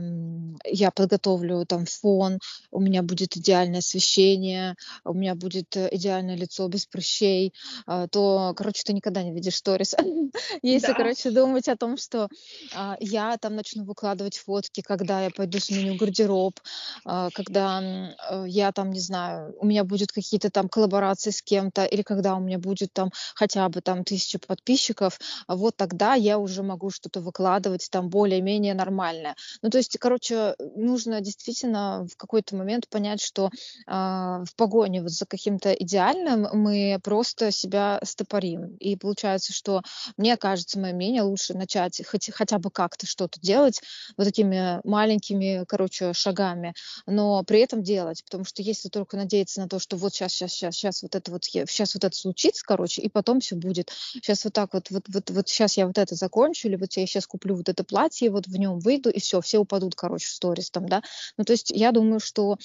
я 0.65 0.91
подготовлю 0.91 1.65
там 1.65 1.85
фон, 1.85 2.39
у 2.71 2.79
меня 2.79 3.03
будет 3.03 3.37
идеальное 3.37 3.79
освещение, 3.79 4.75
у 5.05 5.13
меня 5.13 5.35
будет 5.35 5.75
э, 5.75 5.89
идеальное 5.91 6.35
лицо 6.35 6.67
без 6.67 6.85
прыщей, 6.85 7.53
э, 7.87 8.07
то, 8.11 8.53
короче, 8.55 8.83
ты 8.85 8.93
никогда 8.93 9.23
не 9.23 9.33
видишь 9.33 9.55
сторис. 9.55 9.95
Если, 10.61 10.87
да. 10.87 10.93
Короче, 11.29 11.31
думать 11.31 11.67
о 11.67 11.75
том, 11.75 11.97
что 11.97 12.27
э, 12.75 12.95
я 12.99 13.37
там 13.37 13.55
начну 13.55 13.83
выкладывать 13.83 14.37
фотки, 14.37 14.81
когда 14.81 15.21
я 15.21 15.29
пойду 15.29 15.59
сменю 15.59 15.95
гардероб, 15.95 16.59
э, 17.05 17.29
когда 17.33 17.81
э, 17.81 18.45
я 18.47 18.71
там, 18.71 18.91
не 18.91 18.99
знаю, 18.99 19.55
у 19.59 19.65
меня 19.65 19.83
будут 19.83 20.11
какие-то 20.11 20.49
там 20.49 20.69
коллаборации 20.69 21.31
с 21.31 21.41
кем-то, 21.41 21.85
или 21.85 22.01
когда 22.01 22.35
у 22.35 22.39
меня 22.39 22.57
будет 22.57 22.93
там 22.93 23.11
хотя 23.35 23.67
бы 23.69 23.81
там 23.81 24.03
тысяча 24.03 24.39
подписчиков, 24.39 25.19
а 25.47 25.55
вот 25.55 25.75
тогда 25.75 26.15
я 26.15 26.37
уже 26.37 26.63
могу 26.63 26.89
что-то 26.89 27.21
выкладывать 27.21 27.87
там 27.91 28.09
более-менее 28.09 28.73
нормальное. 28.73 29.35
Ну, 29.61 29.69
то 29.69 29.77
есть, 29.77 29.97
короче, 29.99 30.55
нужно 30.75 31.21
действительно 31.21 32.05
в 32.11 32.17
какой-то 32.17 32.55
момент 32.55 32.87
понять, 32.89 33.21
что 33.21 33.47
э, 33.47 33.91
в 33.91 34.55
погоне 34.55 35.01
вот 35.01 35.11
за 35.11 35.25
каким-то 35.25 35.71
идеальным 35.73 36.47
мы 36.53 36.99
просто 37.03 37.51
себя 37.51 37.99
стопорим. 38.03 38.75
И 38.79 38.95
получается, 38.95 39.53
что 39.53 39.81
мне 40.17 40.37
кажется, 40.37 40.79
мое 40.79 40.93
мнение, 40.93 41.18
лучше 41.21 41.53
начать 41.53 42.01
хоть, 42.05 42.29
хотя 42.33 42.59
бы 42.59 42.71
как-то 42.71 43.05
что-то 43.05 43.39
делать 43.39 43.81
вот 44.17 44.23
такими 44.25 44.79
маленькими, 44.83 45.65
короче, 45.67 46.13
шагами, 46.13 46.73
но 47.05 47.43
при 47.43 47.59
этом 47.61 47.83
делать, 47.83 48.23
потому 48.23 48.45
что 48.45 48.61
если 48.61 48.89
только 48.89 49.17
надеяться 49.17 49.61
на 49.61 49.67
то, 49.67 49.79
что 49.79 49.97
вот 49.97 50.13
сейчас, 50.13 50.33
сейчас, 50.33 50.51
сейчас, 50.53 50.75
сейчас 50.75 51.01
вот 51.03 51.15
это 51.15 51.31
вот, 51.31 51.45
сейчас 51.45 51.93
вот 51.93 52.03
это 52.03 52.15
случится, 52.15 52.63
короче, 52.65 53.01
и 53.01 53.09
потом 53.09 53.39
все 53.39 53.55
будет. 53.55 53.91
Сейчас 54.13 54.43
вот 54.43 54.53
так 54.53 54.73
вот, 54.73 54.89
вот, 54.89 55.03
вот, 55.07 55.29
вот 55.29 55.49
сейчас 55.49 55.77
я 55.77 55.87
вот 55.87 55.97
это 55.97 56.15
закончу, 56.15 56.67
или 56.67 56.75
вот 56.75 56.93
я 56.93 57.05
сейчас 57.05 57.27
куплю 57.27 57.55
вот 57.55 57.69
это 57.69 57.83
платье, 57.83 58.29
вот 58.29 58.47
в 58.47 58.55
нем 58.57 58.79
выйду, 58.79 59.09
и 59.09 59.19
все, 59.19 59.41
все 59.41 59.59
упадут, 59.59 59.95
короче, 59.95 60.27
в 60.27 60.31
сторис 60.31 60.69
там, 60.71 60.87
да. 60.87 61.01
Ну, 61.37 61.43
то 61.43 61.53
есть 61.53 61.71
я 61.71 61.91
думаю, 61.91 62.19
что 62.19 62.57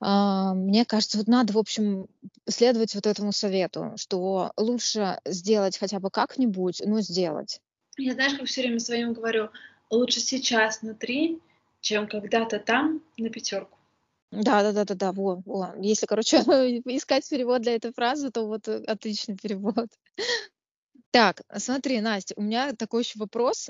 А, 0.00 0.54
мне 0.54 0.84
кажется, 0.84 1.18
вот 1.18 1.28
надо, 1.28 1.52
в 1.52 1.58
общем, 1.58 2.06
следовать 2.48 2.94
вот 2.94 3.06
этому 3.06 3.32
совету, 3.32 3.92
что 3.96 4.52
лучше 4.56 5.20
сделать 5.26 5.78
хотя 5.78 6.00
бы 6.00 6.10
как-нибудь, 6.10 6.82
но 6.84 7.00
сделать. 7.00 7.60
Я 8.00 8.14
знаешь, 8.14 8.36
как 8.36 8.46
все 8.46 8.62
время 8.62 8.80
своим 8.80 9.12
говорю, 9.12 9.50
лучше 9.90 10.20
сейчас 10.20 10.82
на 10.82 10.94
три, 10.94 11.40
чем 11.80 12.06
когда-то 12.06 12.58
там 12.58 13.02
на 13.16 13.30
пятерку. 13.30 13.76
Да, 14.30 14.62
да, 14.62 14.72
да, 14.72 14.84
да, 14.84 14.94
да, 14.94 15.12
во, 15.12 15.42
во. 15.44 15.74
Если, 15.80 16.06
короче, 16.06 16.36
искать 16.86 17.28
перевод 17.28 17.62
для 17.62 17.74
этой 17.74 17.92
фразы, 17.92 18.30
то 18.30 18.46
вот 18.46 18.68
э, 18.68 18.84
отличный 18.84 19.36
перевод. 19.36 19.88
Так, 21.12 21.42
смотри, 21.56 22.00
Настя, 22.00 22.34
у 22.36 22.42
меня 22.42 22.72
такой 22.72 23.02
еще 23.02 23.18
вопрос. 23.18 23.68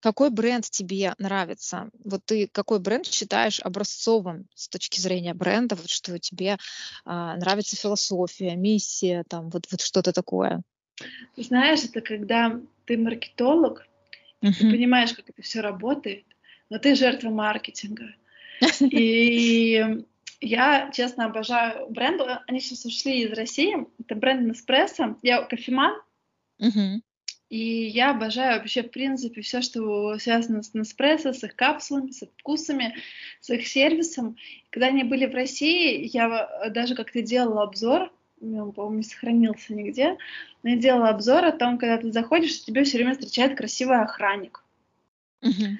Какой 0.00 0.30
бренд 0.30 0.68
тебе 0.68 1.14
нравится? 1.18 1.88
Вот 2.04 2.22
ты 2.26 2.48
какой 2.48 2.80
бренд 2.80 3.06
считаешь 3.06 3.60
образцовым 3.60 4.46
с 4.54 4.68
точки 4.68 5.00
зрения 5.00 5.32
бренда? 5.32 5.76
Вот 5.76 5.88
что 5.88 6.18
тебе 6.18 6.58
а, 7.06 7.36
нравится 7.36 7.76
философия, 7.76 8.56
миссия, 8.56 9.24
там 9.28 9.48
вот, 9.48 9.66
вот 9.70 9.80
что-то 9.80 10.12
такое? 10.12 10.62
Ты 11.36 11.42
знаешь, 11.42 11.84
это 11.84 12.00
когда 12.00 12.60
ты 12.84 12.98
маркетолог, 12.98 13.86
uh-huh. 14.42 14.52
ты 14.52 14.70
понимаешь, 14.70 15.12
как 15.12 15.28
это 15.28 15.42
все 15.42 15.60
работает, 15.60 16.24
но 16.68 16.78
ты 16.78 16.94
жертва 16.94 17.30
маркетинга. 17.30 18.14
И 18.80 20.04
я, 20.40 20.90
честно, 20.92 21.26
обожаю 21.26 21.88
бренды. 21.90 22.24
Они 22.46 22.60
сейчас 22.60 22.84
ушли 22.84 23.22
из 23.22 23.32
России. 23.32 23.86
Это 23.98 24.14
бренд 24.14 24.50
Nespresso. 24.50 25.16
Я 25.22 25.42
кофеман. 25.42 26.00
Uh-huh. 26.60 27.00
И 27.50 27.88
я 27.88 28.12
обожаю 28.12 28.58
вообще, 28.58 28.84
в 28.84 28.90
принципе, 28.90 29.42
все, 29.42 29.60
что 29.60 30.16
связано 30.18 30.62
с 30.62 30.72
Nespresso, 30.72 31.32
с 31.32 31.42
их 31.42 31.56
капсулами, 31.56 32.12
с 32.12 32.22
их 32.22 32.30
вкусами, 32.38 32.94
с 33.40 33.50
их 33.50 33.66
сервисом. 33.66 34.36
Когда 34.70 34.86
они 34.86 35.02
были 35.02 35.26
в 35.26 35.34
России, 35.34 36.08
я 36.12 36.68
даже 36.70 36.94
как-то 36.94 37.22
делала 37.22 37.64
обзор, 37.64 38.12
он, 38.40 38.72
по-моему, 38.72 38.98
не 38.98 39.02
сохранился 39.02 39.74
нигде, 39.74 40.16
но 40.62 40.70
я 40.70 40.76
делала 40.76 41.10
обзор 41.10 41.44
о 41.44 41.52
том, 41.52 41.78
когда 41.78 41.98
ты 41.98 42.10
заходишь, 42.12 42.64
тебе 42.64 42.84
все 42.84 42.98
время 42.98 43.12
встречает 43.12 43.56
красивый 43.56 44.00
охранник. 44.00 44.64
Uh-huh. 45.42 45.76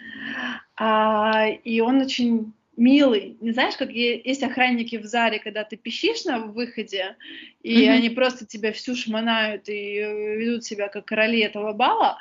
А, 0.76 1.48
и 1.48 1.80
он 1.80 2.00
очень 2.00 2.52
милый. 2.76 3.36
Не 3.40 3.52
знаешь, 3.52 3.76
как 3.76 3.90
есть 3.90 4.42
охранники 4.42 4.96
в 4.96 5.04
Заре, 5.04 5.38
когда 5.38 5.64
ты 5.64 5.76
пищишь 5.76 6.24
на 6.24 6.38
выходе, 6.38 7.16
и 7.62 7.86
они 7.86 8.08
просто 8.08 8.46
тебя 8.46 8.72
всю 8.72 8.96
шмонают 8.96 9.68
и 9.68 9.98
э, 9.98 10.36
ведут 10.36 10.64
себя 10.64 10.88
как 10.88 11.04
короли 11.04 11.40
этого 11.40 11.72
бала. 11.74 12.18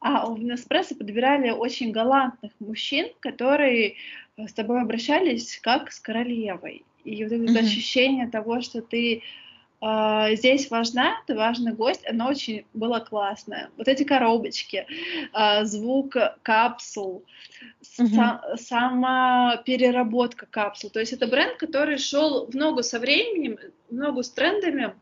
А 0.00 0.26
в 0.26 0.38
Неспрессо 0.38 0.94
подбирали 0.94 1.50
очень 1.50 1.90
галантных 1.90 2.52
мужчин, 2.58 3.08
которые 3.20 3.96
э, 4.36 4.46
с 4.46 4.54
тобой 4.54 4.80
обращались 4.80 5.58
как 5.62 5.92
с 5.92 6.00
королевой. 6.00 6.84
И 7.04 7.22
вот 7.24 7.32
это 7.32 7.58
ощущение 7.58 8.28
того, 8.28 8.60
что 8.62 8.80
ты 8.80 9.22
здесь 9.80 10.70
важна, 10.70 11.22
ты 11.26 11.36
важный 11.36 11.72
гость, 11.72 12.04
оно 12.08 12.28
очень 12.28 12.66
было 12.74 12.98
классное. 12.98 13.70
Вот 13.76 13.86
эти 13.86 14.02
коробочки, 14.02 14.86
uh, 15.32 15.64
звук 15.64 16.16
капсул, 16.42 17.24
са- 17.80 18.56
сама 18.56 19.56
переработка 19.64 20.46
капсул. 20.46 20.90
То 20.90 21.00
есть 21.00 21.12
это 21.12 21.28
бренд, 21.28 21.56
который 21.58 21.98
шел 21.98 22.46
в 22.46 22.54
ногу 22.54 22.82
со 22.82 22.98
временем, 22.98 23.58
в 23.88 23.94
ногу 23.94 24.22
с 24.22 24.30
трендами 24.30 24.94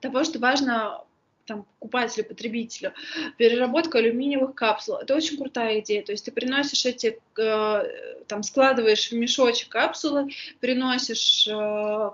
того, 0.00 0.24
что 0.24 0.38
важно 0.38 1.04
там, 1.46 1.66
покупателю, 1.84 2.24
потребителю, 2.24 2.92
переработка 3.36 3.98
алюминиевых 3.98 4.54
капсул. 4.54 4.96
Это 4.96 5.14
очень 5.14 5.36
крутая 5.36 5.80
идея. 5.80 6.02
То 6.02 6.12
есть 6.12 6.24
ты 6.24 6.32
приносишь 6.32 6.86
эти, 6.86 7.18
э, 7.38 7.82
там, 8.26 8.42
складываешь 8.42 9.10
в 9.10 9.12
мешочек 9.12 9.68
капсулы, 9.68 10.30
приносишь 10.60 11.46
э, 11.46 11.52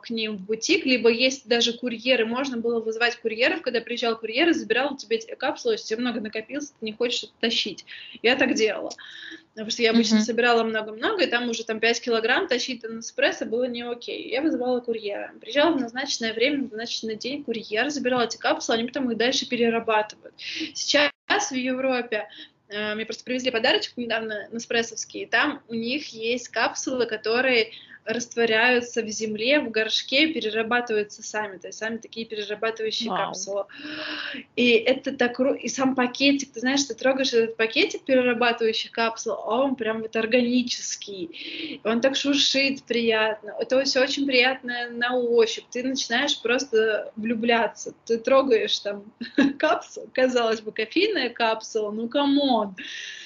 к 0.02 0.10
ним 0.10 0.36
в 0.36 0.40
бутик, 0.40 0.84
либо 0.84 1.08
есть 1.08 1.46
даже 1.46 1.72
курьеры. 1.72 2.26
Можно 2.26 2.56
было 2.56 2.80
вызывать 2.80 3.16
курьеров, 3.16 3.62
когда 3.62 3.80
приезжал 3.80 4.18
курьер 4.18 4.48
и 4.48 4.52
забирал 4.52 4.94
у 4.94 4.96
тебя 4.96 5.16
эти 5.16 5.34
капсулы, 5.34 5.74
если 5.74 5.86
тебе 5.86 6.00
много 6.00 6.20
накопилось, 6.20 6.70
ты 6.70 6.84
не 6.84 6.92
хочешь 6.92 7.24
это 7.24 7.32
тащить. 7.40 7.84
Я 8.22 8.34
так 8.34 8.54
делала. 8.54 8.90
Потому 9.60 9.72
что 9.72 9.82
я 9.82 9.90
обычно 9.90 10.16
uh-huh. 10.16 10.20
собирала 10.20 10.62
много-много, 10.62 11.24
и 11.24 11.26
там 11.26 11.48
уже 11.48 11.64
там 11.64 11.80
5 11.80 12.00
килограмм 12.00 12.46
тащить 12.46 12.84
на 12.84 13.00
эспрессо 13.00 13.46
было 13.46 13.64
не 13.64 13.82
окей. 13.82 14.30
Я 14.30 14.42
вызывала 14.42 14.78
курьера. 14.80 15.32
Приезжала 15.40 15.76
в 15.76 15.80
назначенное 15.80 16.32
время, 16.32 16.58
в 16.58 16.70
назначенный 16.70 17.16
день 17.16 17.42
курьер, 17.42 17.90
забирал 17.90 18.20
эти 18.22 18.36
капсулы, 18.36 18.78
они 18.78 18.86
потом 18.86 19.10
их 19.10 19.18
дальше 19.18 19.48
перерабатывают. 19.61 20.34
Сейчас 20.74 21.11
в 21.50 21.54
Европе 21.54 22.28
э, 22.68 22.94
мне 22.94 23.04
просто 23.04 23.24
привезли 23.24 23.50
подарочек 23.50 23.96
недавно 23.96 24.48
на 24.48 24.54
Неспрессовский, 24.54 25.22
и 25.22 25.26
там 25.26 25.62
у 25.68 25.74
них 25.74 26.08
есть 26.14 26.48
капсулы, 26.48 27.06
которые 27.06 27.72
растворяются 28.05 29.03
в 29.03 29.09
земле, 29.09 29.61
в 29.61 29.70
горшке, 29.70 30.28
перерабатываются 30.28 31.22
сами, 31.22 31.59
то 31.59 31.68
есть 31.68 31.78
сами 31.78 31.98
такие 31.98 32.26
перерабатывающие 32.26 33.11
Вау. 33.11 33.26
капсулы. 33.26 33.64
И 34.57 34.70
это 34.70 35.12
так 35.12 35.38
и 35.40 35.68
сам 35.68 35.94
пакетик, 35.94 36.53
ты 36.53 36.61
знаешь, 36.61 36.84
ты 36.84 36.94
трогаешь 36.94 37.32
этот 37.32 37.57
пакетик 37.57 38.05
перерабатывающих 38.05 38.90
капсул, 38.90 39.34
а 39.34 39.62
он 39.62 39.76
прям 39.76 40.01
вот 40.03 40.16
органический, 40.16 41.80
он 41.84 42.01
так 42.01 42.16
шуршит 42.16 42.82
приятно, 42.84 43.55
это 43.59 43.82
все 43.84 44.03
очень 44.03 44.26
приятно 44.26 44.88
на 44.90 45.16
ощупь, 45.16 45.64
ты 45.70 45.82
начинаешь 45.82 46.40
просто 46.40 47.12
влюбляться, 47.16 47.94
ты 48.07 48.18
трогаешь 48.18 48.78
там 48.78 49.05
капсулу, 49.59 50.09
казалось 50.12 50.61
бы, 50.61 50.72
кофейная 50.72 51.30
капсула, 51.30 51.90
ну 51.90 52.09
come 52.09 52.46
on, 52.46 52.74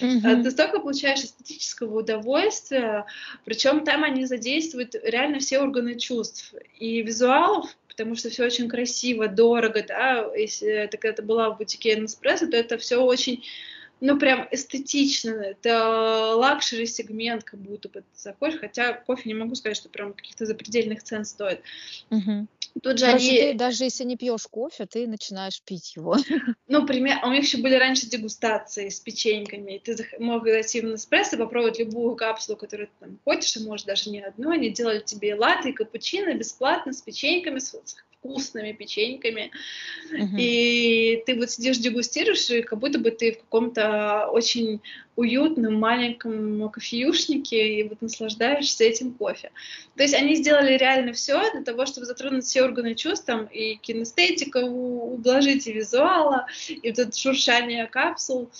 mm-hmm. 0.00 0.42
ты 0.42 0.50
столько 0.50 0.80
получаешь 0.80 1.20
эстетического 1.20 2.00
удовольствия, 2.00 3.06
причем 3.44 3.84
там 3.84 4.04
они 4.04 4.26
задействуют 4.26 4.63
задействует 4.64 4.94
реально 5.04 5.38
все 5.38 5.60
органы 5.60 5.98
чувств 5.98 6.54
и 6.78 7.02
визуалов, 7.02 7.76
потому 7.88 8.16
что 8.16 8.30
все 8.30 8.44
очень 8.44 8.68
красиво, 8.68 9.28
дорого, 9.28 9.84
да, 9.86 10.30
если 10.34 10.68
это 10.68 10.96
когда-то 10.96 11.22
была 11.22 11.50
в 11.50 11.58
бутике 11.58 11.96
Nespresso, 11.96 12.46
то 12.46 12.56
это 12.56 12.78
все 12.78 13.02
очень 13.02 13.44
ну, 14.00 14.18
прям 14.18 14.46
эстетично, 14.50 15.30
это 15.30 16.34
luxury 16.34 16.86
сегмент, 16.86 17.44
как 17.44 17.60
будто 17.60 17.88
бы 17.88 18.00
ты 18.00 18.06
заходишь, 18.16 18.58
хотя 18.60 18.92
кофе 18.92 19.22
не 19.28 19.34
могу 19.34 19.54
сказать, 19.54 19.76
что 19.76 19.88
прям 19.88 20.12
каких-то 20.12 20.44
запредельных 20.44 21.02
цен 21.02 21.24
стоит. 21.24 21.60
Угу. 22.10 22.46
Тут 22.82 22.98
же 22.98 23.06
Короче, 23.06 23.28
они... 23.28 23.38
ты 23.38 23.54
даже 23.54 23.84
если 23.84 24.04
не 24.04 24.16
пьешь 24.16 24.46
кофе, 24.50 24.86
ты 24.86 25.06
начинаешь 25.06 25.62
пить 25.62 25.96
его. 25.96 26.16
Ну, 26.66 26.86
пример, 26.86 27.20
у 27.24 27.30
них 27.30 27.44
еще 27.44 27.58
были 27.58 27.74
раньше 27.74 28.06
дегустации 28.06 28.88
с 28.88 28.98
печеньками, 28.98 29.80
ты 29.84 29.96
мог 30.18 30.44
зайти 30.44 30.80
в 30.80 30.84
Неспрессо, 30.84 31.36
попробовать 31.36 31.78
любую 31.78 32.16
капсулу, 32.16 32.56
которую 32.56 32.88
ты 32.88 32.92
там 33.00 33.18
хочешь, 33.24 33.56
и 33.56 33.60
может 33.60 33.86
даже 33.86 34.10
не 34.10 34.20
одну, 34.20 34.50
они 34.50 34.70
делали 34.70 35.00
тебе 35.00 35.34
латте 35.34 35.70
и 35.70 35.72
капучино 35.72 36.34
бесплатно 36.34 36.92
с 36.92 37.02
печеньками, 37.02 37.58
с 37.58 37.74
вкусными 38.24 38.72
печеньками. 38.72 39.50
Uh-huh. 40.12 40.38
И 40.38 41.22
ты 41.26 41.36
вот 41.36 41.50
сидишь, 41.50 41.78
дегустируешь, 41.78 42.48
и 42.50 42.62
как 42.62 42.78
будто 42.78 42.98
бы 42.98 43.10
ты 43.10 43.32
в 43.32 43.38
каком-то 43.38 44.28
очень 44.30 44.80
уютном 45.16 45.74
маленьком 45.74 46.68
кофеюшнике 46.70 47.80
и 47.80 47.88
вот 47.88 48.02
наслаждаешься 48.02 48.84
этим 48.84 49.12
кофе. 49.12 49.50
То 49.96 50.02
есть 50.02 50.14
они 50.14 50.34
сделали 50.36 50.76
реально 50.76 51.12
все 51.12 51.50
для 51.52 51.62
того, 51.62 51.86
чтобы 51.86 52.06
затронуть 52.06 52.44
все 52.44 52.62
органы 52.62 52.94
чувств, 52.94 53.26
там 53.26 53.44
и 53.46 53.76
кинестетика, 53.76 54.58
ублажить 54.58 55.66
и 55.66 55.72
визуала, 55.72 56.46
и 56.68 56.88
вот 56.90 56.98
это 56.98 57.16
шуршание 57.16 57.86
капсул, 57.86 58.50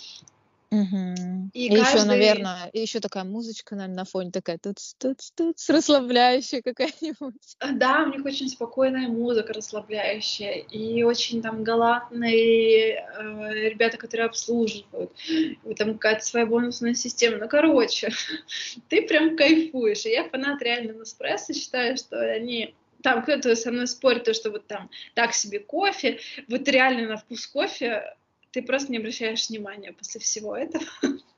Мгм. 0.75 1.51
И 1.53 1.67
И 1.67 1.73
еще, 1.73 2.03
наверное, 2.03 2.69
и 2.73 2.81
еще 2.81 2.99
такая 2.99 3.23
музычка, 3.23 3.75
наверное, 3.75 3.99
на 3.99 4.05
фоне 4.05 4.31
такая 4.31 4.57
тут 4.57 4.77
тут 4.99 5.19
тут 5.35 5.55
расслабляющая 5.69 6.61
какая-нибудь. 6.61 7.55
А, 7.59 7.71
да, 7.71 8.03
у 8.03 8.11
них 8.11 8.25
очень 8.25 8.49
спокойная 8.49 9.07
музыка, 9.07 9.53
расслабляющая, 9.53 10.51
и 10.51 11.03
очень 11.03 11.41
там 11.41 11.63
галантные 11.63 12.95
э, 12.95 13.69
ребята, 13.69 13.95
которые 13.95 14.25
обслуживают, 14.25 15.11
и 15.29 15.75
там 15.77 15.93
какая-то 15.93 16.25
своя 16.25 16.45
бонусная 16.45 16.93
система. 16.93 17.37
Ну, 17.37 17.47
короче, 17.47 18.11
ты 18.89 19.01
прям 19.03 19.37
кайфуешь. 19.37 20.05
И 20.05 20.09
я 20.09 20.27
фанат 20.27 20.61
реально 20.61 20.91
Неспрессо, 20.91 21.53
считаю, 21.53 21.95
что 21.95 22.19
они 22.19 22.75
там 23.01 23.23
кто-то 23.23 23.55
со 23.55 23.71
мной 23.71 23.87
спорит, 23.87 24.25
то, 24.25 24.33
что 24.33 24.51
вот 24.51 24.67
там 24.67 24.89
так 25.13 25.33
себе 25.33 25.59
кофе, 25.59 26.19
вот 26.49 26.67
реально 26.67 27.07
на 27.07 27.17
вкус 27.17 27.47
кофе 27.47 28.15
ты 28.55 28.61
просто 28.61 28.89
не 28.89 28.99
обращаешь 28.99 29.49
внимания 29.49 29.91
после 29.91 30.21
всего 30.21 30.55
этого. 30.55 30.85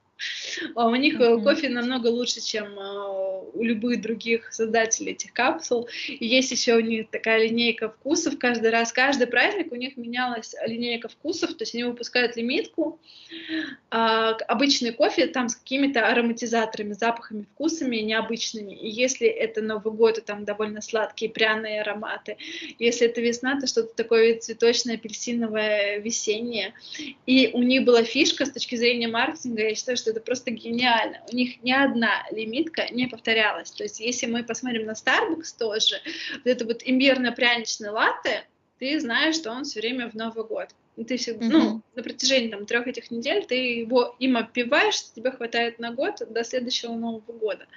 А 0.75 0.87
у 0.87 0.95
них 0.95 1.19
mm-hmm. 1.19 1.43
кофе 1.43 1.69
намного 1.69 2.07
лучше, 2.07 2.41
чем 2.41 2.77
а, 2.79 3.39
у 3.53 3.63
любых 3.63 4.01
других 4.01 4.53
создателей 4.53 5.11
этих 5.11 5.33
капсул. 5.33 5.87
И 6.07 6.25
есть 6.25 6.51
еще 6.51 6.75
у 6.75 6.79
них 6.79 7.09
такая 7.09 7.43
линейка 7.43 7.89
вкусов. 7.89 8.37
Каждый 8.39 8.71
раз, 8.71 8.91
каждый 8.91 9.27
праздник 9.27 9.71
у 9.71 9.75
них 9.75 9.97
менялась 9.97 10.55
линейка 10.65 11.07
вкусов. 11.07 11.53
То 11.55 11.63
есть 11.63 11.75
они 11.75 11.83
выпускают 11.83 12.35
лимитку. 12.35 12.99
А, 13.89 14.31
обычный 14.47 14.91
кофе 14.91 15.27
там 15.27 15.49
с 15.49 15.55
какими-то 15.55 16.07
ароматизаторами, 16.07 16.93
запахами, 16.93 17.45
вкусами 17.53 17.97
необычными. 17.97 18.73
И 18.73 18.89
если 18.89 19.27
это 19.27 19.61
Новый 19.61 19.93
год, 19.93 20.15
то 20.15 20.21
там 20.21 20.45
довольно 20.45 20.81
сладкие 20.81 21.29
пряные 21.31 21.81
ароматы. 21.81 22.37
Если 22.79 23.07
это 23.07 23.21
весна, 23.21 23.59
то 23.59 23.67
что-то 23.67 23.95
такое 23.95 24.39
цветочное, 24.39 24.95
апельсиновое, 24.95 25.99
весеннее. 25.99 26.73
И 27.25 27.51
у 27.53 27.61
них 27.61 27.83
была 27.83 28.03
фишка 28.03 28.45
с 28.45 28.51
точки 28.51 28.75
зрения 28.75 29.07
маркетинга. 29.07 29.63
Я 29.63 29.75
считаю, 29.75 29.97
что 29.97 30.06
что 30.07 30.11
это 30.11 30.21
просто 30.21 30.51
гениально. 30.51 31.21
У 31.31 31.35
них 31.35 31.61
ни 31.63 31.71
одна 31.71 32.25
лимитка 32.31 32.87
не 32.91 33.07
повторялась. 33.07 33.71
То 33.71 33.83
есть 33.83 33.99
если 33.99 34.25
мы 34.27 34.43
посмотрим 34.43 34.85
на 34.85 34.91
Starbucks 34.91 35.57
тоже, 35.59 35.97
вот 36.33 36.45
это 36.45 36.65
вот 36.65 36.81
имбирно-пряничный 36.85 37.89
латте, 37.89 38.45
ты 38.79 38.99
знаешь, 38.99 39.35
что 39.35 39.51
он 39.51 39.65
все 39.65 39.81
время 39.81 40.09
в 40.09 40.13
Новый 40.13 40.45
год. 40.45 40.69
Ты 40.95 41.17
всегда, 41.17 41.45
mm-hmm. 41.45 41.49
ну, 41.49 41.81
на 41.95 42.03
протяжении 42.03 42.47
там 42.49 42.65
трех 42.65 42.87
этих 42.87 43.11
недель 43.11 43.45
ты 43.45 43.55
его 43.79 44.15
им 44.19 44.37
опиваешь, 44.37 45.11
тебе 45.13 45.31
хватает 45.31 45.77
на 45.77 45.91
год 45.91 46.21
до 46.29 46.43
следующего 46.43 46.93
Нового 46.93 47.33
года. 47.33 47.67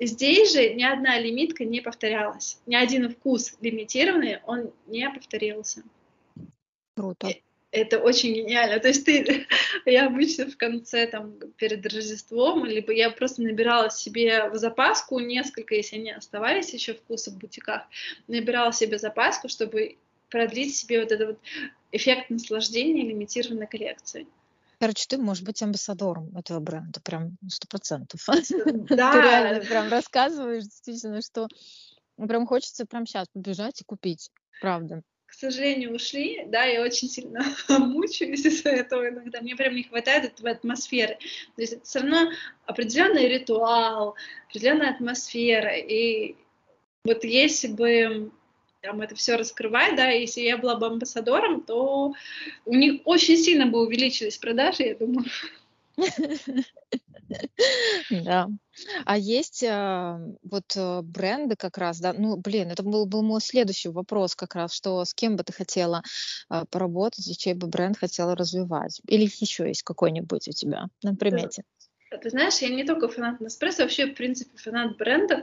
Здесь 0.00 0.54
же 0.54 0.72
ни 0.72 0.82
одна 0.82 1.18
лимитка 1.18 1.64
не 1.64 1.80
повторялась. 1.82 2.58
Ни 2.64 2.74
один 2.74 3.10
вкус 3.10 3.54
лимитированный, 3.60 4.38
он 4.46 4.72
не 4.86 5.08
повторился. 5.10 5.82
Круто. 6.96 7.28
Э, 7.28 7.34
это 7.72 7.98
очень 7.98 8.34
гениально. 8.34 8.80
То 8.80 8.88
есть 8.88 9.04
ты, 9.04 9.46
я 9.86 10.06
обычно 10.06 10.46
в 10.46 10.56
конце, 10.56 11.06
там, 11.06 11.38
перед 11.56 11.84
Рождеством, 11.86 12.64
либо 12.64 12.92
я 12.92 13.10
просто 13.10 13.42
набирала 13.42 13.90
себе 13.90 14.48
в 14.50 14.56
запаску 14.56 15.18
несколько, 15.20 15.74
если 15.74 15.96
они 15.96 16.10
оставались 16.10 16.72
еще 16.72 16.94
вкусы 16.94 17.30
в 17.30 17.38
бутиках, 17.38 17.82
набирала 18.28 18.72
себе 18.72 18.98
запаску, 18.98 19.48
чтобы 19.48 19.96
продлить 20.30 20.76
себе 20.76 21.00
вот 21.00 21.12
этот 21.12 21.28
вот 21.28 21.38
эффект 21.92 22.30
наслаждения 22.30 23.02
лимитированной 23.02 23.66
коллекции. 23.66 24.26
Короче, 24.78 25.04
ты 25.06 25.18
можешь 25.18 25.42
быть 25.42 25.62
амбассадором 25.62 26.34
этого 26.36 26.58
бренда, 26.58 27.00
прям 27.02 27.36
сто 27.50 27.68
процентов. 27.68 28.24
Да. 28.26 28.32
Ты 29.12 29.20
реально 29.20 29.60
прям 29.60 29.90
рассказываешь, 29.90 30.64
действительно, 30.64 31.20
что 31.20 31.48
прям 32.16 32.46
хочется 32.46 32.86
прям 32.86 33.04
сейчас 33.04 33.28
побежать 33.28 33.82
и 33.82 33.84
купить, 33.84 34.30
правда. 34.62 35.02
К 35.30 35.34
сожалению, 35.34 35.94
ушли, 35.94 36.42
да, 36.46 36.64
я 36.64 36.82
очень 36.82 37.08
сильно 37.08 37.44
мучаюсь 37.68 38.44
из-за 38.44 38.70
этого 38.70 39.08
иногда, 39.08 39.40
мне 39.40 39.54
прям 39.54 39.76
не 39.76 39.84
хватает 39.84 40.24
этой 40.24 40.50
атмосферы. 40.50 41.18
То 41.54 41.62
есть 41.62 41.74
это 41.74 41.84
все 41.84 42.00
равно 42.00 42.32
определенный 42.66 43.28
ритуал, 43.28 44.16
определенная 44.48 44.90
атмосфера, 44.90 45.76
и 45.76 46.34
вот 47.04 47.22
если 47.22 47.68
бы 47.68 48.32
там 48.82 49.02
это 49.02 49.14
все 49.14 49.36
раскрывать, 49.36 49.94
да, 49.94 50.08
если 50.08 50.40
я 50.40 50.58
была 50.58 50.74
бы 50.74 50.86
амбассадором, 50.86 51.60
то 51.60 52.12
у 52.64 52.74
них 52.74 53.02
очень 53.04 53.36
сильно 53.36 53.66
бы 53.66 53.82
увеличились 53.82 54.36
продажи, 54.36 54.82
я 54.82 54.94
думаю. 54.96 55.26
Да. 58.10 58.48
А 59.04 59.18
есть 59.18 59.64
а, 59.64 60.20
вот 60.42 60.64
а, 60.76 61.02
бренды 61.02 61.56
как 61.56 61.78
раз, 61.78 62.00
да, 62.00 62.12
ну, 62.12 62.36
блин, 62.36 62.70
это 62.70 62.82
был, 62.82 63.06
был 63.06 63.22
мой 63.22 63.40
следующий 63.40 63.88
вопрос 63.88 64.34
как 64.34 64.54
раз, 64.54 64.72
что 64.72 65.04
с 65.04 65.14
кем 65.14 65.36
бы 65.36 65.44
ты 65.44 65.52
хотела 65.52 66.02
а, 66.48 66.64
поработать 66.66 67.26
и 67.28 67.36
чей 67.36 67.54
бы 67.54 67.66
бренд 67.66 67.98
хотела 67.98 68.34
развивать? 68.34 69.00
Или 69.06 69.24
еще 69.24 69.68
есть 69.68 69.82
какой-нибудь 69.82 70.48
у 70.48 70.52
тебя 70.52 70.86
на 71.02 71.14
примете? 71.14 71.62
Ты, 72.22 72.30
знаешь, 72.30 72.58
я 72.58 72.68
не 72.68 72.84
только 72.84 73.08
фанат 73.08 73.40
Неспрессо, 73.40 73.82
вообще, 73.82 74.06
в 74.06 74.14
принципе, 74.14 74.56
фанат 74.58 74.96
брендов, 74.96 75.42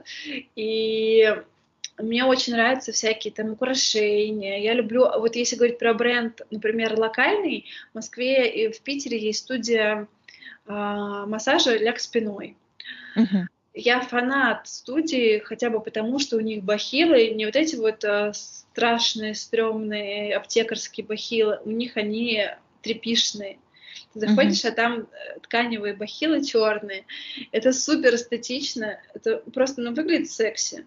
и 0.56 1.34
мне 1.98 2.26
очень 2.26 2.54
нравятся 2.54 2.92
всякие 2.92 3.34
там 3.34 3.52
украшения. 3.52 4.60
Я 4.60 4.74
люблю, 4.74 5.08
вот 5.18 5.36
если 5.36 5.56
говорить 5.56 5.80
про 5.80 5.94
бренд, 5.94 6.42
например, 6.52 7.00
локальный, 7.00 7.66
в 7.92 7.96
Москве 7.96 8.52
и 8.52 8.72
в 8.72 8.82
Питере 8.82 9.18
есть 9.18 9.40
студия 9.40 10.04
э, 10.04 10.08
массажа 10.66 11.78
ляг 11.78 12.00
спиной. 12.00 12.58
Uh-huh. 13.16 13.46
Я 13.74 14.02
фанат 14.02 14.68
студии 14.68 15.40
хотя 15.40 15.70
бы 15.70 15.82
потому, 15.82 16.20
что 16.20 16.38
у 16.38 16.40
них 16.40 16.64
бахилы, 16.64 17.30
не 17.30 17.46
вот 17.46 17.56
эти 17.56 17.76
вот 17.76 18.04
э, 18.04 18.32
страшные, 18.34 19.36
стрёмные 19.36 20.36
аптекарские 20.36 21.06
бахилы, 21.06 21.60
у 21.64 21.70
них 21.70 21.96
они 21.96 22.44
трепишные. 22.82 23.60
Ты 24.14 24.20
заходишь, 24.20 24.66
uh-huh. 24.66 24.70
а 24.70 24.72
там 24.72 25.00
э, 25.02 25.40
тканевые 25.42 25.94
бахилы 25.94 26.44
черные. 26.44 27.06
Это 27.52 27.72
супер 27.72 28.16
эстетично. 28.16 29.00
Это 29.14 29.38
просто, 29.54 29.82
ну, 29.82 29.94
выглядит 29.94 30.32
секси. 30.32 30.86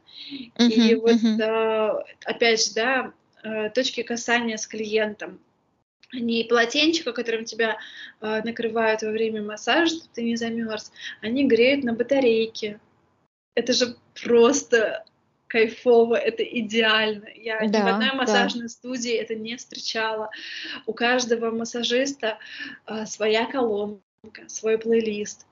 Uh-huh. 0.57 0.69
И 0.69 0.95
вот, 0.97 1.13
uh-huh. 1.13 2.03
опять 2.25 2.65
же, 2.65 2.75
да, 2.75 3.71
точки 3.71 4.03
касания 4.03 4.57
с 4.57 4.67
клиентом. 4.67 5.41
Они 6.13 6.45
полотенчика, 6.45 7.13
которым 7.13 7.45
тебя 7.45 7.79
э, 8.21 8.43
накрывают 8.43 9.03
во 9.03 9.11
время 9.11 9.43
массажа, 9.43 9.95
чтобы 9.95 10.11
ты 10.13 10.23
не 10.23 10.37
замерз, 10.37 10.93
они 11.21 11.47
греют 11.47 11.85
на 11.85 11.93
батарейке. 11.93 12.81
Это 13.55 13.73
же 13.73 13.97
просто 14.23 15.05
кайфово, 15.51 16.15
это 16.15 16.45
идеально. 16.45 17.27
Я 17.35 17.61
да, 17.67 17.81
ни 17.81 17.83
в 17.83 17.87
одной 17.87 18.13
массажной 18.13 18.63
да. 18.63 18.69
студии 18.69 19.13
это 19.13 19.35
не 19.35 19.57
встречала. 19.57 20.31
У 20.87 20.93
каждого 20.93 21.51
массажиста 21.51 22.39
а, 22.87 23.05
своя 23.05 23.47
колонка, 23.47 24.03
свой 24.47 24.79
плейлист. 24.79 25.47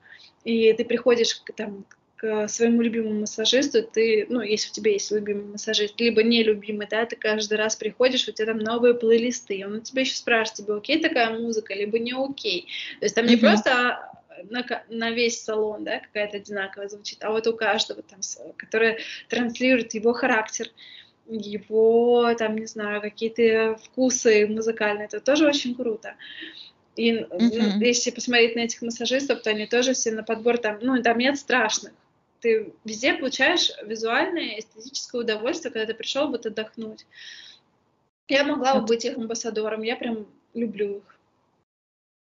И 0.45 0.71
ты 0.73 0.85
приходишь 0.85 1.35
к, 1.35 1.51
там, 1.51 1.85
к 2.19 2.49
своему 2.49 2.81
любимому 2.81 3.21
массажисту, 3.21 3.81
ты, 3.81 4.25
ну, 4.29 4.41
если 4.41 4.71
у 4.71 4.73
тебя 4.73 4.91
есть 4.91 5.09
любимый 5.09 5.45
массажист, 5.45 5.97
либо 6.01 6.21
нелюбимый, 6.21 6.85
да, 6.89 7.05
ты 7.05 7.15
каждый 7.15 7.57
раз 7.57 7.77
приходишь, 7.77 8.27
у 8.27 8.33
тебя 8.33 8.47
там 8.47 8.57
новые 8.57 8.93
плейлисты, 8.93 9.55
и 9.55 9.63
он 9.63 9.75
у 9.75 9.79
тебя 9.79 10.01
еще 10.01 10.15
спрашивает, 10.15 10.57
тебе 10.57 10.75
окей 10.75 11.01
такая 11.01 11.39
музыка, 11.39 11.73
либо 11.73 11.97
не 11.97 12.11
окей. 12.11 12.67
То 12.99 13.05
есть 13.05 13.15
там 13.15 13.23
mm-hmm. 13.23 13.29
не 13.29 13.37
просто 13.37 14.11
на, 14.49 14.65
на 14.89 15.11
весь 15.11 15.41
салон, 15.41 15.85
да, 15.85 15.99
какая-то 15.99 16.37
одинаковая 16.37 16.89
звучит, 16.89 17.23
а 17.23 17.31
вот 17.31 17.47
у 17.47 17.55
каждого 17.55 18.01
там, 18.01 18.19
которая 18.57 18.99
транслирует 19.29 19.93
его 19.93 20.11
характер, 20.11 20.67
его, 21.29 22.33
там, 22.37 22.57
не 22.57 22.65
знаю, 22.65 22.99
какие-то 22.99 23.79
вкусы 23.81 24.45
музыкальные, 24.45 25.05
это 25.05 25.21
тоже 25.21 25.47
очень 25.47 25.73
круто. 25.73 26.15
И 26.97 27.13
uh-huh. 27.13 27.79
если 27.79 28.11
посмотреть 28.11 28.57
на 28.57 28.61
этих 28.61 28.81
массажистов, 28.81 29.41
то 29.41 29.51
они 29.51 29.67
тоже 29.67 29.93
все 29.93 30.11
на 30.11 30.23
подбор 30.23 30.57
там, 30.57 30.79
ну, 30.81 31.01
там 31.01 31.17
нет 31.17 31.37
страшных. 31.37 31.93
Ты 32.41 32.73
везде 32.85 33.13
получаешь 33.13 33.71
визуальное, 33.83 34.59
эстетическое 34.59 35.21
удовольствие, 35.21 35.71
когда 35.71 35.85
ты 35.85 35.93
пришел 35.93 36.29
вот 36.29 36.45
отдохнуть. 36.45 37.05
Я 38.27 38.43
могла 38.43 38.75
бы 38.75 38.85
быть 38.85 39.05
их 39.05 39.17
амбассадором, 39.17 39.81
я 39.81 39.95
прям 39.95 40.27
люблю 40.53 40.97
их. 40.97 41.19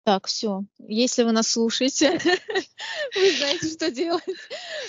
Так, 0.04 0.26
все. 0.26 0.64
Если 0.86 1.22
вы 1.22 1.32
нас 1.32 1.48
слушаете, 1.48 2.18
вы 3.16 3.30
знаете, 3.38 3.70
что 3.70 3.90
делать. 3.90 4.22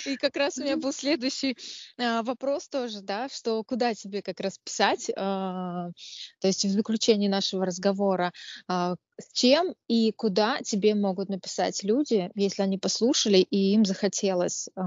И 0.06 0.18
как 0.18 0.36
раз 0.36 0.58
у 0.58 0.64
меня 0.64 0.76
был 0.76 0.92
следующий 0.92 1.58
а, 1.98 2.22
вопрос 2.22 2.68
тоже, 2.68 3.00
да, 3.00 3.30
что 3.30 3.64
куда 3.64 3.94
тебе 3.94 4.22
как 4.22 4.42
раз 4.42 4.60
писать, 4.62 5.10
а, 5.16 5.88
то 6.42 6.48
есть 6.48 6.66
в 6.66 6.70
заключении 6.70 7.30
нашего 7.30 7.66
разговора, 7.66 8.34
а, 8.68 8.96
с 9.18 9.32
чем 9.32 9.76
и 9.88 10.12
куда 10.12 10.60
тебе 10.62 10.96
могут 10.96 11.30
написать 11.30 11.84
люди, 11.84 12.32
если 12.36 12.62
они 12.62 12.78
послушали 12.78 13.38
и 13.38 13.74
им 13.74 13.86
захотелось 13.86 14.68
э, 14.76 14.82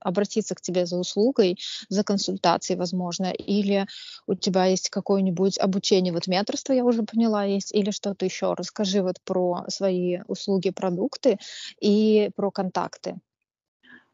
обратиться 0.00 0.54
к 0.54 0.60
тебе 0.60 0.86
за 0.86 0.96
услугой, 0.96 1.58
за 1.88 2.04
консультацией, 2.04 2.78
возможно, 2.78 3.30
или 3.32 3.86
у 4.26 4.34
тебя 4.34 4.66
есть 4.66 4.88
какое-нибудь 4.90 5.58
обучение, 5.58 6.12
вот 6.12 6.26
менторство, 6.26 6.72
я 6.72 6.84
уже 6.84 7.02
поняла, 7.02 7.44
есть, 7.44 7.74
или 7.74 7.90
что-то 7.90 8.24
еще. 8.24 8.54
Расскажи 8.54 9.02
вот 9.02 9.16
про 9.24 9.64
свои 9.68 10.20
услуги, 10.28 10.70
продукты 10.70 11.38
и 11.80 12.30
про 12.36 12.50
контакты. 12.50 13.16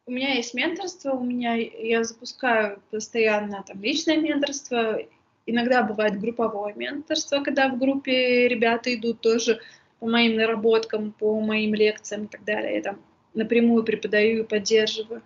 У 0.06 0.12
меня 0.12 0.34
есть 0.34 0.54
менторство, 0.54 1.12
у 1.12 1.22
меня 1.22 1.54
я 1.54 2.02
запускаю 2.02 2.82
постоянно 2.90 3.62
там 3.62 3.80
личное 3.80 4.16
менторство, 4.16 4.98
Иногда 5.46 5.82
бывает 5.82 6.20
групповое 6.20 6.74
менторство, 6.74 7.42
когда 7.42 7.68
в 7.68 7.78
группе 7.78 8.48
ребята 8.48 8.94
идут 8.94 9.20
тоже 9.20 9.60
по 9.98 10.06
моим 10.06 10.36
наработкам, 10.36 11.12
по 11.12 11.40
моим 11.40 11.74
лекциям 11.74 12.24
и 12.24 12.28
так 12.28 12.44
далее. 12.44 12.76
Я 12.76 12.82
там 12.82 13.00
напрямую 13.34 13.84
преподаю 13.84 14.40
и 14.40 14.46
поддерживаю. 14.46 15.22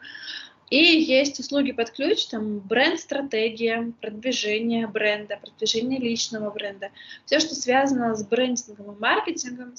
И 0.71 0.77
есть 0.77 1.39
услуги 1.39 1.73
под 1.73 1.91
ключ, 1.91 2.27
там 2.27 2.59
бренд-стратегия, 2.59 3.93
продвижение 4.01 4.87
бренда, 4.87 5.37
продвижение 5.37 6.01
личного 6.01 6.51
бренда. 6.51 6.91
Все, 7.27 7.39
что 7.39 7.55
связано 7.55 8.15
с 8.15 8.25
брендингом 8.25 8.93
и 8.93 8.99
маркетингом, 8.99 9.75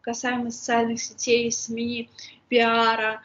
касаемо 0.00 0.50
социальных 0.50 1.00
сетей, 1.00 1.50
СМИ, 1.50 2.08
пиара, 2.48 3.20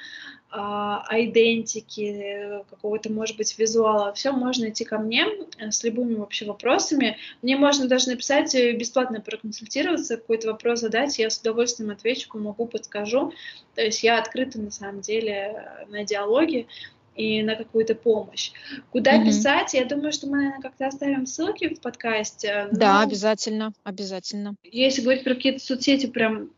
айдентики, 0.54 2.62
какого-то, 2.70 3.12
может 3.12 3.38
быть, 3.38 3.58
визуала, 3.58 4.14
все 4.14 4.32
можно 4.32 4.70
идти 4.70 4.86
ко 4.86 5.00
мне 5.00 5.26
э, 5.58 5.72
с 5.72 5.84
любыми 5.84 6.16
вообще 6.16 6.46
вопросами. 6.46 7.18
Мне 7.42 7.58
можно 7.58 7.88
даже 7.88 8.10
написать 8.10 8.54
э, 8.54 8.74
бесплатно 8.74 9.20
проконсультироваться, 9.20 10.18
какой-то 10.18 10.52
вопрос 10.52 10.82
задать, 10.82 11.18
я 11.18 11.30
с 11.30 11.40
удовольствием 11.40 11.90
отвечу, 11.90 12.30
помогу, 12.30 12.68
подскажу. 12.68 13.34
То 13.76 13.82
есть 13.82 14.04
я 14.04 14.20
открыта 14.20 14.60
на 14.60 14.70
самом 14.70 15.02
деле 15.02 15.86
на 15.90 16.04
диалоги 16.04 16.68
и 17.16 17.42
на 17.42 17.56
какую-то 17.56 17.96
помощь. 17.96 18.52
Куда 18.92 19.18
mm-hmm. 19.18 19.26
писать? 19.26 19.74
Я 19.74 19.86
думаю, 19.86 20.12
что 20.12 20.28
мы, 20.28 20.38
наверное, 20.38 20.62
как-то 20.62 20.88
оставим 20.88 21.26
ссылки 21.26 21.74
в 21.74 21.82
подкасте. 21.82 22.68
Да, 22.72 23.02
обязательно, 23.02 23.74
обязательно. 23.84 24.56
Если 24.64 25.02
говорить 25.02 25.24
про 25.24 25.34
какие-то 25.34 25.64
соцсети, 25.64 26.08
прям 26.08 26.52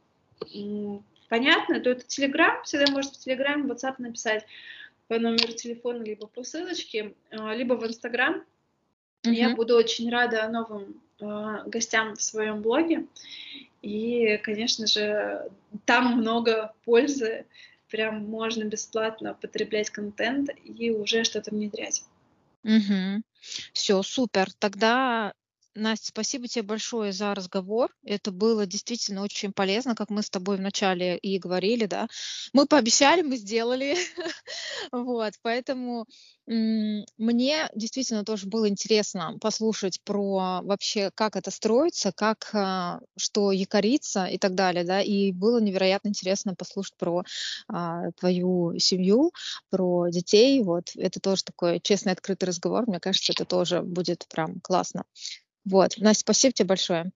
понятно, 1.30 1.80
то 1.80 1.92
это 1.92 2.06
Telegram, 2.06 2.62
всегда 2.64 2.92
можете 2.92 3.20
в 3.20 3.28
Telegram, 3.28 3.62
в 3.62 3.72
WhatsApp 3.72 3.96
написать 4.00 4.46
по 5.08 5.20
номеру 5.20 5.54
телефона, 5.54 6.04
либо 6.04 6.28
по 6.28 6.44
ссылочке, 6.44 7.14
а, 7.32 7.54
либо 7.54 7.74
в 7.74 7.84
Instagram. 7.84 8.44
Uh-huh. 9.24 9.34
Я 9.34 9.56
буду 9.56 9.76
очень 9.76 10.10
рада 10.10 10.48
новым 10.48 11.02
э, 11.20 11.64
гостям 11.68 12.16
в 12.16 12.22
своем 12.22 12.62
блоге. 12.62 13.06
И, 13.82 14.38
конечно 14.38 14.88
же, 14.88 15.50
там 15.86 16.18
много 16.18 16.74
пользы 16.86 17.46
прям 17.90 18.26
можно 18.26 18.64
бесплатно 18.64 19.36
потреблять 19.36 19.90
контент 19.90 20.50
и 20.64 20.92
уже 20.92 21.24
что-то 21.24 21.52
внедрять. 21.52 22.04
Угу. 22.64 23.22
Все, 23.74 24.02
супер. 24.02 24.52
Тогда 24.58 25.34
Настя, 25.76 26.08
спасибо 26.08 26.48
тебе 26.48 26.64
большое 26.64 27.12
за 27.12 27.36
разговор. 27.36 27.92
Это 28.06 28.32
было 28.32 28.66
действительно 28.66 29.22
очень 29.24 29.52
полезно, 29.52 29.94
как 29.94 30.10
мы 30.10 30.24
с 30.24 30.30
тобой 30.30 30.56
вначале 30.58 31.18
и 31.18 31.38
говорили, 31.38 31.86
да. 31.86 32.08
Мы 32.54 32.66
пообещали, 32.66 33.22
мы 33.22 33.36
сделали. 33.36 33.98
вот, 34.94 35.34
поэтому 35.42 36.06
мне 36.48 37.70
действительно 37.76 38.24
тоже 38.24 38.48
было 38.48 38.70
интересно 38.70 39.36
послушать 39.42 40.00
про 40.04 40.62
вообще, 40.64 41.10
как 41.14 41.36
это 41.36 41.50
строится, 41.52 42.12
как, 42.16 42.52
а, 42.54 43.00
что 43.18 43.52
якорится 43.52 44.26
и 44.26 44.38
так 44.38 44.54
далее, 44.54 44.84
да, 44.84 45.02
и 45.02 45.32
было 45.32 45.60
невероятно 45.60 46.10
интересно 46.10 46.54
послушать 46.56 46.96
про 46.98 47.24
а, 47.68 48.12
твою 48.20 48.78
семью, 48.78 49.32
про 49.72 50.10
детей, 50.10 50.62
вот, 50.64 50.92
это 50.96 51.20
тоже 51.20 51.44
такой 51.44 51.80
честный, 51.82 52.14
открытый 52.14 52.48
разговор, 52.48 52.88
мне 52.88 53.00
кажется, 53.00 53.34
это 53.34 53.46
тоже 53.46 53.82
будет 53.82 54.28
прям 54.30 54.60
классно. 54.62 55.04
Вот. 55.66 55.98
Настя, 55.98 56.22
спасибо 56.22 56.54
тебе 56.54 56.68
большое. 56.68 57.12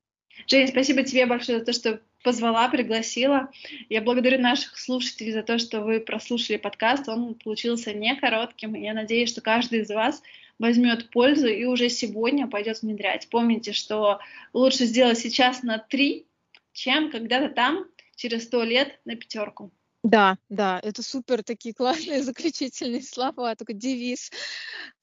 Женя, 0.47 0.68
спасибо 0.68 1.04
тебе 1.04 1.26
большое 1.26 1.60
за 1.60 1.66
то, 1.66 1.74
что 1.74 2.02
позвала, 2.24 2.68
пригласила. 2.70 3.50
Я 3.89 4.02
благодарю 4.02 4.41
наших 4.41 4.78
слушателей 4.78 5.32
за 5.32 5.43
то, 5.43 5.60
что 5.60 5.82
вы 5.82 6.00
прослушали 6.00 6.58
подкаст. 6.58 7.08
Он 7.08 7.36
получился 7.36 7.93
не 7.93 8.16
коротким. 8.16 8.74
Я 8.74 8.93
надеюсь, 8.93 9.30
что 9.30 9.41
каждый 9.41 9.82
из 9.82 9.89
вас 9.89 10.22
возьмет 10.58 11.10
пользу 11.12 11.47
и 11.47 11.66
уже 11.66 11.89
сегодня 11.89 12.47
пойдет 12.47 12.82
внедрять. 12.82 13.30
Помните, 13.30 13.74
что 13.74 14.20
лучше 14.54 14.86
сделать 14.86 15.20
сейчас 15.20 15.64
на 15.64 15.78
три, 15.78 16.28
чем 16.74 17.12
когда-то 17.12 17.50
там 17.54 17.86
через 18.16 18.45
сто 18.45 18.64
лет 18.64 19.00
на 19.06 19.16
пятерку. 19.16 19.72
Да, 20.04 20.38
да, 20.47 20.80
это 20.82 21.04
супер, 21.04 21.43
такие 21.43 21.74
классные 21.74 22.24
заключительные 22.24 23.02
слова, 23.02 23.56
такой 23.56 23.76
девиз. 23.76 24.32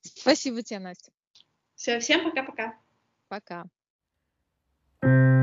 Спасибо 0.02 0.62
тебе, 0.62 0.78
Настя. 0.80 1.10
Все, 1.74 1.98
всем 2.00 2.24
пока-пока. 2.24 2.74
Пока. 3.28 3.64
thank 5.02 5.10
you 5.12 5.35